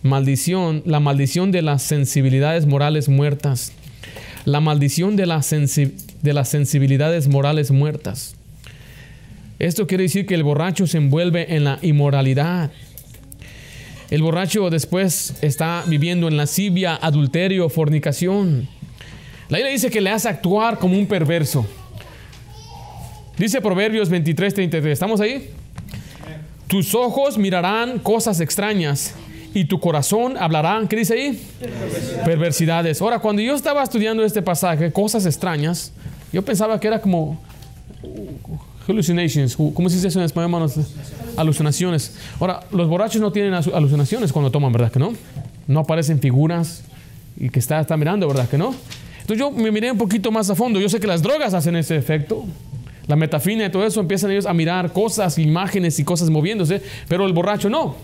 Maldición, 0.02 0.82
la 0.84 1.00
maldición 1.00 1.50
de 1.50 1.62
las 1.62 1.82
sensibilidades 1.82 2.66
morales 2.66 3.08
muertas. 3.08 3.72
La 4.44 4.60
maldición 4.60 5.16
de, 5.16 5.24
de 5.24 6.32
las 6.34 6.48
sensibilidades 6.48 7.28
morales 7.28 7.70
muertas. 7.70 8.36
Esto 9.58 9.86
quiere 9.86 10.04
decir 10.04 10.26
que 10.26 10.34
el 10.34 10.44
borracho 10.44 10.86
se 10.86 10.98
envuelve 10.98 11.56
en 11.56 11.64
la 11.64 11.78
inmoralidad. 11.80 12.70
El 14.10 14.22
borracho 14.22 14.68
después 14.68 15.34
está 15.40 15.82
viviendo 15.86 16.28
en 16.28 16.36
lascivia, 16.36 16.94
adulterio, 16.94 17.68
fornicación. 17.70 18.68
La 19.48 19.58
Biblia 19.58 19.72
dice 19.72 19.90
que 19.90 20.00
le 20.00 20.10
hace 20.10 20.28
actuar 20.28 20.78
como 20.78 20.98
un 20.98 21.06
perverso. 21.06 21.66
Dice 23.38 23.60
Proverbios 23.60 24.08
23, 24.08 24.54
33. 24.54 24.92
¿Estamos 24.92 25.20
ahí? 25.20 25.50
Tus 26.68 26.94
ojos 26.94 27.36
mirarán 27.36 27.98
cosas 27.98 28.40
extrañas 28.40 29.14
y 29.52 29.66
tu 29.66 29.78
corazón 29.78 30.36
hablará, 30.38 30.82
¿qué 30.88 30.96
dice 30.96 31.14
ahí? 31.14 31.42
Perversidades. 32.24 33.00
Ahora, 33.00 33.18
cuando 33.18 33.42
yo 33.42 33.54
estaba 33.54 33.82
estudiando 33.82 34.24
este 34.24 34.42
pasaje, 34.42 34.90
cosas 34.90 35.26
extrañas, 35.26 35.92
yo 36.32 36.42
pensaba 36.42 36.80
que 36.80 36.88
era 36.88 37.00
como 37.00 37.38
Hallucinations. 38.88 39.56
¿Cómo 39.56 39.88
se 39.88 39.96
dice 39.96 40.08
eso 40.08 40.18
en 40.18 40.24
español? 40.24 40.70
Alucinaciones. 41.36 42.16
Ahora, 42.40 42.60
los 42.70 42.88
borrachos 42.88 43.20
no 43.20 43.32
tienen 43.32 43.52
alucinaciones 43.52 44.32
cuando 44.32 44.50
toman, 44.50 44.72
¿verdad 44.72 44.90
que 44.90 44.98
no? 44.98 45.12
No 45.66 45.80
aparecen 45.80 46.20
figuras 46.20 46.84
y 47.36 47.50
que 47.50 47.58
está, 47.58 47.80
está 47.80 47.96
mirando, 47.96 48.26
¿verdad 48.28 48.48
que 48.48 48.56
no? 48.56 48.74
Entonces 49.20 49.38
yo 49.38 49.50
me 49.50 49.70
miré 49.72 49.90
un 49.90 49.98
poquito 49.98 50.30
más 50.30 50.48
a 50.50 50.54
fondo. 50.54 50.80
Yo 50.80 50.88
sé 50.88 51.00
que 51.00 51.06
las 51.06 51.20
drogas 51.20 51.52
hacen 51.52 51.76
ese 51.76 51.96
efecto. 51.96 52.44
La 53.08 53.16
metafina 53.16 53.66
y 53.66 53.70
todo 53.70 53.86
eso 53.86 54.00
empiezan 54.00 54.30
ellos 54.32 54.46
a 54.46 54.54
mirar 54.54 54.92
cosas, 54.92 55.38
imágenes 55.38 55.98
y 55.98 56.04
cosas 56.04 56.30
moviéndose, 56.30 56.82
pero 57.08 57.26
el 57.26 57.32
borracho 57.32 57.70
no. 57.70 57.94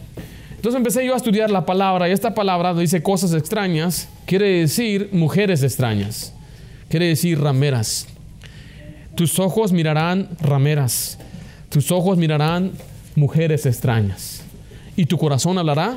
Entonces 0.54 0.76
empecé 0.76 1.04
yo 1.04 1.14
a 1.14 1.16
estudiar 1.16 1.50
la 1.50 1.66
palabra 1.66 2.08
y 2.08 2.12
esta 2.12 2.34
palabra 2.34 2.72
dice 2.72 3.02
cosas 3.02 3.32
extrañas, 3.34 4.08
quiere 4.26 4.60
decir 4.60 5.08
mujeres 5.12 5.62
extrañas, 5.64 6.32
quiere 6.88 7.06
decir 7.06 7.40
rameras. 7.40 8.06
tus 9.16 9.40
ojos 9.40 9.72
mirarán 9.72 10.28
rameras, 10.40 11.18
tus 11.68 11.90
ojos 11.90 12.16
mirarán 12.16 12.70
mujeres 13.16 13.66
extrañas 13.66 14.42
y 14.94 15.06
tu 15.06 15.18
corazón 15.18 15.58
hablará 15.58 15.96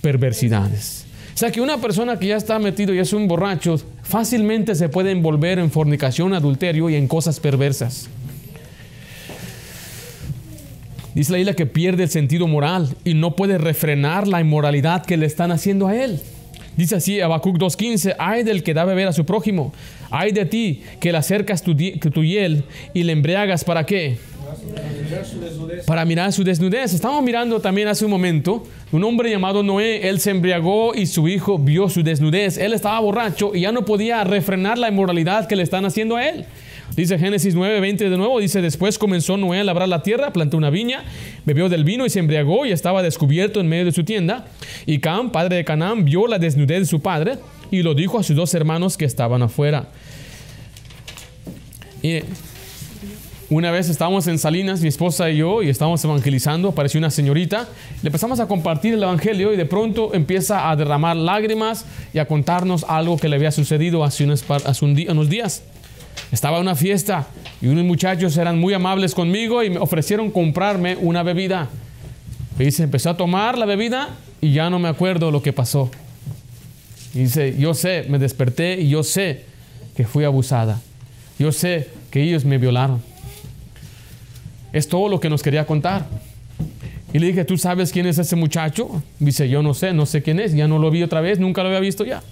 perversidades. 0.00 1.04
O 1.34 1.38
sea 1.38 1.50
que 1.50 1.60
una 1.60 1.76
persona 1.76 2.18
que 2.18 2.28
ya 2.28 2.36
está 2.36 2.58
metido 2.58 2.94
y 2.94 2.98
es 2.98 3.12
un 3.12 3.28
borracho, 3.28 3.78
fácilmente 4.02 4.74
se 4.74 4.88
puede 4.88 5.10
envolver 5.10 5.58
en 5.58 5.70
fornicación, 5.70 6.32
adulterio 6.32 6.88
y 6.88 6.94
en 6.94 7.06
cosas 7.06 7.38
perversas. 7.38 8.08
Dice 11.16 11.32
la 11.32 11.38
isla 11.38 11.54
que 11.54 11.64
pierde 11.64 12.02
el 12.02 12.10
sentido 12.10 12.46
moral 12.46 12.94
y 13.02 13.14
no 13.14 13.36
puede 13.36 13.56
refrenar 13.56 14.28
la 14.28 14.42
inmoralidad 14.42 15.06
que 15.06 15.16
le 15.16 15.24
están 15.24 15.50
haciendo 15.50 15.86
a 15.86 15.96
él. 15.96 16.20
Dice 16.76 16.96
así 16.96 17.22
Habacuc 17.22 17.56
2.15, 17.56 18.16
ay 18.18 18.42
del 18.42 18.62
que 18.62 18.74
da 18.74 18.84
beber 18.84 19.08
a 19.08 19.14
su 19.14 19.24
prójimo, 19.24 19.72
ay 20.10 20.32
de 20.32 20.44
ti 20.44 20.82
que 21.00 21.12
le 21.12 21.16
acercas 21.16 21.62
tu, 21.62 21.74
tu 21.74 22.22
hiel 22.22 22.64
y 22.92 23.04
le 23.04 23.12
embriagas, 23.12 23.64
¿para 23.64 23.86
qué? 23.86 24.18
Para 25.86 26.04
mirar 26.04 26.34
su 26.34 26.44
desnudez. 26.44 26.92
Estamos 26.92 27.24
mirando 27.24 27.60
también 27.60 27.88
hace 27.88 28.04
un 28.04 28.10
momento 28.10 28.64
un 28.92 29.02
hombre 29.02 29.30
llamado 29.30 29.62
Noé. 29.62 30.10
Él 30.10 30.20
se 30.20 30.32
embriagó 30.32 30.94
y 30.94 31.06
su 31.06 31.28
hijo 31.28 31.58
vio 31.58 31.88
su 31.88 32.02
desnudez. 32.02 32.58
Él 32.58 32.74
estaba 32.74 33.00
borracho 33.00 33.52
y 33.54 33.62
ya 33.62 33.72
no 33.72 33.86
podía 33.86 34.22
refrenar 34.24 34.76
la 34.76 34.88
inmoralidad 34.88 35.48
que 35.48 35.56
le 35.56 35.62
están 35.62 35.86
haciendo 35.86 36.16
a 36.16 36.28
él. 36.28 36.44
Dice 36.96 37.18
Génesis 37.18 37.54
9:20 37.54 38.08
de 38.08 38.16
nuevo, 38.16 38.40
dice, 38.40 38.62
después 38.62 38.98
comenzó 38.98 39.36
Noé 39.36 39.60
a 39.60 39.64
labrar 39.64 39.88
la 39.88 40.02
tierra, 40.02 40.32
plantó 40.32 40.56
una 40.56 40.70
viña, 40.70 41.04
bebió 41.44 41.68
del 41.68 41.84
vino 41.84 42.06
y 42.06 42.10
se 42.10 42.20
embriagó 42.20 42.64
y 42.64 42.72
estaba 42.72 43.02
descubierto 43.02 43.60
en 43.60 43.68
medio 43.68 43.84
de 43.84 43.92
su 43.92 44.02
tienda. 44.02 44.46
Y 44.86 44.98
Cam, 44.98 45.30
padre 45.30 45.56
de 45.56 45.64
Canaán, 45.64 46.06
vio 46.06 46.26
la 46.26 46.38
desnudez 46.38 46.80
de 46.80 46.86
su 46.86 47.00
padre 47.00 47.38
y 47.70 47.82
lo 47.82 47.94
dijo 47.94 48.18
a 48.18 48.22
sus 48.22 48.34
dos 48.34 48.54
hermanos 48.54 48.96
que 48.96 49.04
estaban 49.04 49.42
afuera. 49.42 49.88
Y 52.02 52.20
una 53.50 53.70
vez 53.70 53.90
estábamos 53.90 54.26
en 54.26 54.38
Salinas, 54.38 54.80
mi 54.80 54.88
esposa 54.88 55.30
y 55.30 55.36
yo, 55.36 55.62
y 55.62 55.68
estábamos 55.68 56.02
evangelizando, 56.02 56.70
apareció 56.70 56.98
una 56.98 57.10
señorita, 57.10 57.68
le 58.02 58.08
empezamos 58.08 58.40
a 58.40 58.48
compartir 58.48 58.94
el 58.94 59.02
evangelio 59.02 59.52
y 59.52 59.56
de 59.56 59.66
pronto 59.66 60.14
empieza 60.14 60.70
a 60.70 60.76
derramar 60.76 61.16
lágrimas 61.16 61.84
y 62.14 62.18
a 62.18 62.26
contarnos 62.26 62.84
algo 62.88 63.18
que 63.18 63.28
le 63.28 63.36
había 63.36 63.52
sucedido 63.52 64.02
hace 64.02 64.24
unos, 64.24 64.44
hace 64.50 64.84
unos 64.84 65.28
días. 65.28 65.62
Estaba 66.32 66.56
en 66.56 66.62
una 66.62 66.74
fiesta 66.74 67.26
y 67.60 67.68
unos 67.68 67.84
muchachos 67.84 68.36
eran 68.36 68.58
muy 68.58 68.74
amables 68.74 69.14
conmigo 69.14 69.62
y 69.62 69.70
me 69.70 69.78
ofrecieron 69.78 70.30
comprarme 70.30 70.96
una 70.96 71.22
bebida. 71.22 71.68
Y 72.58 72.64
dice, 72.64 72.82
empezó 72.82 73.10
a 73.10 73.16
tomar 73.16 73.58
la 73.58 73.66
bebida 73.66 74.10
y 74.40 74.52
ya 74.52 74.70
no 74.70 74.78
me 74.78 74.88
acuerdo 74.88 75.30
lo 75.30 75.42
que 75.42 75.52
pasó. 75.52 75.90
Y 77.14 77.20
dice, 77.20 77.56
yo 77.58 77.74
sé, 77.74 78.06
me 78.08 78.18
desperté 78.18 78.80
y 78.80 78.88
yo 78.88 79.02
sé 79.02 79.44
que 79.96 80.04
fui 80.04 80.24
abusada. 80.24 80.80
Yo 81.38 81.52
sé 81.52 81.88
que 82.10 82.22
ellos 82.22 82.44
me 82.44 82.58
violaron. 82.58 83.02
Es 84.72 84.88
todo 84.88 85.08
lo 85.08 85.20
que 85.20 85.30
nos 85.30 85.42
quería 85.42 85.66
contar. 85.66 86.06
Y 87.12 87.18
le 87.18 87.28
dije, 87.28 87.44
¿tú 87.44 87.56
sabes 87.56 87.92
quién 87.92 88.06
es 88.06 88.18
ese 88.18 88.36
muchacho? 88.36 89.02
Dice, 89.18 89.48
yo 89.48 89.62
no 89.62 89.72
sé, 89.74 89.92
no 89.92 90.04
sé 90.06 90.22
quién 90.22 90.40
es, 90.40 90.52
ya 90.54 90.68
no 90.68 90.78
lo 90.78 90.90
vi 90.90 91.02
otra 91.02 91.20
vez, 91.20 91.38
nunca 91.38 91.62
lo 91.62 91.68
había 91.68 91.80
visto 91.80 92.04
ya. 92.04 92.22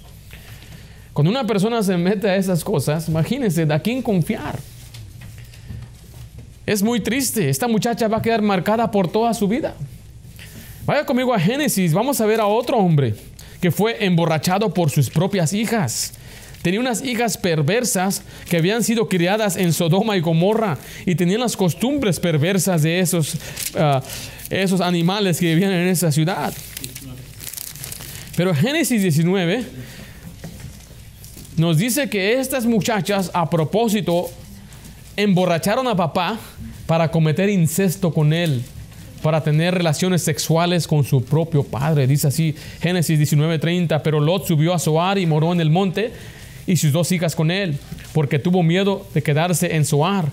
Cuando 1.15 1.31
una 1.31 1.47
persona 1.47 1.81
se 1.83 1.97
mete 1.97 2.29
a 2.29 2.37
esas 2.37 2.65
cosas, 2.65 3.09
imagínense, 3.09 3.63
¿a 3.63 3.79
quién 3.79 4.03
confiar? 4.03 4.59
Es 6.67 6.83
muy 6.83 6.99
triste, 6.99 7.49
esta 7.49 7.69
muchacha 7.69 8.09
va 8.09 8.17
a 8.17 8.23
quedar 8.23 8.43
marcada 8.43 8.91
por 8.91 9.07
toda 9.07 9.33
su 9.33 9.47
vida. 9.47 9.75
Vaya 10.85 11.07
conmigo 11.07 11.33
a 11.33 11.39
Génesis, 11.39 11.95
vamos 11.95 12.21
a 12.21 12.27
ver 12.27 12.41
a 12.41 12.47
otro 12.47 12.79
hombre 12.79 13.15
que 13.61 13.71
fue 13.71 14.05
emborrachado 14.05 14.75
por 14.75 14.91
sus 14.91 15.09
propias 15.09 15.53
hijas. 15.53 16.15
Tenía 16.63 16.81
unas 16.81 17.05
hijas 17.05 17.37
perversas 17.37 18.23
que 18.49 18.57
habían 18.57 18.83
sido 18.83 19.09
criadas 19.09 19.57
en 19.57 19.73
Sodoma 19.73 20.17
y 20.17 20.21
Gomorra 20.21 20.79
y 21.07 21.15
tenían 21.15 21.41
las 21.41 21.57
costumbres 21.57 22.19
perversas 22.19 22.83
de 22.83 22.99
esos, 22.99 23.37
ah, 23.77 24.03
esos 24.51 24.81
animales 24.81 25.39
que 25.39 25.47
vivían 25.47 25.71
en 25.71 25.87
esa 25.87 26.11
ciudad. 26.11 26.53
Pero 28.37 28.55
Génesis 28.55 29.03
19 29.03 29.65
nos 31.57 31.79
dice 31.79 32.09
que 32.09 32.41
estas 32.41 32.67
muchachas 32.67 33.31
a 33.33 33.49
propósito 33.49 34.29
emborracharon 35.17 35.87
a 35.87 35.97
papá 35.97 36.39
para 36.87 37.11
cometer 37.11 37.49
incesto 37.49 38.13
con 38.13 38.33
él, 38.33 38.63
para 39.23 39.43
tener 39.43 39.75
relaciones 39.75 40.23
sexuales 40.23 40.87
con 40.87 41.05
su 41.05 41.25
propio 41.25 41.63
padre. 41.63 42.07
Dice 42.07 42.27
así 42.27 42.55
Génesis 42.81 43.19
19:30, 43.19 44.03
pero 44.03 44.21
Lot 44.21 44.47
subió 44.47 44.75
a 44.75 44.79
Zoar 44.79 45.19
y 45.19 45.27
moró 45.27 45.53
en 45.53 45.61
el 45.61 45.71
monte 45.71 46.13
y 46.67 46.77
sus 46.77 46.93
dos 46.93 47.13
hijas 47.13 47.37
con 47.37 47.51
él, 47.51 47.79
porque 48.13 48.39
tuvo 48.39 48.63
miedo 48.63 49.07
de 49.15 49.23
quedarse 49.23 49.77
en 49.77 49.85
Zoar, 49.85 50.27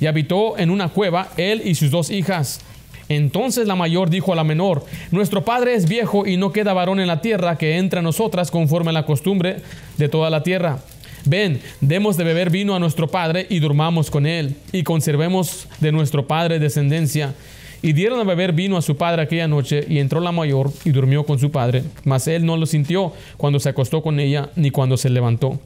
y 0.00 0.06
habitó 0.06 0.58
en 0.58 0.70
una 0.70 0.88
cueva 0.88 1.32
él 1.36 1.62
y 1.64 1.74
sus 1.74 1.90
dos 1.90 2.10
hijas. 2.10 2.60
Entonces 3.08 3.66
la 3.66 3.76
mayor 3.76 4.10
dijo 4.10 4.32
a 4.32 4.36
la 4.36 4.44
menor, 4.44 4.84
Nuestro 5.10 5.44
padre 5.44 5.74
es 5.74 5.88
viejo 5.88 6.26
y 6.26 6.36
no 6.36 6.52
queda 6.52 6.72
varón 6.72 7.00
en 7.00 7.06
la 7.06 7.20
tierra 7.20 7.58
que 7.58 7.78
entre 7.78 8.00
a 8.00 8.02
nosotras 8.02 8.50
conforme 8.50 8.90
a 8.90 8.94
la 8.94 9.06
costumbre 9.06 9.56
de 9.98 10.08
toda 10.08 10.30
la 10.30 10.42
tierra. 10.42 10.78
Ven, 11.24 11.60
demos 11.80 12.16
de 12.16 12.24
beber 12.24 12.50
vino 12.50 12.74
a 12.74 12.80
nuestro 12.80 13.08
padre 13.08 13.46
y 13.48 13.60
durmamos 13.60 14.10
con 14.10 14.26
él, 14.26 14.56
y 14.72 14.82
conservemos 14.82 15.68
de 15.80 15.92
nuestro 15.92 16.26
padre 16.26 16.58
descendencia. 16.58 17.34
Y 17.80 17.92
dieron 17.92 18.20
a 18.20 18.24
beber 18.24 18.52
vino 18.52 18.76
a 18.76 18.82
su 18.82 18.96
padre 18.96 19.22
aquella 19.22 19.48
noche, 19.48 19.84
y 19.88 19.98
entró 19.98 20.20
la 20.20 20.32
mayor 20.32 20.72
y 20.84 20.90
durmió 20.90 21.24
con 21.24 21.38
su 21.38 21.50
padre, 21.50 21.84
mas 22.04 22.26
él 22.28 22.44
no 22.44 22.56
lo 22.56 22.66
sintió 22.66 23.12
cuando 23.36 23.60
se 23.60 23.68
acostó 23.68 24.02
con 24.02 24.18
ella, 24.20 24.50
ni 24.56 24.70
cuando 24.70 24.96
se 24.96 25.10
levantó. 25.10 25.60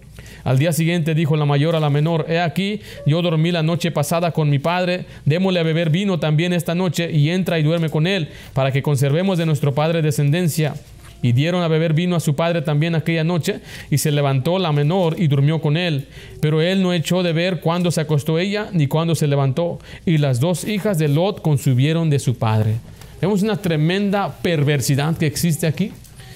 Al 0.46 0.60
día 0.60 0.72
siguiente 0.72 1.16
dijo 1.16 1.36
la 1.36 1.44
mayor 1.44 1.74
a 1.74 1.80
la 1.80 1.90
menor, 1.90 2.26
he 2.28 2.38
aquí, 2.38 2.80
yo 3.04 3.20
dormí 3.20 3.50
la 3.50 3.64
noche 3.64 3.90
pasada 3.90 4.30
con 4.30 4.48
mi 4.48 4.60
padre, 4.60 5.04
démosle 5.24 5.58
a 5.58 5.64
beber 5.64 5.90
vino 5.90 6.20
también 6.20 6.52
esta 6.52 6.76
noche, 6.76 7.10
y 7.10 7.30
entra 7.30 7.58
y 7.58 7.64
duerme 7.64 7.90
con 7.90 8.06
él, 8.06 8.28
para 8.54 8.70
que 8.70 8.80
conservemos 8.80 9.38
de 9.38 9.46
nuestro 9.46 9.74
padre 9.74 10.02
descendencia. 10.02 10.74
Y 11.20 11.32
dieron 11.32 11.64
a 11.64 11.68
beber 11.68 11.94
vino 11.94 12.14
a 12.14 12.20
su 12.20 12.36
padre 12.36 12.62
también 12.62 12.94
aquella 12.94 13.24
noche, 13.24 13.58
y 13.90 13.98
se 13.98 14.12
levantó 14.12 14.60
la 14.60 14.70
menor 14.70 15.16
y 15.18 15.26
durmió 15.26 15.60
con 15.60 15.76
él. 15.76 16.06
Pero 16.40 16.62
él 16.62 16.80
no 16.80 16.92
echó 16.92 17.24
de 17.24 17.32
ver 17.32 17.58
cuándo 17.58 17.90
se 17.90 18.02
acostó 18.02 18.38
ella, 18.38 18.68
ni 18.72 18.86
cuándo 18.86 19.16
se 19.16 19.26
levantó. 19.26 19.80
Y 20.04 20.18
las 20.18 20.38
dos 20.38 20.62
hijas 20.62 20.96
de 20.96 21.08
Lot 21.08 21.42
consumieron 21.42 22.08
de 22.08 22.20
su 22.20 22.38
padre. 22.38 22.76
Vemos 23.20 23.42
una 23.42 23.56
tremenda 23.56 24.38
perversidad 24.42 25.16
que 25.16 25.26
existe 25.26 25.66
aquí. 25.66 25.90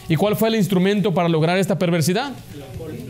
¿Y 0.09 0.17
cuál 0.17 0.35
fue 0.35 0.49
el 0.49 0.57
instrumento 0.57 1.15
para 1.15 1.29
lograr 1.29 1.59
esta 1.59 1.79
perversidad? 1.79 2.33
El 2.53 3.10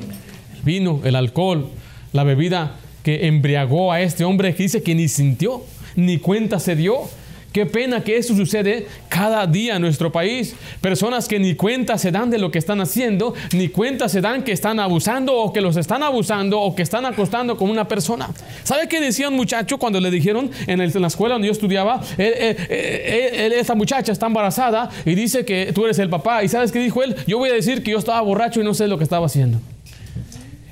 el 0.78 1.16
alcohol, 1.16 1.68
la 2.12 2.24
bebida 2.24 2.76
que 3.02 3.26
embriagó 3.26 3.92
a 3.92 4.00
este 4.00 4.24
hombre 4.24 4.54
que 4.54 4.62
dice 4.64 4.82
que 4.82 4.94
ni 4.94 5.08
sintió, 5.08 5.62
ni 5.96 6.18
cuenta 6.18 6.58
se 6.60 6.76
dio. 6.76 7.08
Qué 7.52 7.66
pena 7.66 8.04
que 8.04 8.16
eso 8.16 8.36
sucede 8.36 8.86
cada 9.08 9.44
día 9.44 9.74
en 9.74 9.82
nuestro 9.82 10.12
país. 10.12 10.54
Personas 10.80 11.26
que 11.26 11.40
ni 11.40 11.56
cuenta 11.56 11.98
se 11.98 12.12
dan 12.12 12.30
de 12.30 12.38
lo 12.38 12.52
que 12.52 12.58
están 12.58 12.80
haciendo, 12.80 13.34
ni 13.52 13.68
cuenta 13.68 14.08
se 14.08 14.20
dan 14.20 14.44
que 14.44 14.52
están 14.52 14.78
abusando 14.78 15.34
o 15.34 15.52
que 15.52 15.60
los 15.60 15.76
están 15.76 16.04
abusando 16.04 16.60
o 16.60 16.76
que 16.76 16.82
están 16.82 17.04
acostando 17.06 17.56
con 17.56 17.68
una 17.68 17.88
persona. 17.88 18.30
¿Sabe 18.62 18.86
qué 18.86 19.00
decía 19.00 19.28
un 19.28 19.34
muchacho 19.34 19.78
cuando 19.78 19.98
le 19.98 20.12
dijeron 20.12 20.48
en, 20.68 20.78
la 20.78 21.08
escuela 21.08 21.34
donde 21.34 21.48
yo 21.48 21.52
estudiaba? 21.52 22.00
esta 22.16 23.74
muchacha 23.74 24.12
está 24.12 24.26
embarazada 24.26 24.88
y 25.04 25.16
dice 25.16 25.44
que 25.44 25.72
tú 25.74 25.86
eres 25.86 25.98
el 25.98 26.08
papá. 26.08 26.44
¿Y 26.44 26.48
sabes 26.48 26.70
qué 26.70 26.78
dijo 26.78 27.02
él? 27.02 27.16
Yo 27.26 27.38
voy 27.38 27.50
a 27.50 27.54
decir 27.54 27.82
que 27.82 27.90
yo 27.90 27.98
estaba 27.98 28.20
borracho 28.20 28.60
y 28.60 28.64
no 28.64 28.74
sé 28.74 28.86
lo 28.86 28.96
que 28.96 29.02
estaba 29.02 29.26
haciendo. 29.26 29.58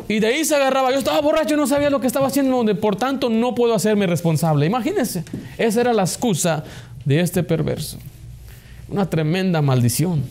Y 0.09 0.21
de 0.21 0.29
ahí 0.29 0.45
se 0.45 0.57
agarraba. 0.57 0.91
Yo 0.91 0.99
estaba 0.99 1.21
borracho 1.21 1.57
no 1.57 1.67
sabía 1.67 1.91
lo 1.91 2.01
que 2.01 2.07
estaba 2.07 2.27
haciendo, 2.27 2.65
por 2.81 2.97
tanto 2.97 3.29
no 3.29 3.55
puedo 3.55 3.75
hacerme 3.75 4.07
responsable. 4.07 4.65
Imagínense, 4.65 5.23
esa 5.59 5.81
era 5.83 5.93
la 5.93 6.03
excusa 6.03 6.65
de 7.05 7.21
este 7.21 7.43
perverso. 7.43 7.99
Una 8.89 9.09
tremenda 9.09 9.61
maldición. 9.61 10.25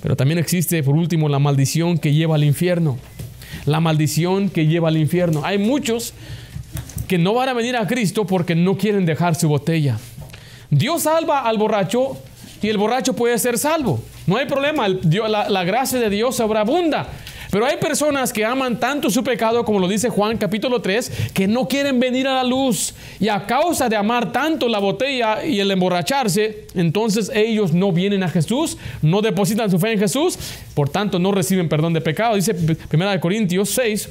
Pero 0.00 0.16
también 0.16 0.38
existe, 0.38 0.82
por 0.82 0.94
último, 0.94 1.28
la 1.28 1.40
maldición 1.40 1.98
que 1.98 2.12
lleva 2.12 2.36
al 2.36 2.44
infierno. 2.44 2.98
La 3.66 3.80
maldición 3.80 4.48
que 4.48 4.66
lleva 4.66 4.88
al 4.88 4.96
infierno. 4.96 5.42
Hay 5.44 5.58
muchos 5.58 6.14
que 7.08 7.18
no 7.18 7.34
van 7.34 7.48
a 7.48 7.52
venir 7.52 7.76
a 7.76 7.86
Cristo 7.86 8.26
porque 8.26 8.54
no 8.54 8.76
quieren 8.76 9.04
dejar 9.06 9.34
su 9.34 9.48
botella. 9.48 9.98
Dios 10.70 11.02
salva 11.02 11.40
al 11.40 11.58
borracho 11.58 12.16
y 12.62 12.68
el 12.68 12.78
borracho 12.78 13.14
puede 13.14 13.38
ser 13.38 13.58
salvo. 13.58 14.00
No 14.26 14.36
hay 14.36 14.46
problema, 14.46 14.86
la, 14.88 15.48
la 15.48 15.64
gracia 15.64 15.98
de 15.98 16.08
Dios 16.10 16.36
sobreabunda. 16.36 17.08
Pero 17.52 17.66
hay 17.66 17.76
personas 17.76 18.32
que 18.32 18.46
aman 18.46 18.80
tanto 18.80 19.10
su 19.10 19.22
pecado, 19.22 19.62
como 19.62 19.78
lo 19.78 19.86
dice 19.86 20.08
Juan 20.08 20.38
capítulo 20.38 20.80
3, 20.80 21.12
que 21.34 21.46
no 21.46 21.68
quieren 21.68 22.00
venir 22.00 22.26
a 22.26 22.36
la 22.36 22.44
luz. 22.44 22.94
Y 23.20 23.28
a 23.28 23.44
causa 23.44 23.90
de 23.90 23.96
amar 23.96 24.32
tanto 24.32 24.68
la 24.68 24.78
botella 24.78 25.44
y 25.44 25.60
el 25.60 25.70
emborracharse, 25.70 26.66
entonces 26.74 27.30
ellos 27.34 27.74
no 27.74 27.92
vienen 27.92 28.22
a 28.22 28.30
Jesús, 28.30 28.78
no 29.02 29.20
depositan 29.20 29.70
su 29.70 29.78
fe 29.78 29.92
en 29.92 29.98
Jesús, 29.98 30.38
por 30.72 30.88
tanto 30.88 31.18
no 31.18 31.30
reciben 31.30 31.68
perdón 31.68 31.92
de 31.92 32.00
pecado. 32.00 32.36
Dice 32.36 32.56
1 32.90 33.20
Corintios 33.20 33.68
6, 33.68 34.08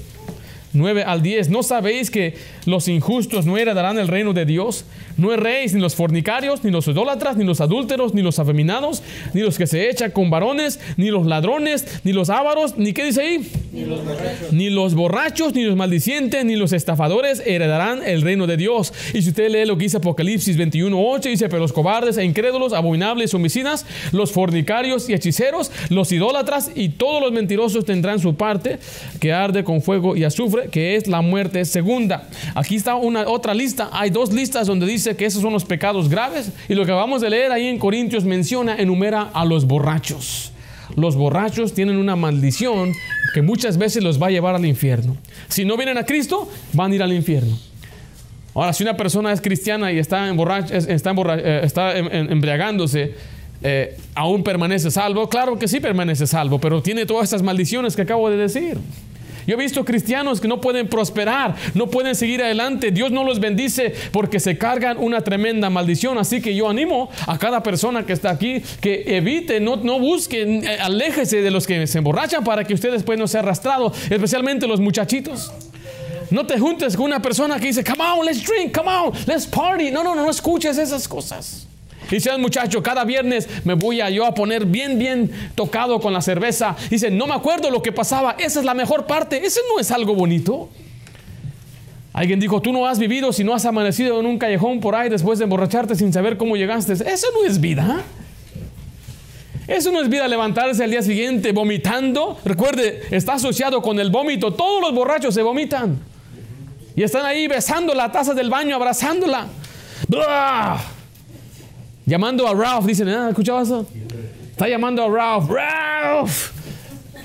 9 0.73 1.03
al 1.03 1.23
10, 1.23 1.49
¿no 1.49 1.63
sabéis 1.63 2.11
que 2.11 2.35
los 2.67 2.87
injustos 2.87 3.47
no 3.47 3.57
heredarán 3.57 3.97
el 3.97 4.07
reino 4.07 4.33
de 4.33 4.45
Dios? 4.45 4.85
No 5.17 5.33
erréis 5.33 5.73
ni 5.73 5.81
los 5.81 5.95
fornicarios, 5.95 6.63
ni 6.63 6.71
los 6.71 6.87
idólatras, 6.87 7.37
ni 7.37 7.43
los 7.43 7.61
adúlteros, 7.61 8.13
ni 8.13 8.21
los 8.21 8.39
afeminados, 8.39 9.03
ni 9.33 9.41
los 9.41 9.57
que 9.57 9.67
se 9.67 9.89
echan 9.89 10.11
con 10.11 10.29
varones, 10.29 10.79
ni 10.97 11.09
los 11.09 11.25
ladrones, 11.25 11.85
ni 12.03 12.13
los 12.13 12.29
ávaros, 12.29 12.77
ni 12.77 12.93
qué 12.93 13.05
dice 13.05 13.21
ahí? 13.21 13.51
Ni 13.71 13.85
los 13.85 14.03
borrachos. 14.03 14.53
Ni 14.53 14.69
los 14.69 14.95
borrachos, 14.95 15.53
ni 15.53 15.63
los 15.63 15.75
maldicientes, 15.75 16.45
ni 16.45 16.55
los 16.55 16.73
estafadores 16.73 17.41
heredarán 17.45 18.01
el 18.05 18.21
reino 18.21 18.47
de 18.47 18.57
Dios. 18.57 18.93
Y 19.13 19.21
si 19.21 19.29
usted 19.29 19.49
lee 19.49 19.65
lo 19.65 19.77
que 19.77 19.83
dice 19.83 19.97
Apocalipsis 19.97 20.57
21.8, 20.57 21.21
dice, 21.21 21.49
pero 21.49 21.59
los 21.59 21.73
cobardes 21.73 22.17
e 22.17 22.23
incrédulos, 22.23 22.73
abominables, 22.73 23.33
homicidas, 23.33 23.85
los 24.11 24.31
fornicarios 24.31 25.09
y 25.09 25.13
hechiceros, 25.13 25.71
los 25.89 26.11
idólatras 26.11 26.71
y 26.75 26.89
todos 26.89 27.21
los 27.21 27.31
mentirosos 27.31 27.85
tendrán 27.85 28.19
su 28.19 28.35
parte 28.35 28.79
que 29.19 29.33
arde 29.33 29.63
con 29.63 29.81
fuego 29.81 30.15
y 30.15 30.23
azufre, 30.23 30.69
que 30.69 30.95
es 30.95 31.07
la 31.07 31.21
muerte 31.21 31.65
segunda. 31.65 32.27
Aquí 32.55 32.75
está 32.75 32.95
una 32.95 33.27
otra 33.27 33.53
lista. 33.53 33.89
Hay 33.91 34.09
dos 34.09 34.31
listas 34.33 34.67
donde 34.67 34.85
dice 34.85 35.10
que 35.15 35.25
esos 35.25 35.41
son 35.41 35.53
los 35.53 35.65
pecados 35.65 36.09
graves. 36.09 36.51
Y 36.69 36.75
lo 36.75 36.85
que 36.85 36.91
acabamos 36.91 37.21
de 37.21 37.29
leer 37.29 37.51
ahí 37.51 37.67
en 37.67 37.79
Corintios 37.79 38.23
menciona, 38.23 38.75
enumera 38.77 39.29
a 39.33 39.45
los 39.45 39.65
borrachos. 39.65 40.51
Los 40.95 41.15
borrachos 41.15 41.73
tienen 41.73 41.97
una 41.97 42.15
maldición 42.15 42.93
que 43.33 43.41
muchas 43.41 43.77
veces 43.77 44.03
los 44.03 44.21
va 44.21 44.27
a 44.27 44.31
llevar 44.31 44.55
al 44.55 44.65
infierno. 44.65 45.15
Si 45.47 45.65
no 45.65 45.77
vienen 45.77 45.97
a 45.97 46.05
Cristo, 46.05 46.49
van 46.73 46.91
a 46.91 46.95
ir 46.95 47.03
al 47.03 47.13
infierno. 47.13 47.57
Ahora, 48.53 48.73
si 48.73 48.83
una 48.83 48.97
persona 48.97 49.31
es 49.31 49.39
cristiana 49.39 49.91
y 49.93 49.99
está, 49.99 50.29
está, 50.29 51.11
eh, 51.95 51.99
em, 51.99 52.07
em, 52.11 52.31
embriagándose, 52.31 53.13
eh, 53.63 53.97
¿aún 54.13 54.43
permanece 54.43 54.91
salvo? 54.91 55.29
Claro 55.29 55.57
que 55.57 55.67
sí 55.67 55.79
permanece 55.79 56.27
salvo, 56.27 56.59
pero 56.59 56.81
tiene 56.81 57.05
todas 57.05 57.25
estas 57.25 57.43
maldiciones 57.43 57.95
que 57.95 58.01
acabo 58.01 58.29
de 58.29 58.37
decir. 58.37 58.77
Yo 59.51 59.57
he 59.57 59.61
visto 59.61 59.83
cristianos 59.83 60.39
que 60.39 60.47
no 60.47 60.61
pueden 60.61 60.87
prosperar, 60.87 61.57
no 61.73 61.87
pueden 61.87 62.15
seguir 62.15 62.41
adelante. 62.41 62.89
Dios 62.89 63.11
no 63.11 63.25
los 63.25 63.41
bendice 63.41 63.93
porque 64.13 64.39
se 64.39 64.57
cargan 64.57 64.95
una 64.97 65.25
tremenda 65.25 65.69
maldición. 65.69 66.17
Así 66.17 66.41
que 66.41 66.55
yo 66.55 66.69
animo 66.69 67.09
a 67.27 67.37
cada 67.37 67.61
persona 67.61 68.05
que 68.05 68.13
está 68.13 68.29
aquí 68.29 68.63
que 68.79 69.03
evite, 69.17 69.59
no, 69.59 69.75
no 69.75 69.99
busque, 69.99 70.43
eh, 70.43 70.77
aléjese 70.79 71.41
de 71.41 71.51
los 71.51 71.67
que 71.67 71.85
se 71.85 71.97
emborrachan 71.97 72.45
para 72.45 72.63
que 72.63 72.73
usted 72.73 72.93
después 72.93 73.19
no 73.19 73.27
sea 73.27 73.41
arrastrado, 73.41 73.91
especialmente 74.09 74.65
los 74.67 74.79
muchachitos. 74.79 75.51
No 76.29 76.45
te 76.45 76.57
juntes 76.57 76.95
con 76.95 77.07
una 77.07 77.21
persona 77.21 77.59
que 77.59 77.67
dice, 77.67 77.83
come 77.83 78.05
on, 78.05 78.25
let's 78.25 78.45
drink, 78.45 78.73
come 78.73 78.89
on, 78.89 79.11
let's 79.27 79.45
party. 79.45 79.91
No, 79.91 80.01
no, 80.01 80.15
no, 80.15 80.23
no 80.23 80.31
escuches 80.31 80.77
esas 80.77 81.09
cosas. 81.09 81.67
Dice 82.11 82.29
el 82.29 82.39
muchacho, 82.39 82.83
cada 82.83 83.05
viernes 83.05 83.47
me 83.63 83.73
voy 83.73 84.01
a 84.01 84.09
yo 84.09 84.25
a 84.25 84.33
poner 84.33 84.65
bien, 84.65 84.99
bien 84.99 85.31
tocado 85.55 86.01
con 86.01 86.11
la 86.11 86.21
cerveza. 86.21 86.75
Dice, 86.89 87.09
no 87.09 87.25
me 87.25 87.33
acuerdo 87.33 87.71
lo 87.71 87.81
que 87.81 87.93
pasaba. 87.93 88.35
Esa 88.37 88.59
es 88.59 88.65
la 88.65 88.73
mejor 88.73 89.07
parte. 89.07 89.43
Ese 89.43 89.61
no 89.73 89.79
es 89.79 89.91
algo 89.91 90.13
bonito. 90.13 90.69
Alguien 92.11 92.41
dijo, 92.41 92.61
tú 92.61 92.73
no 92.73 92.85
has 92.85 92.99
vivido 92.99 93.31
si 93.31 93.45
no 93.45 93.53
has 93.53 93.65
amanecido 93.65 94.19
en 94.19 94.25
un 94.25 94.37
callejón 94.37 94.81
por 94.81 94.93
ahí 94.93 95.07
después 95.07 95.39
de 95.39 95.45
emborracharte 95.45 95.95
sin 95.95 96.11
saber 96.11 96.35
cómo 96.35 96.57
llegaste. 96.57 96.91
Eso 96.91 97.27
no 97.33 97.45
es 97.49 97.61
vida. 97.61 98.01
Eso 99.65 99.89
no 99.93 100.01
es 100.01 100.09
vida 100.09 100.27
levantarse 100.27 100.83
al 100.83 100.91
día 100.91 101.01
siguiente 101.01 101.53
vomitando. 101.53 102.37
Recuerde, 102.43 103.03
está 103.11 103.35
asociado 103.35 103.81
con 103.81 103.97
el 104.01 104.09
vómito. 104.09 104.53
Todos 104.53 104.81
los 104.81 104.93
borrachos 104.93 105.33
se 105.33 105.43
vomitan. 105.43 105.97
Y 106.93 107.03
están 107.03 107.25
ahí 107.25 107.47
besando 107.47 107.93
la 107.93 108.11
taza 108.11 108.33
del 108.33 108.49
baño, 108.49 108.75
abrazándola. 108.75 109.47
Llamando 112.11 112.45
a 112.45 112.53
Ralph, 112.53 112.85
dicen, 112.85 113.07
ah, 113.07 113.29
¿escuchabas 113.29 113.69
eso? 113.69 113.87
Está 114.49 114.67
llamando 114.67 115.01
a 115.01 115.07
Ralph, 115.07 115.49
Ralph. 115.49 116.51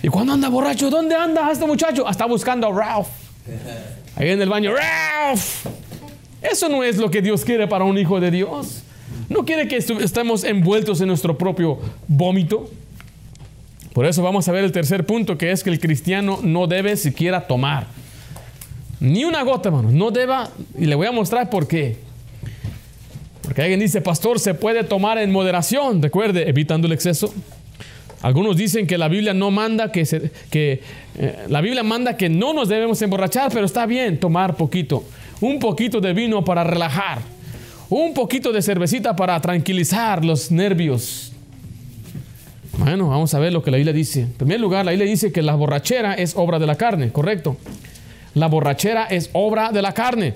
¿Y 0.01 0.07
cuando 0.07 0.34
anda 0.34 0.49
borracho? 0.49 0.89
¿Dónde 0.91 1.16
anda 1.16 1.51
este 1.51 1.66
muchacho? 1.66 2.09
Está 2.09 2.24
buscando 2.26 2.68
a 2.68 2.70
Ralph. 2.72 3.09
Ahí 4.14 4.28
en 4.28 4.41
el 4.41 4.49
baño, 4.49 4.70
Ralph. 4.72 5.66
Eso 6.41 6.68
no 6.68 6.84
es 6.84 6.99
lo 6.99 7.11
que 7.11 7.20
Dios 7.20 7.45
quiere 7.45 7.66
para 7.66 7.82
un 7.82 7.99
hijo 7.99 8.20
de 8.20 8.30
Dios. 8.30 8.84
No 9.28 9.45
quiere 9.45 9.66
que 9.66 9.76
estemos 9.76 10.45
envueltos 10.45 11.01
en 11.01 11.09
nuestro 11.09 11.37
propio 11.37 11.80
vómito. 12.07 12.70
Por 13.93 14.07
eso 14.07 14.22
vamos 14.22 14.47
a 14.47 14.53
ver 14.53 14.62
el 14.62 14.70
tercer 14.70 15.05
punto, 15.05 15.37
que 15.37 15.51
es 15.51 15.64
que 15.64 15.70
el 15.70 15.80
cristiano 15.80 16.39
no 16.45 16.68
debe 16.68 16.97
siquiera 16.97 17.49
tomar. 17.49 17.89
Ni 19.01 19.24
una 19.24 19.43
gota, 19.43 19.68
hermano. 19.70 19.91
No 19.91 20.12
deba, 20.12 20.49
y 20.78 20.84
le 20.84 20.95
voy 20.95 21.09
a 21.09 21.12
mostrar 21.12 21.51
por 21.51 21.66
qué. 21.66 22.05
Porque 23.47 23.62
alguien 23.62 23.78
dice, 23.78 24.01
pastor, 24.01 24.40
se 24.40 24.55
puede 24.55 24.82
tomar 24.82 25.18
en 25.18 25.30
moderación, 25.30 26.03
recuerde, 26.03 26.49
evitando 26.49 26.88
el 26.88 26.92
exceso. 26.92 27.32
Algunos 28.20 28.57
dicen 28.57 28.88
que 28.88 28.99
la 28.99 29.07
Biblia 29.07 29.34
no 29.34 29.53
manda 29.53 29.92
que, 29.92 30.05
que 30.51 30.82
eh, 31.16 31.44
la 31.49 31.61
Biblia 31.61 31.84
manda 31.84 32.16
que 32.16 32.28
no 32.28 32.53
nos 32.53 32.68
debemos 32.68 33.01
emborrachar, 33.03 33.53
pero 33.53 33.64
está 33.64 33.86
bien 33.86 34.18
tomar 34.18 34.57
poquito, 34.57 35.05
un 35.40 35.61
poquito 35.61 36.01
de 36.01 36.12
vino 36.12 36.44
para 36.44 36.64
relajar, 36.64 37.20
un 37.88 38.14
poquito 38.14 38.53
de 38.53 38.62
cervecita 38.62 39.14
para 39.14 39.40
tranquilizar 39.40 40.24
los 40.24 40.51
nervios. 40.51 41.32
Bueno, 42.78 43.09
vamos 43.09 43.32
a 43.32 43.38
ver 43.38 43.53
lo 43.53 43.62
que 43.62 43.70
la 43.70 43.76
Biblia 43.76 43.92
dice. 43.92 44.22
En 44.22 44.32
primer 44.32 44.59
lugar, 44.59 44.84
la 44.84 44.90
Biblia 44.90 45.09
dice 45.09 45.30
que 45.30 45.42
la 45.42 45.55
borrachera 45.55 46.14
es 46.14 46.34
obra 46.34 46.59
de 46.59 46.66
la 46.66 46.74
carne, 46.74 47.12
¿correcto? 47.12 47.57
La 48.34 48.49
borrachera 48.49 49.05
es 49.05 49.30
obra 49.34 49.70
de 49.70 49.82
la 49.82 49.94
carne. 49.94 50.34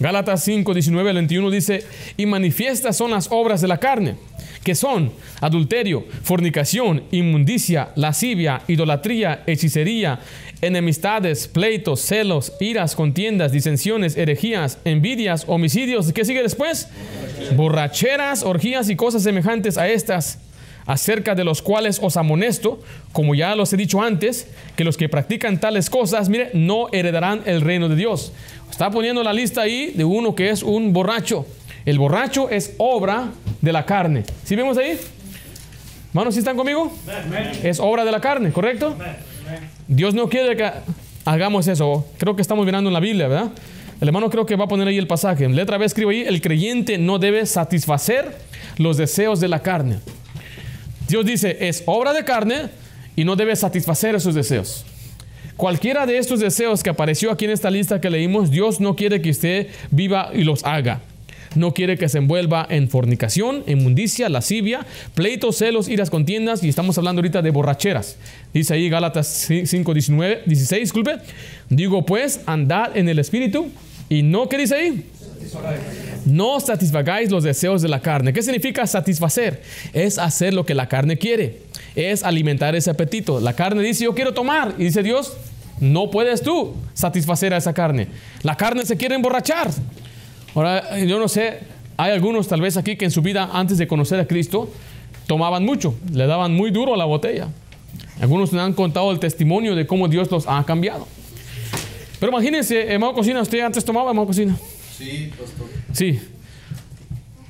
Gálatas 0.00 0.42
5, 0.44 0.72
19 0.72 1.10
al 1.10 1.16
21 1.16 1.50
dice, 1.50 1.84
y 2.16 2.24
manifiestas 2.24 2.96
son 2.96 3.10
las 3.10 3.28
obras 3.30 3.60
de 3.60 3.68
la 3.68 3.76
carne, 3.76 4.16
que 4.64 4.74
son 4.74 5.12
adulterio, 5.42 6.06
fornicación, 6.22 7.02
inmundicia, 7.10 7.90
lascivia, 7.96 8.62
idolatría, 8.66 9.42
hechicería, 9.46 10.20
enemistades, 10.62 11.48
pleitos, 11.48 12.00
celos, 12.00 12.54
iras, 12.60 12.94
contiendas, 12.94 13.52
disensiones, 13.52 14.16
herejías, 14.16 14.78
envidias, 14.86 15.44
homicidios. 15.46 16.14
¿Qué 16.14 16.24
sigue 16.24 16.42
después? 16.42 16.88
Borracheras, 17.54 18.42
orgías 18.42 18.88
y 18.88 18.96
cosas 18.96 19.22
semejantes 19.22 19.76
a 19.76 19.86
estas 19.86 20.38
acerca 20.90 21.36
de 21.36 21.44
los 21.44 21.62
cuales 21.62 22.00
os 22.02 22.16
amonesto, 22.16 22.80
como 23.12 23.36
ya 23.36 23.54
los 23.54 23.72
he 23.72 23.76
dicho 23.76 24.02
antes, 24.02 24.48
que 24.74 24.82
los 24.82 24.96
que 24.96 25.08
practican 25.08 25.60
tales 25.60 25.88
cosas, 25.88 26.28
mire, 26.28 26.50
no 26.52 26.88
heredarán 26.90 27.42
el 27.46 27.60
reino 27.60 27.88
de 27.88 27.94
Dios. 27.94 28.32
Está 28.68 28.90
poniendo 28.90 29.22
la 29.22 29.32
lista 29.32 29.60
ahí 29.60 29.92
de 29.94 30.04
uno 30.04 30.34
que 30.34 30.50
es 30.50 30.64
un 30.64 30.92
borracho. 30.92 31.46
El 31.86 32.00
borracho 32.00 32.50
es 32.50 32.74
obra 32.78 33.28
de 33.60 33.72
la 33.72 33.86
carne. 33.86 34.24
¿Sí 34.42 34.56
vemos 34.56 34.76
ahí? 34.78 34.98
Hermanos, 36.08 36.34
¿sí 36.34 36.40
están 36.40 36.56
conmigo? 36.56 36.92
Es 37.62 37.78
obra 37.78 38.04
de 38.04 38.10
la 38.10 38.20
carne, 38.20 38.50
¿correcto? 38.50 38.96
Dios 39.86 40.12
no 40.12 40.28
quiere 40.28 40.56
que 40.56 40.72
hagamos 41.24 41.68
eso. 41.68 42.04
Creo 42.18 42.34
que 42.34 42.42
estamos 42.42 42.66
mirando 42.66 42.90
en 42.90 42.94
la 42.94 43.00
Biblia, 43.00 43.28
¿verdad? 43.28 43.52
El 44.00 44.08
hermano 44.08 44.28
creo 44.28 44.44
que 44.44 44.56
va 44.56 44.64
a 44.64 44.68
poner 44.68 44.88
ahí 44.88 44.98
el 44.98 45.06
pasaje. 45.06 45.44
En 45.44 45.54
letra 45.54 45.78
B 45.78 45.84
escribo 45.84 46.10
ahí, 46.10 46.22
el 46.22 46.40
creyente 46.40 46.98
no 46.98 47.20
debe 47.20 47.46
satisfacer 47.46 48.36
los 48.76 48.96
deseos 48.96 49.38
de 49.38 49.46
la 49.46 49.62
carne. 49.62 50.00
Dios 51.10 51.26
dice, 51.26 51.56
es 51.60 51.82
obra 51.86 52.12
de 52.12 52.24
carne 52.24 52.70
y 53.16 53.24
no 53.24 53.36
debe 53.36 53.54
satisfacer 53.56 54.14
esos 54.14 54.34
deseos. 54.34 54.84
Cualquiera 55.56 56.06
de 56.06 56.16
estos 56.16 56.40
deseos 56.40 56.82
que 56.82 56.88
apareció 56.90 57.30
aquí 57.30 57.44
en 57.44 57.50
esta 57.50 57.70
lista 57.70 58.00
que 58.00 58.08
leímos, 58.08 58.50
Dios 58.50 58.80
no 58.80 58.96
quiere 58.96 59.20
que 59.20 59.30
usted 59.30 59.66
viva 59.90 60.30
y 60.32 60.44
los 60.44 60.64
haga. 60.64 61.02
No 61.54 61.74
quiere 61.74 61.98
que 61.98 62.08
se 62.08 62.18
envuelva 62.18 62.66
en 62.70 62.88
fornicación, 62.88 63.64
inmundicia, 63.66 64.28
lascivia, 64.28 64.86
pleitos, 65.14 65.56
celos, 65.56 65.88
iras, 65.88 66.08
contiendas. 66.08 66.62
Y 66.62 66.68
estamos 66.68 66.96
hablando 66.96 67.20
ahorita 67.20 67.42
de 67.42 67.50
borracheras. 67.50 68.16
Dice 68.54 68.74
ahí 68.74 68.88
Gálatas 68.88 69.48
5, 69.48 69.92
19, 69.92 70.42
16, 70.46 70.80
disculpe. 70.80 71.16
Digo 71.68 72.06
pues, 72.06 72.40
andad 72.46 72.96
en 72.96 73.08
el 73.08 73.18
Espíritu. 73.18 73.68
Y 74.08 74.22
no, 74.22 74.48
¿qué 74.48 74.58
dice 74.58 74.76
ahí? 74.76 75.09
No 76.26 76.60
satisfagáis 76.60 77.30
los 77.30 77.44
deseos 77.44 77.82
de 77.82 77.88
la 77.88 78.00
carne. 78.00 78.32
¿Qué 78.32 78.42
significa 78.42 78.86
satisfacer? 78.86 79.62
Es 79.92 80.18
hacer 80.18 80.54
lo 80.54 80.64
que 80.64 80.74
la 80.74 80.88
carne 80.88 81.18
quiere. 81.18 81.62
Es 81.94 82.22
alimentar 82.22 82.74
ese 82.76 82.90
apetito. 82.90 83.40
La 83.40 83.54
carne 83.54 83.82
dice, 83.82 84.04
yo 84.04 84.14
quiero 84.14 84.34
tomar. 84.34 84.74
Y 84.78 84.84
dice 84.84 85.02
Dios, 85.02 85.36
no 85.80 86.10
puedes 86.10 86.42
tú 86.42 86.74
satisfacer 86.94 87.54
a 87.54 87.56
esa 87.56 87.72
carne. 87.72 88.08
La 88.42 88.56
carne 88.56 88.84
se 88.84 88.96
quiere 88.96 89.14
emborrachar. 89.14 89.70
Ahora, 90.54 90.98
yo 90.98 91.18
no 91.18 91.28
sé, 91.28 91.58
hay 91.96 92.12
algunos 92.12 92.48
tal 92.48 92.60
vez 92.60 92.76
aquí 92.76 92.96
que 92.96 93.06
en 93.06 93.10
su 93.10 93.22
vida, 93.22 93.50
antes 93.52 93.78
de 93.78 93.88
conocer 93.88 94.20
a 94.20 94.26
Cristo, 94.26 94.70
tomaban 95.26 95.64
mucho, 95.64 95.94
le 96.12 96.26
daban 96.26 96.54
muy 96.54 96.70
duro 96.70 96.94
a 96.94 96.96
la 96.96 97.04
botella. 97.04 97.48
Algunos 98.20 98.52
me 98.52 98.60
han 98.60 98.74
contado 98.74 99.10
el 99.12 99.18
testimonio 99.18 99.74
de 99.74 99.86
cómo 99.86 100.08
Dios 100.08 100.30
los 100.30 100.46
ha 100.46 100.62
cambiado. 100.64 101.06
Pero 102.18 102.32
imagínense, 102.32 102.92
hermano 102.92 103.14
Cocina, 103.14 103.40
¿usted 103.40 103.60
antes 103.60 103.84
tomaba, 103.84 104.10
hermano 104.10 104.26
Cocina? 104.26 104.56
Sí, 105.00 105.30
pastor. 105.30 105.66
Sí. 105.92 106.20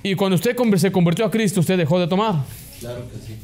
Y 0.04 0.14
cuando 0.14 0.36
usted 0.36 0.56
se 0.76 0.92
convirtió 0.92 1.24
a 1.24 1.30
Cristo, 1.32 1.58
¿usted 1.58 1.76
dejó 1.76 1.98
de 1.98 2.06
tomar? 2.06 2.44
Claro 2.78 3.02
que 3.10 3.26
sí. 3.26 3.36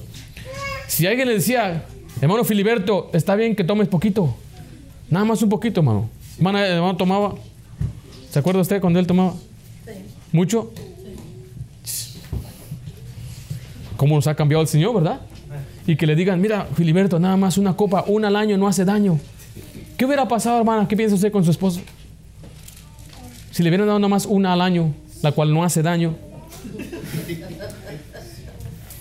Si 0.86 1.08
alguien 1.08 1.26
le 1.26 1.34
decía, 1.34 1.84
hermano 2.20 2.44
Filiberto, 2.44 3.10
está 3.12 3.34
bien 3.34 3.56
que 3.56 3.64
tomes 3.64 3.88
poquito. 3.88 4.36
Nada 5.10 5.24
más 5.24 5.42
un 5.42 5.48
poquito, 5.48 5.80
hermano. 5.80 6.08
Hermano, 6.36 6.58
hermano 6.60 6.96
tomaba. 6.96 7.34
¿Se 8.30 8.38
acuerda 8.38 8.60
usted 8.60 8.80
cuando 8.80 9.00
él 9.00 9.08
tomaba? 9.08 9.34
Sí. 9.84 9.92
¿Mucho? 10.30 10.72
Sí. 11.82 12.20
¿Cómo 13.96 14.14
nos 14.14 14.28
ha 14.28 14.36
cambiado 14.36 14.62
el 14.62 14.68
Señor, 14.68 14.94
verdad? 14.94 15.20
Y 15.84 15.96
que 15.96 16.06
le 16.06 16.14
digan, 16.14 16.40
mira, 16.40 16.68
Filiberto, 16.76 17.18
nada 17.18 17.36
más 17.36 17.58
una 17.58 17.76
copa, 17.76 18.04
una 18.06 18.28
al 18.28 18.36
año 18.36 18.56
no 18.56 18.68
hace 18.68 18.84
daño. 18.84 19.18
¿Qué 19.96 20.04
hubiera 20.04 20.28
pasado, 20.28 20.58
hermana? 20.58 20.86
¿Qué 20.86 20.96
piensa 20.96 21.16
usted 21.16 21.32
con 21.32 21.44
su 21.44 21.50
esposo? 21.50 21.80
Si 23.56 23.62
le 23.62 23.70
hubieran 23.70 23.86
dado 23.86 23.98
nomás 23.98 24.26
una 24.26 24.52
al 24.52 24.60
año, 24.60 24.92
la 25.22 25.32
cual 25.32 25.54
no 25.54 25.64
hace 25.64 25.80
daño. 25.80 26.14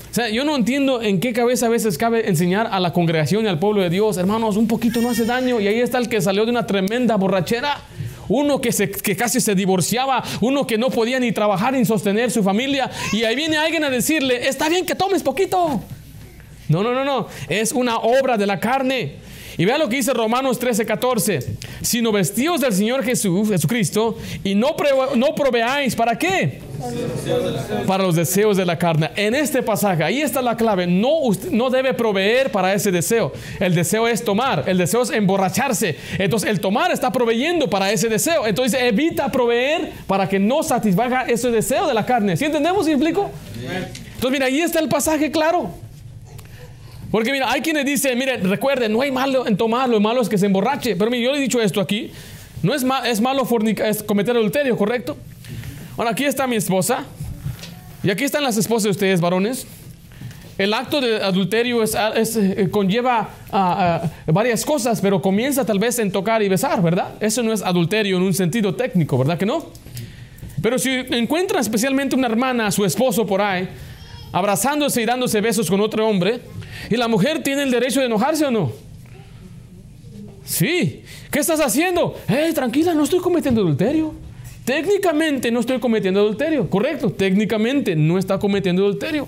O 0.10 0.14
sea, 0.14 0.30
yo 0.30 0.46
no 0.46 0.56
entiendo 0.56 1.02
en 1.02 1.20
qué 1.20 1.34
cabeza 1.34 1.66
a 1.66 1.70
veces 1.70 1.98
cabe 1.98 2.30
enseñar 2.30 2.70
a 2.72 2.80
la 2.80 2.94
congregación 2.94 3.44
y 3.44 3.50
al 3.50 3.60
pueblo 3.60 3.82
de 3.82 3.90
Dios, 3.90 4.16
hermanos, 4.16 4.56
un 4.56 4.70
poquito 4.70 5.02
no 5.02 5.10
hace 5.10 5.26
daño. 5.26 5.60
Y 5.60 5.68
ahí 5.68 5.82
está 5.82 5.98
el 5.98 6.08
que 6.08 6.22
salió 6.22 6.46
de 6.46 6.52
una 6.52 6.66
tremenda 6.66 7.18
borrachera. 7.18 7.82
Uno 8.30 8.62
que, 8.62 8.72
se, 8.72 8.90
que 8.90 9.18
casi 9.18 9.42
se 9.42 9.56
divorciaba, 9.56 10.24
uno 10.40 10.66
que 10.66 10.78
no 10.78 10.90
podía 10.90 11.20
ni 11.20 11.34
trabajar 11.34 11.74
ni 11.74 11.84
sostener 11.84 12.32
su 12.32 12.42
familia. 12.42 12.90
Y 13.12 13.26
ahí 13.26 13.36
viene 13.36 13.58
alguien 13.58 13.84
a 13.84 13.90
decirle, 13.90 14.48
está 14.48 14.70
bien 14.70 14.86
que 14.86 14.96
tomes 14.96 15.22
poquito. 15.22 15.82
No, 16.70 16.82
no, 16.82 16.94
no, 16.94 17.04
no. 17.04 17.28
Es 17.50 17.74
una 17.74 17.98
obra 17.98 18.38
de 18.38 18.48
la 18.48 18.58
carne. 18.62 19.16
Y 19.58 19.66
vea 19.66 19.78
lo 19.78 19.88
que 19.88 19.98
dice 19.98 20.14
Romanos 20.14 20.60
13, 20.60 20.86
14. 20.86 21.40
Sino 21.82 22.12
vestidos 22.12 22.62
del 22.62 22.74
Señor 22.74 23.04
Jesús, 23.04 23.50
Jesucristo, 23.50 24.18
y 24.44 24.56
no, 24.56 24.76
no 25.16 25.36
proveáis, 25.36 25.96
¿para 25.96 26.18
qué? 26.18 26.60
Para 27.88 28.04
los 28.04 28.16
deseos 28.16 28.58
de 28.58 28.66
la 28.66 28.78
carne. 28.78 29.12
En 29.16 29.34
este 29.34 29.64
pasaje, 29.64 30.04
ahí 30.04 30.22
está 30.22 30.42
la 30.42 30.58
clave. 30.58 30.88
No, 30.88 31.20
usted 31.20 31.52
no 31.52 31.70
debe 31.70 31.94
proveer 31.94 32.52
para 32.52 32.74
ese 32.74 32.92
deseo. 32.92 33.32
El 33.60 33.74
deseo 33.76 34.08
es 34.08 34.24
tomar, 34.24 34.64
el 34.68 34.78
deseo 34.78 35.04
es 35.04 35.12
emborracharse. 35.12 35.96
Entonces, 36.18 36.50
el 36.50 36.60
tomar 36.60 36.92
está 36.92 37.12
proveyendo 37.12 37.70
para 37.70 37.92
ese 37.92 38.10
deseo. 38.10 38.46
Entonces, 38.46 38.80
evita 38.82 39.32
proveer 39.32 39.92
para 40.08 40.28
que 40.28 40.40
no 40.40 40.64
satisfaga 40.64 41.22
ese 41.24 41.50
deseo 41.50 41.88
de 41.88 41.94
la 41.94 42.06
carne. 42.06 42.36
¿Sí 42.36 42.46
entendemos? 42.46 42.86
¿Sí 42.86 42.92
explico? 42.92 43.32
Entonces, 43.56 44.32
mira, 44.32 44.46
ahí 44.48 44.60
está 44.60 44.80
el 44.80 44.90
pasaje 44.90 45.32
claro. 45.32 45.85
Porque 47.16 47.32
mira, 47.32 47.50
hay 47.50 47.62
quienes 47.62 47.86
dicen, 47.86 48.20
mire, 48.20 48.36
recuerden, 48.36 48.92
no 48.92 49.00
hay 49.00 49.10
malo 49.10 49.48
en 49.48 49.56
tomar, 49.56 49.88
lo 49.88 50.02
malo 50.02 50.22
es 50.22 50.28
que 50.28 50.38
se 50.38 50.48
emborrache. 50.48 50.98
Pero 50.98 51.10
mire, 51.10 51.24
yo 51.24 51.32
le 51.32 51.38
he 51.38 51.42
dicho 51.42 51.62
esto 51.62 51.80
aquí, 51.80 52.12
no 52.62 52.74
es, 52.74 52.84
ma- 52.84 53.08
es 53.08 53.22
malo 53.22 53.48
es 53.86 54.04
cometer 54.04 54.36
adulterio, 54.36 54.76
¿correcto? 54.76 55.16
Ahora, 55.96 56.10
aquí 56.10 56.26
está 56.26 56.46
mi 56.46 56.58
esposa, 56.58 57.06
y 58.04 58.10
aquí 58.10 58.26
están 58.26 58.44
las 58.44 58.58
esposas 58.58 58.84
de 58.84 58.90
ustedes, 58.90 59.22
varones. 59.22 59.66
El 60.58 60.74
acto 60.74 61.00
de 61.00 61.24
adulterio 61.24 61.84
es, 61.84 61.96
es, 62.18 62.36
eh, 62.36 62.68
conlleva 62.70 63.30
ah, 63.50 64.02
ah, 64.04 64.12
varias 64.30 64.66
cosas, 64.66 65.00
pero 65.00 65.22
comienza 65.22 65.66
tal 65.66 65.80
vez 65.80 65.98
en 66.00 66.12
tocar 66.12 66.44
y 66.44 66.50
besar, 66.50 66.82
¿verdad? 66.82 67.14
Eso 67.22 67.42
no 67.44 67.54
es 67.54 67.62
adulterio 67.62 68.18
en 68.18 68.24
un 68.24 68.34
sentido 68.34 68.76
técnico, 68.76 69.18
¿verdad 69.18 69.38
que 69.38 69.46
no? 69.46 69.68
Pero 70.62 70.78
si 70.78 70.90
encuentra 71.12 71.62
especialmente 71.62 72.14
una 72.14 72.28
hermana, 72.28 72.70
su 72.72 72.84
esposo 72.84 73.26
por 73.26 73.42
ahí, 73.42 73.70
abrazándose 74.34 75.02
y 75.02 75.06
dándose 75.06 75.40
besos 75.40 75.70
con 75.70 75.80
otro 75.80 76.06
hombre, 76.06 76.42
y 76.90 76.98
la 76.98 77.08
mujer 77.08 77.44
tiene 77.44 77.64
el 77.64 77.72
derecho 77.72 78.00
de 78.00 78.08
enojarse 78.08 78.46
o 78.46 78.52
no. 78.52 78.72
Sí. 80.46 81.04
¿Qué 81.32 81.40
estás 81.40 81.60
haciendo? 81.60 82.16
Eh, 82.30 82.52
tranquila, 82.54 82.94
no 82.94 83.04
estoy 83.04 83.20
cometiendo 83.20 83.62
adulterio. 83.62 84.14
Técnicamente 84.64 85.52
no 85.52 85.60
estoy 85.60 85.80
cometiendo 85.80 86.20
adulterio. 86.20 86.70
Correcto, 86.70 87.12
técnicamente 87.12 87.96
no 87.96 88.18
está 88.18 88.40
cometiendo 88.40 88.84
adulterio. 88.84 89.28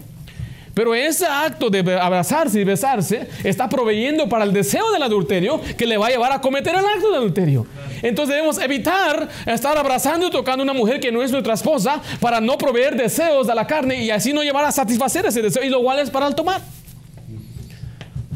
Pero 0.73 0.93
ese 0.93 1.25
acto 1.25 1.71
de 1.71 1.79
abrazarse 1.99 2.61
y 2.61 2.63
besarse 2.63 3.27
está 3.43 3.67
proveyendo 3.67 4.29
para 4.29 4.43
el 4.43 4.53
deseo 4.53 4.91
del 4.91 5.01
adulterio 5.01 5.59
que 5.75 5.87
le 5.87 5.97
va 5.97 6.05
a 6.05 6.09
llevar 6.11 6.31
a 6.31 6.39
cometer 6.39 6.75
el 6.75 6.85
acto 6.85 7.09
de 7.09 7.17
adulterio. 7.17 7.65
Entonces 8.03 8.35
debemos 8.35 8.59
evitar 8.59 9.27
estar 9.47 9.75
abrazando 9.75 10.27
y 10.27 10.29
tocando 10.29 10.61
a 10.61 10.65
una 10.65 10.73
mujer 10.73 10.99
que 10.99 11.11
no 11.11 11.23
es 11.23 11.31
nuestra 11.31 11.55
esposa 11.55 11.99
para 12.19 12.39
no 12.39 12.59
proveer 12.59 12.95
deseos 12.95 13.47
de 13.47 13.55
la 13.55 13.65
carne 13.65 14.03
y 14.03 14.11
así 14.11 14.33
no 14.33 14.43
llevar 14.43 14.65
a 14.65 14.71
satisfacer 14.71 15.25
ese 15.25 15.41
deseo. 15.41 15.63
Y 15.63 15.69
lo 15.69 15.79
igual 15.79 15.97
es 15.97 16.11
para 16.11 16.27
el 16.27 16.35
tomar. 16.35 16.61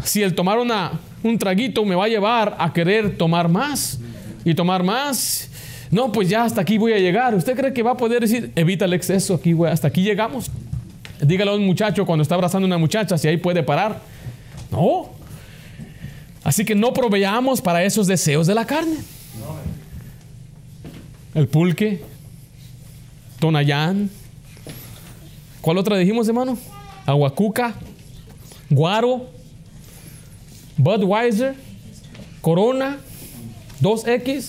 Si 0.03 0.23
el 0.23 0.33
tomar 0.35 0.59
una, 0.59 0.99
un 1.23 1.37
traguito 1.37 1.85
me 1.85 1.95
va 1.95 2.05
a 2.05 2.07
llevar 2.07 2.55
a 2.59 2.73
querer 2.73 3.17
tomar 3.17 3.47
más 3.47 3.99
y 4.43 4.53
tomar 4.53 4.83
más, 4.83 5.49
no, 5.91 6.11
pues 6.11 6.29
ya 6.29 6.43
hasta 6.45 6.61
aquí 6.61 6.77
voy 6.77 6.93
a 6.93 6.99
llegar. 6.99 7.35
¿Usted 7.35 7.55
cree 7.55 7.73
que 7.73 7.83
va 7.83 7.91
a 7.91 7.97
poder 7.97 8.21
decir, 8.21 8.51
evita 8.55 8.85
el 8.85 8.93
exceso, 8.93 9.35
aquí, 9.35 9.55
hasta 9.67 9.89
aquí 9.89 10.01
llegamos? 10.01 10.49
Dígale 11.21 11.51
a 11.51 11.53
un 11.53 11.65
muchacho 11.65 12.05
cuando 12.05 12.23
está 12.23 12.35
abrazando 12.35 12.65
a 12.65 12.67
una 12.67 12.77
muchacha 12.77 13.17
si 13.17 13.27
ahí 13.27 13.37
puede 13.37 13.61
parar. 13.61 14.01
No. 14.71 15.09
Así 16.43 16.65
que 16.65 16.73
no 16.73 16.93
proveamos 16.93 17.61
para 17.61 17.83
esos 17.83 18.07
deseos 18.07 18.47
de 18.47 18.55
la 18.55 18.65
carne. 18.65 18.97
El 21.35 21.47
pulque, 21.47 22.01
tonayán. 23.39 24.09
¿Cuál 25.61 25.77
otra 25.77 25.97
dijimos, 25.97 26.27
hermano? 26.27 26.57
Aguacuca, 27.05 27.75
guaro, 28.69 29.29
Budweiser, 30.81 31.55
Corona, 32.41 32.99
2X, 33.81 34.47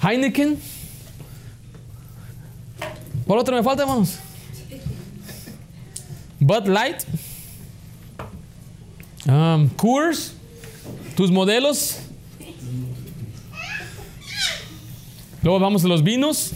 Heineken. 0.00 0.56
¿Cuál 3.26 3.40
otro 3.40 3.56
me 3.56 3.62
falta, 3.64 3.82
hermanos? 3.82 4.18
Bud 6.38 6.68
Light, 6.68 7.02
um, 9.26 9.68
Coors, 9.70 10.34
tus 11.16 11.32
modelos. 11.32 11.98
Luego 15.42 15.58
vamos 15.58 15.84
a 15.84 15.88
los 15.88 16.04
vinos. 16.04 16.52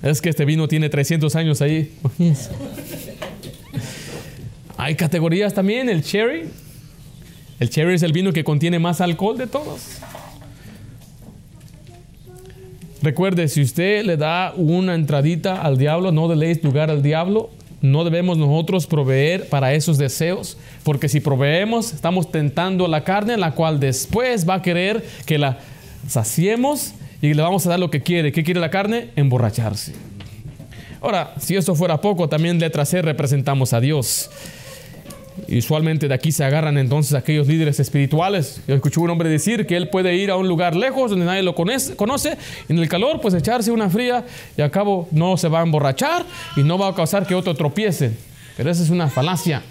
Es 0.00 0.22
que 0.22 0.30
este 0.30 0.46
vino 0.46 0.66
tiene 0.66 0.88
300 0.88 1.36
años 1.36 1.60
ahí. 1.60 1.94
Hay 4.78 4.94
categorías 4.94 5.52
también, 5.52 5.90
el 5.90 6.02
cherry. 6.02 6.48
El 7.60 7.70
cherry 7.70 7.94
es 7.94 8.02
el 8.02 8.12
vino 8.12 8.32
que 8.32 8.44
contiene 8.44 8.78
más 8.78 9.00
alcohol 9.00 9.36
de 9.36 9.46
todos. 9.46 9.98
Recuerde, 13.02 13.48
si 13.48 13.62
usted 13.62 14.04
le 14.04 14.16
da 14.16 14.52
una 14.56 14.94
entradita 14.94 15.62
al 15.62 15.78
diablo, 15.78 16.12
no 16.12 16.28
deis 16.28 16.62
lugar 16.62 16.90
al 16.90 17.02
diablo. 17.02 17.50
No 17.80 18.02
debemos 18.02 18.36
nosotros 18.38 18.88
proveer 18.88 19.48
para 19.48 19.72
esos 19.72 19.98
deseos, 19.98 20.56
porque 20.82 21.08
si 21.08 21.20
proveemos, 21.20 21.92
estamos 21.92 22.32
tentando 22.32 22.88
la 22.88 23.04
carne, 23.04 23.36
la 23.36 23.52
cual 23.52 23.78
después 23.78 24.48
va 24.48 24.54
a 24.54 24.62
querer 24.62 25.06
que 25.26 25.38
la 25.38 25.58
saciemos 26.08 26.94
y 27.22 27.34
le 27.34 27.42
vamos 27.42 27.64
a 27.66 27.70
dar 27.70 27.78
lo 27.78 27.88
que 27.88 28.02
quiere. 28.02 28.32
¿Qué 28.32 28.42
quiere 28.42 28.58
la 28.58 28.70
carne? 28.70 29.10
Emborracharse. 29.14 29.92
Ahora, 31.00 31.34
si 31.38 31.54
esto 31.54 31.76
fuera 31.76 32.00
poco, 32.00 32.28
también 32.28 32.58
letra 32.58 32.84
C 32.84 33.00
representamos 33.00 33.72
a 33.72 33.80
Dios. 33.80 34.28
Usualmente 35.48 36.08
de 36.08 36.14
aquí 36.14 36.32
se 36.32 36.44
agarran 36.44 36.78
entonces 36.78 37.14
aquellos 37.14 37.46
líderes 37.46 37.80
espirituales. 37.80 38.60
Yo 38.66 38.74
escuché 38.74 39.00
un 39.00 39.10
hombre 39.10 39.28
decir 39.28 39.66
que 39.66 39.76
él 39.76 39.88
puede 39.88 40.14
ir 40.14 40.30
a 40.30 40.36
un 40.36 40.48
lugar 40.48 40.74
lejos 40.74 41.10
donde 41.10 41.26
nadie 41.26 41.42
lo 41.42 41.54
conoce, 41.54 41.96
conoce, 41.96 42.36
en 42.68 42.78
el 42.78 42.88
calor, 42.88 43.20
pues 43.20 43.34
echarse 43.34 43.70
una 43.70 43.88
fría 43.88 44.24
y 44.56 44.62
a 44.62 44.70
cabo 44.70 45.08
no 45.10 45.36
se 45.36 45.48
va 45.48 45.60
a 45.60 45.62
emborrachar 45.62 46.24
y 46.56 46.62
no 46.62 46.78
va 46.78 46.88
a 46.88 46.94
causar 46.94 47.26
que 47.26 47.34
otro 47.34 47.54
tropiece. 47.54 48.12
Pero 48.56 48.70
esa 48.70 48.82
es 48.82 48.90
una 48.90 49.08
falacia. 49.08 49.62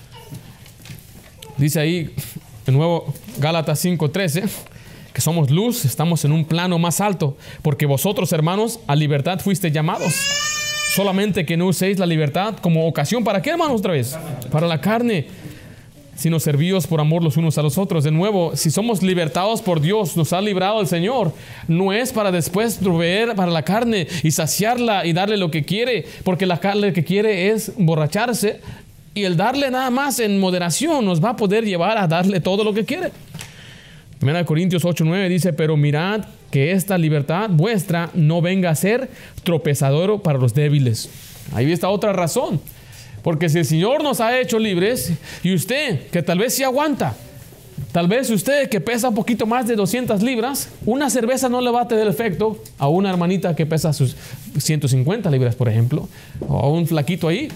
Dice 1.57 1.79
ahí, 1.79 2.13
de 2.65 2.71
nuevo, 2.71 3.13
Gálatas 3.39 3.83
5:13, 3.83 4.43
que 5.13 5.21
somos 5.21 5.49
luz, 5.49 5.85
estamos 5.85 6.23
en 6.25 6.31
un 6.31 6.45
plano 6.45 6.77
más 6.77 7.01
alto, 7.01 7.37
porque 7.61 7.85
vosotros, 7.85 8.31
hermanos, 8.31 8.79
a 8.87 8.95
libertad 8.95 9.39
fuiste 9.39 9.71
llamados. 9.71 10.13
Solamente 10.93 11.45
que 11.45 11.57
no 11.57 11.67
uséis 11.67 11.99
la 11.99 12.05
libertad 12.05 12.55
como 12.61 12.87
ocasión. 12.87 13.23
¿Para 13.23 13.41
qué, 13.41 13.49
hermanos, 13.49 13.79
otra 13.79 13.93
vez? 13.93 14.17
Para 14.51 14.67
la 14.67 14.79
carne 14.79 15.27
sino 16.17 16.39
servíos 16.39 16.87
por 16.87 16.99
amor 16.99 17.23
los 17.23 17.37
unos 17.37 17.57
a 17.57 17.61
los 17.61 17.77
otros. 17.77 18.03
De 18.03 18.11
nuevo, 18.11 18.55
si 18.55 18.71
somos 18.71 19.01
libertados 19.01 19.61
por 19.61 19.79
Dios, 19.79 20.17
nos 20.17 20.33
ha 20.33 20.41
librado 20.41 20.81
el 20.81 20.87
Señor, 20.87 21.31
no 21.67 21.93
es 21.93 22.11
para 22.11 22.31
después 22.31 22.75
proveer 22.75 23.35
para 23.35 23.51
la 23.51 23.63
carne 23.63 24.07
y 24.23 24.31
saciarla 24.31 25.05
y 25.05 25.13
darle 25.13 25.37
lo 25.37 25.51
que 25.51 25.63
quiere, 25.63 26.05
porque 26.23 26.45
la 26.45 26.59
carne 26.59 26.91
que 26.91 27.05
quiere 27.05 27.51
es 27.51 27.69
emborracharse 27.77 28.59
y 29.13 29.23
el 29.23 29.37
darle 29.37 29.71
nada 29.71 29.89
más 29.89 30.19
en 30.19 30.39
moderación 30.39 31.05
nos 31.05 31.23
va 31.23 31.29
a 31.29 31.35
poder 31.35 31.63
llevar 31.63 31.97
a 31.97 32.07
darle 32.07 32.39
todo 32.41 32.63
lo 32.63 32.73
que 32.73 32.85
quiere. 32.85 33.11
1 34.21 34.45
Corintios 34.45 34.83
8:9 34.83 35.29
dice, 35.29 35.53
pero 35.53 35.77
mirad 35.77 36.25
que 36.49 36.71
esta 36.71 36.97
libertad 36.97 37.49
vuestra 37.51 38.09
no 38.13 38.41
venga 38.41 38.71
a 38.71 38.75
ser 38.75 39.09
tropezador 39.43 40.21
para 40.21 40.39
los 40.39 40.53
débiles. 40.53 41.09
Ahí 41.53 41.71
está 41.71 41.89
otra 41.89 42.13
razón. 42.13 42.59
Porque 43.27 43.49
si 43.49 43.57
el 43.57 43.65
Señor 43.65 44.03
nos 44.03 44.21
ha 44.21 44.39
hecho 44.39 44.57
libres 44.57 45.11
y 45.43 45.53
usted, 45.53 46.07
que 46.11 46.23
tal 46.23 46.39
vez 46.39 46.53
sí 46.53 46.63
aguanta, 46.63 47.13
tal 47.91 48.07
vez 48.07 48.29
usted 48.29 48.69
que 48.69 48.79
pesa 48.79 49.09
un 49.09 49.15
poquito 49.15 49.45
más 49.45 49.67
de 49.67 49.75
200 49.75 50.23
libras, 50.23 50.69
una 50.85 51.09
cerveza 51.09 51.49
no 51.49 51.59
le 51.59 51.69
va 51.69 51.81
a 51.81 51.87
tener 51.89 52.07
efecto 52.07 52.63
a 52.77 52.87
una 52.87 53.09
hermanita 53.09 53.53
que 53.53 53.65
pesa 53.65 53.91
sus 53.91 54.15
150 54.57 55.29
libras, 55.29 55.55
por 55.55 55.67
ejemplo, 55.67 56.07
o 56.47 56.57
a 56.57 56.69
un 56.69 56.87
flaquito 56.87 57.27
ahí. 57.27 57.49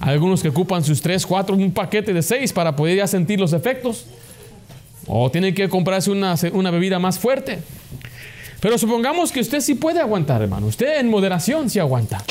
Algunos 0.00 0.40
que 0.40 0.48
ocupan 0.48 0.82
sus 0.84 1.02
3, 1.02 1.26
4, 1.26 1.54
un 1.54 1.72
paquete 1.72 2.14
de 2.14 2.22
6 2.22 2.54
para 2.54 2.74
poder 2.74 2.96
ya 2.96 3.06
sentir 3.06 3.38
los 3.38 3.52
efectos. 3.52 4.06
O 5.06 5.30
tienen 5.30 5.54
que 5.54 5.68
comprarse 5.68 6.10
una, 6.10 6.34
una 6.54 6.70
bebida 6.70 6.98
más 6.98 7.18
fuerte. 7.18 7.58
Pero 8.58 8.78
supongamos 8.78 9.32
que 9.32 9.40
usted 9.40 9.60
sí 9.60 9.74
puede 9.74 10.00
aguantar, 10.00 10.40
hermano. 10.40 10.66
Usted 10.66 10.98
en 10.98 11.10
moderación 11.10 11.68
sí 11.68 11.78
aguanta. 11.78 12.24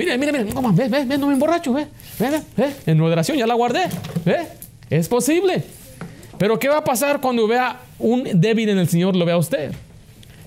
Mire, 0.00 0.16
mire, 0.16 0.32
mire, 0.32 0.44
no, 0.54 0.72
ve, 0.72 0.88
ve, 0.88 1.04
ve, 1.04 1.18
no 1.18 1.26
me 1.26 1.34
emborracho, 1.34 1.74
ve, 1.74 1.86
ve, 2.18 2.30
ve, 2.30 2.40
ve, 2.56 2.72
en 2.86 2.98
moderación 2.98 3.36
ya 3.36 3.46
la 3.46 3.52
guardé, 3.52 3.82
ve, 4.24 4.46
es 4.88 5.08
posible. 5.08 5.62
Pero 6.38 6.58
¿qué 6.58 6.70
va 6.70 6.78
a 6.78 6.84
pasar 6.84 7.20
cuando 7.20 7.46
vea 7.46 7.78
un 7.98 8.26
débil 8.32 8.70
en 8.70 8.78
el 8.78 8.88
Señor, 8.88 9.14
lo 9.14 9.26
vea 9.26 9.36
usted? 9.36 9.72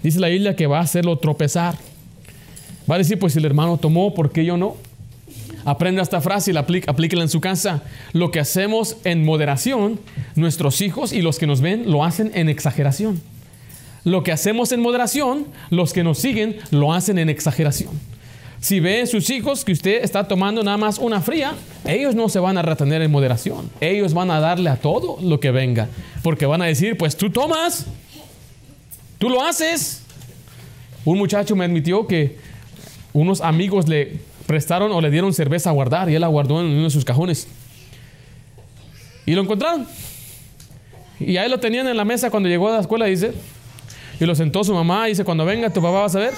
dice 0.01 0.19
la 0.19 0.29
Biblia 0.29 0.55
que 0.55 0.65
va 0.65 0.79
a 0.79 0.81
hacerlo 0.81 1.19
tropezar. 1.19 1.75
Va 2.89 2.95
a 2.95 2.97
decir, 2.97 3.19
pues 3.19 3.33
si 3.33 3.39
el 3.39 3.45
hermano 3.45 3.77
tomó, 3.77 4.15
¿por 4.15 4.31
qué 4.31 4.43
yo 4.43 4.57
no? 4.57 4.75
Aprenda 5.65 6.01
esta 6.01 6.19
frase 6.19 6.49
y 6.49 6.53
la 6.55 6.61
aplica, 6.61 6.91
aplíquela 6.91 7.21
en 7.21 7.29
su 7.29 7.39
casa. 7.39 7.83
Lo 8.11 8.31
que 8.31 8.39
hacemos 8.39 8.97
en 9.03 9.23
moderación, 9.23 9.99
nuestros 10.33 10.81
hijos 10.81 11.13
y 11.13 11.21
los 11.21 11.37
que 11.37 11.45
nos 11.45 11.61
ven 11.61 11.91
lo 11.91 12.03
hacen 12.03 12.31
en 12.33 12.49
exageración. 12.49 13.21
Lo 14.03 14.23
que 14.23 14.31
hacemos 14.31 14.71
en 14.71 14.81
moderación, 14.81 15.45
los 15.69 15.93
que 15.93 16.03
nos 16.03 16.17
siguen 16.17 16.57
lo 16.71 16.91
hacen 16.91 17.19
en 17.19 17.29
exageración. 17.29 17.91
Si 18.63 18.79
ven 18.79 19.07
sus 19.07 19.29
hijos 19.29 19.65
que 19.65 19.73
usted 19.73 20.05
está 20.05 20.25
tomando 20.25 20.63
nada 20.63 20.77
más 20.77 20.97
una 20.97 21.19
fría, 21.19 21.53
ellos 21.85 22.15
no 22.15 22.29
se 22.29 22.39
van 22.39 22.57
a 22.57 22.61
retener 22.61 23.01
en 23.01 23.11
moderación. 23.11 23.69
Ellos 23.81 24.13
van 24.13 24.31
a 24.31 24.39
darle 24.39 24.69
a 24.69 24.77
todo 24.77 25.17
lo 25.21 25.41
que 25.41 25.51
venga. 25.51 25.89
Porque 26.23 26.45
van 26.45 26.61
a 26.61 26.65
decir, 26.65 26.97
pues 26.97 27.17
tú 27.17 27.29
tomas, 27.29 27.87
tú 29.17 29.29
lo 29.29 29.43
haces. 29.43 30.03
Un 31.03 31.17
muchacho 31.17 31.57
me 31.57 31.65
admitió 31.65 32.07
que 32.07 32.37
unos 33.11 33.41
amigos 33.41 33.89
le 33.89 34.21
prestaron 34.47 34.93
o 34.93 35.01
le 35.01 35.11
dieron 35.11 35.33
cerveza 35.33 35.69
a 35.69 35.73
guardar 35.73 36.09
y 36.09 36.15
él 36.15 36.21
la 36.21 36.27
guardó 36.27 36.61
en 36.61 36.67
uno 36.67 36.83
de 36.85 36.89
sus 36.89 37.03
cajones. 37.03 37.49
Y 39.25 39.33
lo 39.33 39.41
encontraron. 39.41 39.85
Y 41.19 41.35
ahí 41.35 41.49
lo 41.49 41.59
tenían 41.59 41.85
en 41.89 41.97
la 41.97 42.05
mesa 42.05 42.31
cuando 42.31 42.47
llegó 42.47 42.69
a 42.69 42.75
la 42.75 42.79
escuela, 42.79 43.07
dice. 43.07 43.33
Y 44.21 44.25
lo 44.25 44.33
sentó 44.35 44.63
su 44.63 44.73
mamá, 44.73 45.07
dice, 45.07 45.25
cuando 45.25 45.43
venga 45.43 45.69
tu 45.69 45.81
papá 45.81 45.99
vas 45.99 46.15
a 46.15 46.19
ver. 46.19 46.33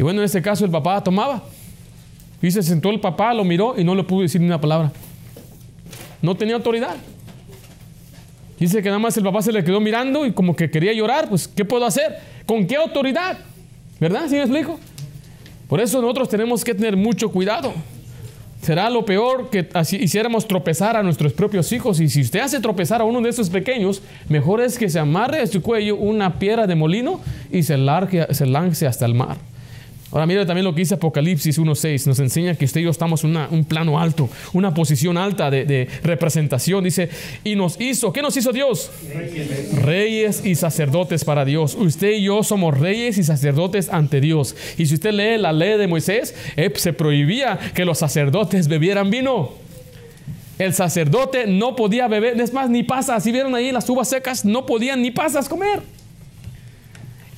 Y 0.00 0.02
bueno, 0.02 0.20
en 0.20 0.24
este 0.24 0.40
caso 0.40 0.64
el 0.64 0.70
papá 0.70 1.04
tomaba. 1.04 1.42
Y 2.40 2.50
se 2.50 2.62
sentó 2.62 2.88
el 2.88 3.00
papá, 3.00 3.34
lo 3.34 3.44
miró 3.44 3.74
y 3.78 3.84
no 3.84 3.94
le 3.94 4.02
pudo 4.02 4.22
decir 4.22 4.40
ni 4.40 4.46
una 4.46 4.58
palabra. 4.58 4.90
No 6.22 6.34
tenía 6.34 6.54
autoridad. 6.54 6.96
Dice 8.58 8.82
que 8.82 8.88
nada 8.88 8.98
más 8.98 9.14
el 9.18 9.24
papá 9.24 9.42
se 9.42 9.52
le 9.52 9.62
quedó 9.62 9.78
mirando 9.78 10.24
y 10.24 10.32
como 10.32 10.56
que 10.56 10.70
quería 10.70 10.94
llorar, 10.94 11.28
pues 11.28 11.46
¿qué 11.46 11.66
puedo 11.66 11.84
hacer? 11.84 12.16
¿Con 12.46 12.66
qué 12.66 12.76
autoridad? 12.76 13.40
¿Verdad? 14.00 14.22
¿Sí 14.28 14.36
me 14.36 14.40
explico? 14.40 14.80
Por 15.68 15.82
eso 15.82 16.00
nosotros 16.00 16.30
tenemos 16.30 16.64
que 16.64 16.74
tener 16.74 16.96
mucho 16.96 17.30
cuidado. 17.30 17.74
Será 18.62 18.88
lo 18.88 19.04
peor 19.04 19.50
que 19.50 19.68
así 19.74 19.96
hiciéramos 19.96 20.48
tropezar 20.48 20.96
a 20.96 21.02
nuestros 21.02 21.34
propios 21.34 21.70
hijos. 21.72 22.00
Y 22.00 22.08
si 22.08 22.22
usted 22.22 22.40
hace 22.40 22.58
tropezar 22.60 23.02
a 23.02 23.04
uno 23.04 23.20
de 23.20 23.28
esos 23.28 23.50
pequeños, 23.50 24.00
mejor 24.30 24.62
es 24.62 24.78
que 24.78 24.88
se 24.88 24.98
amarre 24.98 25.42
a 25.42 25.46
su 25.46 25.60
cuello 25.60 25.96
una 25.96 26.38
piedra 26.38 26.66
de 26.66 26.74
molino 26.74 27.20
y 27.52 27.64
se, 27.64 27.76
largue, 27.76 28.26
se 28.30 28.46
lance 28.46 28.86
hasta 28.86 29.04
el 29.04 29.12
mar. 29.12 29.36
Ahora 30.12 30.26
mira 30.26 30.44
también 30.44 30.64
lo 30.64 30.74
que 30.74 30.80
dice 30.80 30.94
Apocalipsis 30.94 31.58
1.6. 31.58 32.06
Nos 32.06 32.18
enseña 32.18 32.54
que 32.56 32.64
usted 32.64 32.80
y 32.80 32.84
yo 32.84 32.90
estamos 32.90 33.22
en 33.22 33.36
un 33.36 33.64
plano 33.64 34.00
alto, 34.00 34.28
una 34.52 34.74
posición 34.74 35.16
alta 35.16 35.50
de, 35.50 35.64
de 35.64 35.88
representación. 36.02 36.82
Dice, 36.82 37.08
y 37.44 37.54
nos 37.54 37.80
hizo, 37.80 38.12
¿qué 38.12 38.20
nos 38.20 38.36
hizo 38.36 38.52
Dios? 38.52 38.90
Reyes 39.74 40.44
y 40.44 40.56
sacerdotes 40.56 41.24
para 41.24 41.44
Dios. 41.44 41.76
Usted 41.76 42.12
y 42.12 42.24
yo 42.24 42.42
somos 42.42 42.76
reyes 42.76 43.18
y 43.18 43.22
sacerdotes 43.22 43.88
ante 43.88 44.20
Dios. 44.20 44.56
Y 44.78 44.86
si 44.86 44.94
usted 44.94 45.12
lee 45.12 45.38
la 45.38 45.52
ley 45.52 45.78
de 45.78 45.86
Moisés, 45.86 46.34
eh, 46.56 46.72
se 46.74 46.92
prohibía 46.92 47.58
que 47.74 47.84
los 47.84 47.98
sacerdotes 47.98 48.66
bebieran 48.66 49.10
vino. 49.10 49.52
El 50.58 50.74
sacerdote 50.74 51.46
no 51.46 51.76
podía 51.76 52.08
beber, 52.08 52.38
es 52.38 52.52
más, 52.52 52.68
ni 52.68 52.82
pasas. 52.82 53.22
Si 53.22 53.32
vieron 53.32 53.54
ahí 53.54 53.72
las 53.72 53.88
uvas 53.88 54.08
secas, 54.08 54.44
no 54.44 54.66
podían 54.66 55.00
ni 55.00 55.10
pasas 55.10 55.48
comer. 55.48 55.80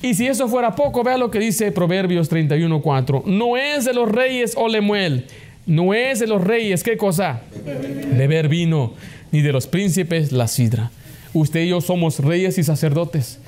Y 0.03 0.15
si 0.15 0.27
eso 0.27 0.49
fuera 0.49 0.75
poco, 0.75 1.01
vea 1.01 1.17
lo 1.17 1.31
que 1.31 1.39
dice 1.39 1.71
Proverbios 1.71 2.29
31:4. 2.29 3.23
No 3.25 3.55
es 3.55 3.85
de 3.85 3.93
los 3.93 4.11
reyes 4.11 4.53
o 4.57 4.67
lemuel, 4.67 5.27
no 5.65 5.93
es 5.93 6.19
de 6.19 6.27
los 6.27 6.43
reyes, 6.43 6.83
¿qué 6.83 6.97
cosa? 6.97 7.41
Beber 8.17 8.49
vino, 8.49 8.95
ni 9.31 9.41
de 9.41 9.53
los 9.53 9.65
príncipes 9.65 10.33
la 10.33 10.49
sidra. 10.49 10.91
Usted 11.31 11.61
y 11.61 11.69
yo 11.69 11.79
somos 11.79 12.19
reyes 12.19 12.57
y 12.57 12.63
sacerdotes. 12.63 13.39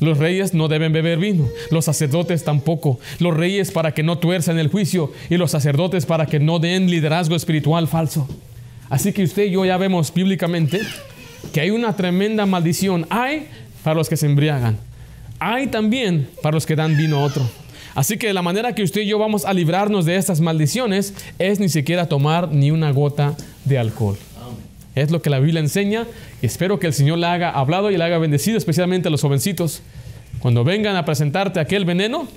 Los 0.00 0.18
reyes 0.18 0.54
no 0.54 0.66
deben 0.66 0.92
beber 0.92 1.20
vino, 1.20 1.48
los 1.70 1.84
sacerdotes 1.84 2.42
tampoco. 2.42 2.98
Los 3.20 3.36
reyes 3.36 3.70
para 3.70 3.94
que 3.94 4.02
no 4.02 4.18
tuerzan 4.18 4.58
el 4.58 4.66
juicio 4.66 5.12
y 5.30 5.36
los 5.36 5.52
sacerdotes 5.52 6.04
para 6.04 6.26
que 6.26 6.40
no 6.40 6.58
den 6.58 6.90
liderazgo 6.90 7.36
espiritual 7.36 7.86
falso. 7.86 8.28
Así 8.90 9.12
que 9.12 9.22
usted 9.22 9.44
y 9.44 9.52
yo 9.52 9.64
ya 9.64 9.76
vemos 9.76 10.12
bíblicamente 10.12 10.80
que 11.52 11.60
hay 11.60 11.70
una 11.70 11.94
tremenda 11.94 12.44
maldición. 12.44 13.06
Hay 13.08 13.46
para 13.84 13.94
los 13.94 14.08
que 14.08 14.16
se 14.16 14.26
embriagan. 14.26 14.78
Hay 15.44 15.66
también 15.66 16.28
para 16.40 16.54
los 16.54 16.66
que 16.66 16.76
dan 16.76 16.96
vino 16.96 17.18
a 17.18 17.24
otro. 17.24 17.42
Así 17.96 18.16
que 18.16 18.32
la 18.32 18.42
manera 18.42 18.76
que 18.76 18.84
usted 18.84 19.00
y 19.00 19.08
yo 19.08 19.18
vamos 19.18 19.44
a 19.44 19.52
librarnos 19.52 20.04
de 20.04 20.14
estas 20.14 20.40
maldiciones 20.40 21.14
es 21.40 21.58
ni 21.58 21.68
siquiera 21.68 22.06
tomar 22.06 22.52
ni 22.52 22.70
una 22.70 22.92
gota 22.92 23.36
de 23.64 23.76
alcohol. 23.76 24.16
Es 24.94 25.10
lo 25.10 25.20
que 25.20 25.30
la 25.30 25.40
Biblia 25.40 25.58
enseña 25.58 26.06
y 26.40 26.46
espero 26.46 26.78
que 26.78 26.86
el 26.86 26.92
Señor 26.92 27.18
le 27.18 27.26
haga 27.26 27.50
hablado 27.50 27.90
y 27.90 27.96
le 27.96 28.04
haga 28.04 28.18
bendecido, 28.18 28.56
especialmente 28.56 29.08
a 29.08 29.10
los 29.10 29.20
jovencitos. 29.20 29.82
Cuando 30.38 30.62
vengan 30.62 30.94
a 30.94 31.04
presentarte 31.04 31.58
aquel 31.58 31.84
veneno, 31.84 32.28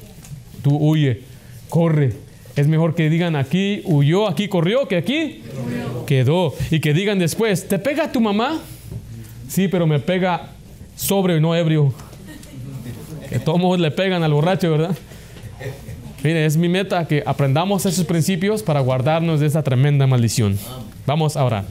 tú 0.63 0.75
huye, 0.75 1.21
corre. 1.69 2.13
Es 2.55 2.67
mejor 2.67 2.95
que 2.95 3.11
digan 3.11 3.35
aquí 3.35 3.83
huyó, 3.85 4.27
aquí 4.27 4.47
corrió, 4.47 4.87
que 4.87 4.97
aquí 4.97 5.43
quedó. 6.07 6.55
Y 6.71 6.79
que 6.79 6.95
digan 6.95 7.19
después, 7.19 7.67
¿te 7.67 7.77
pega 7.77 8.11
tu 8.11 8.19
mamá? 8.19 8.61
Sí, 9.47 9.67
pero 9.67 9.85
me 9.85 9.99
pega 9.99 10.53
sobrio 10.95 11.37
y 11.37 11.41
no 11.41 11.55
ebrio. 11.55 11.93
Que 13.29 13.39
todos 13.39 13.79
le 13.79 13.91
pegan 13.91 14.23
al 14.23 14.33
borracho, 14.33 14.71
¿verdad? 14.71 14.95
Mire, 16.23 16.45
es 16.45 16.57
mi 16.57 16.69
meta 16.69 17.05
que 17.07 17.21
aprendamos 17.25 17.85
esos 17.85 18.05
principios 18.05 18.63
para 18.63 18.79
guardarnos 18.79 19.39
de 19.39 19.45
esta 19.45 19.61
tremenda 19.61 20.07
maldición. 20.07 20.57
Vamos 21.05 21.37
a 21.37 21.43
orar. 21.43 21.65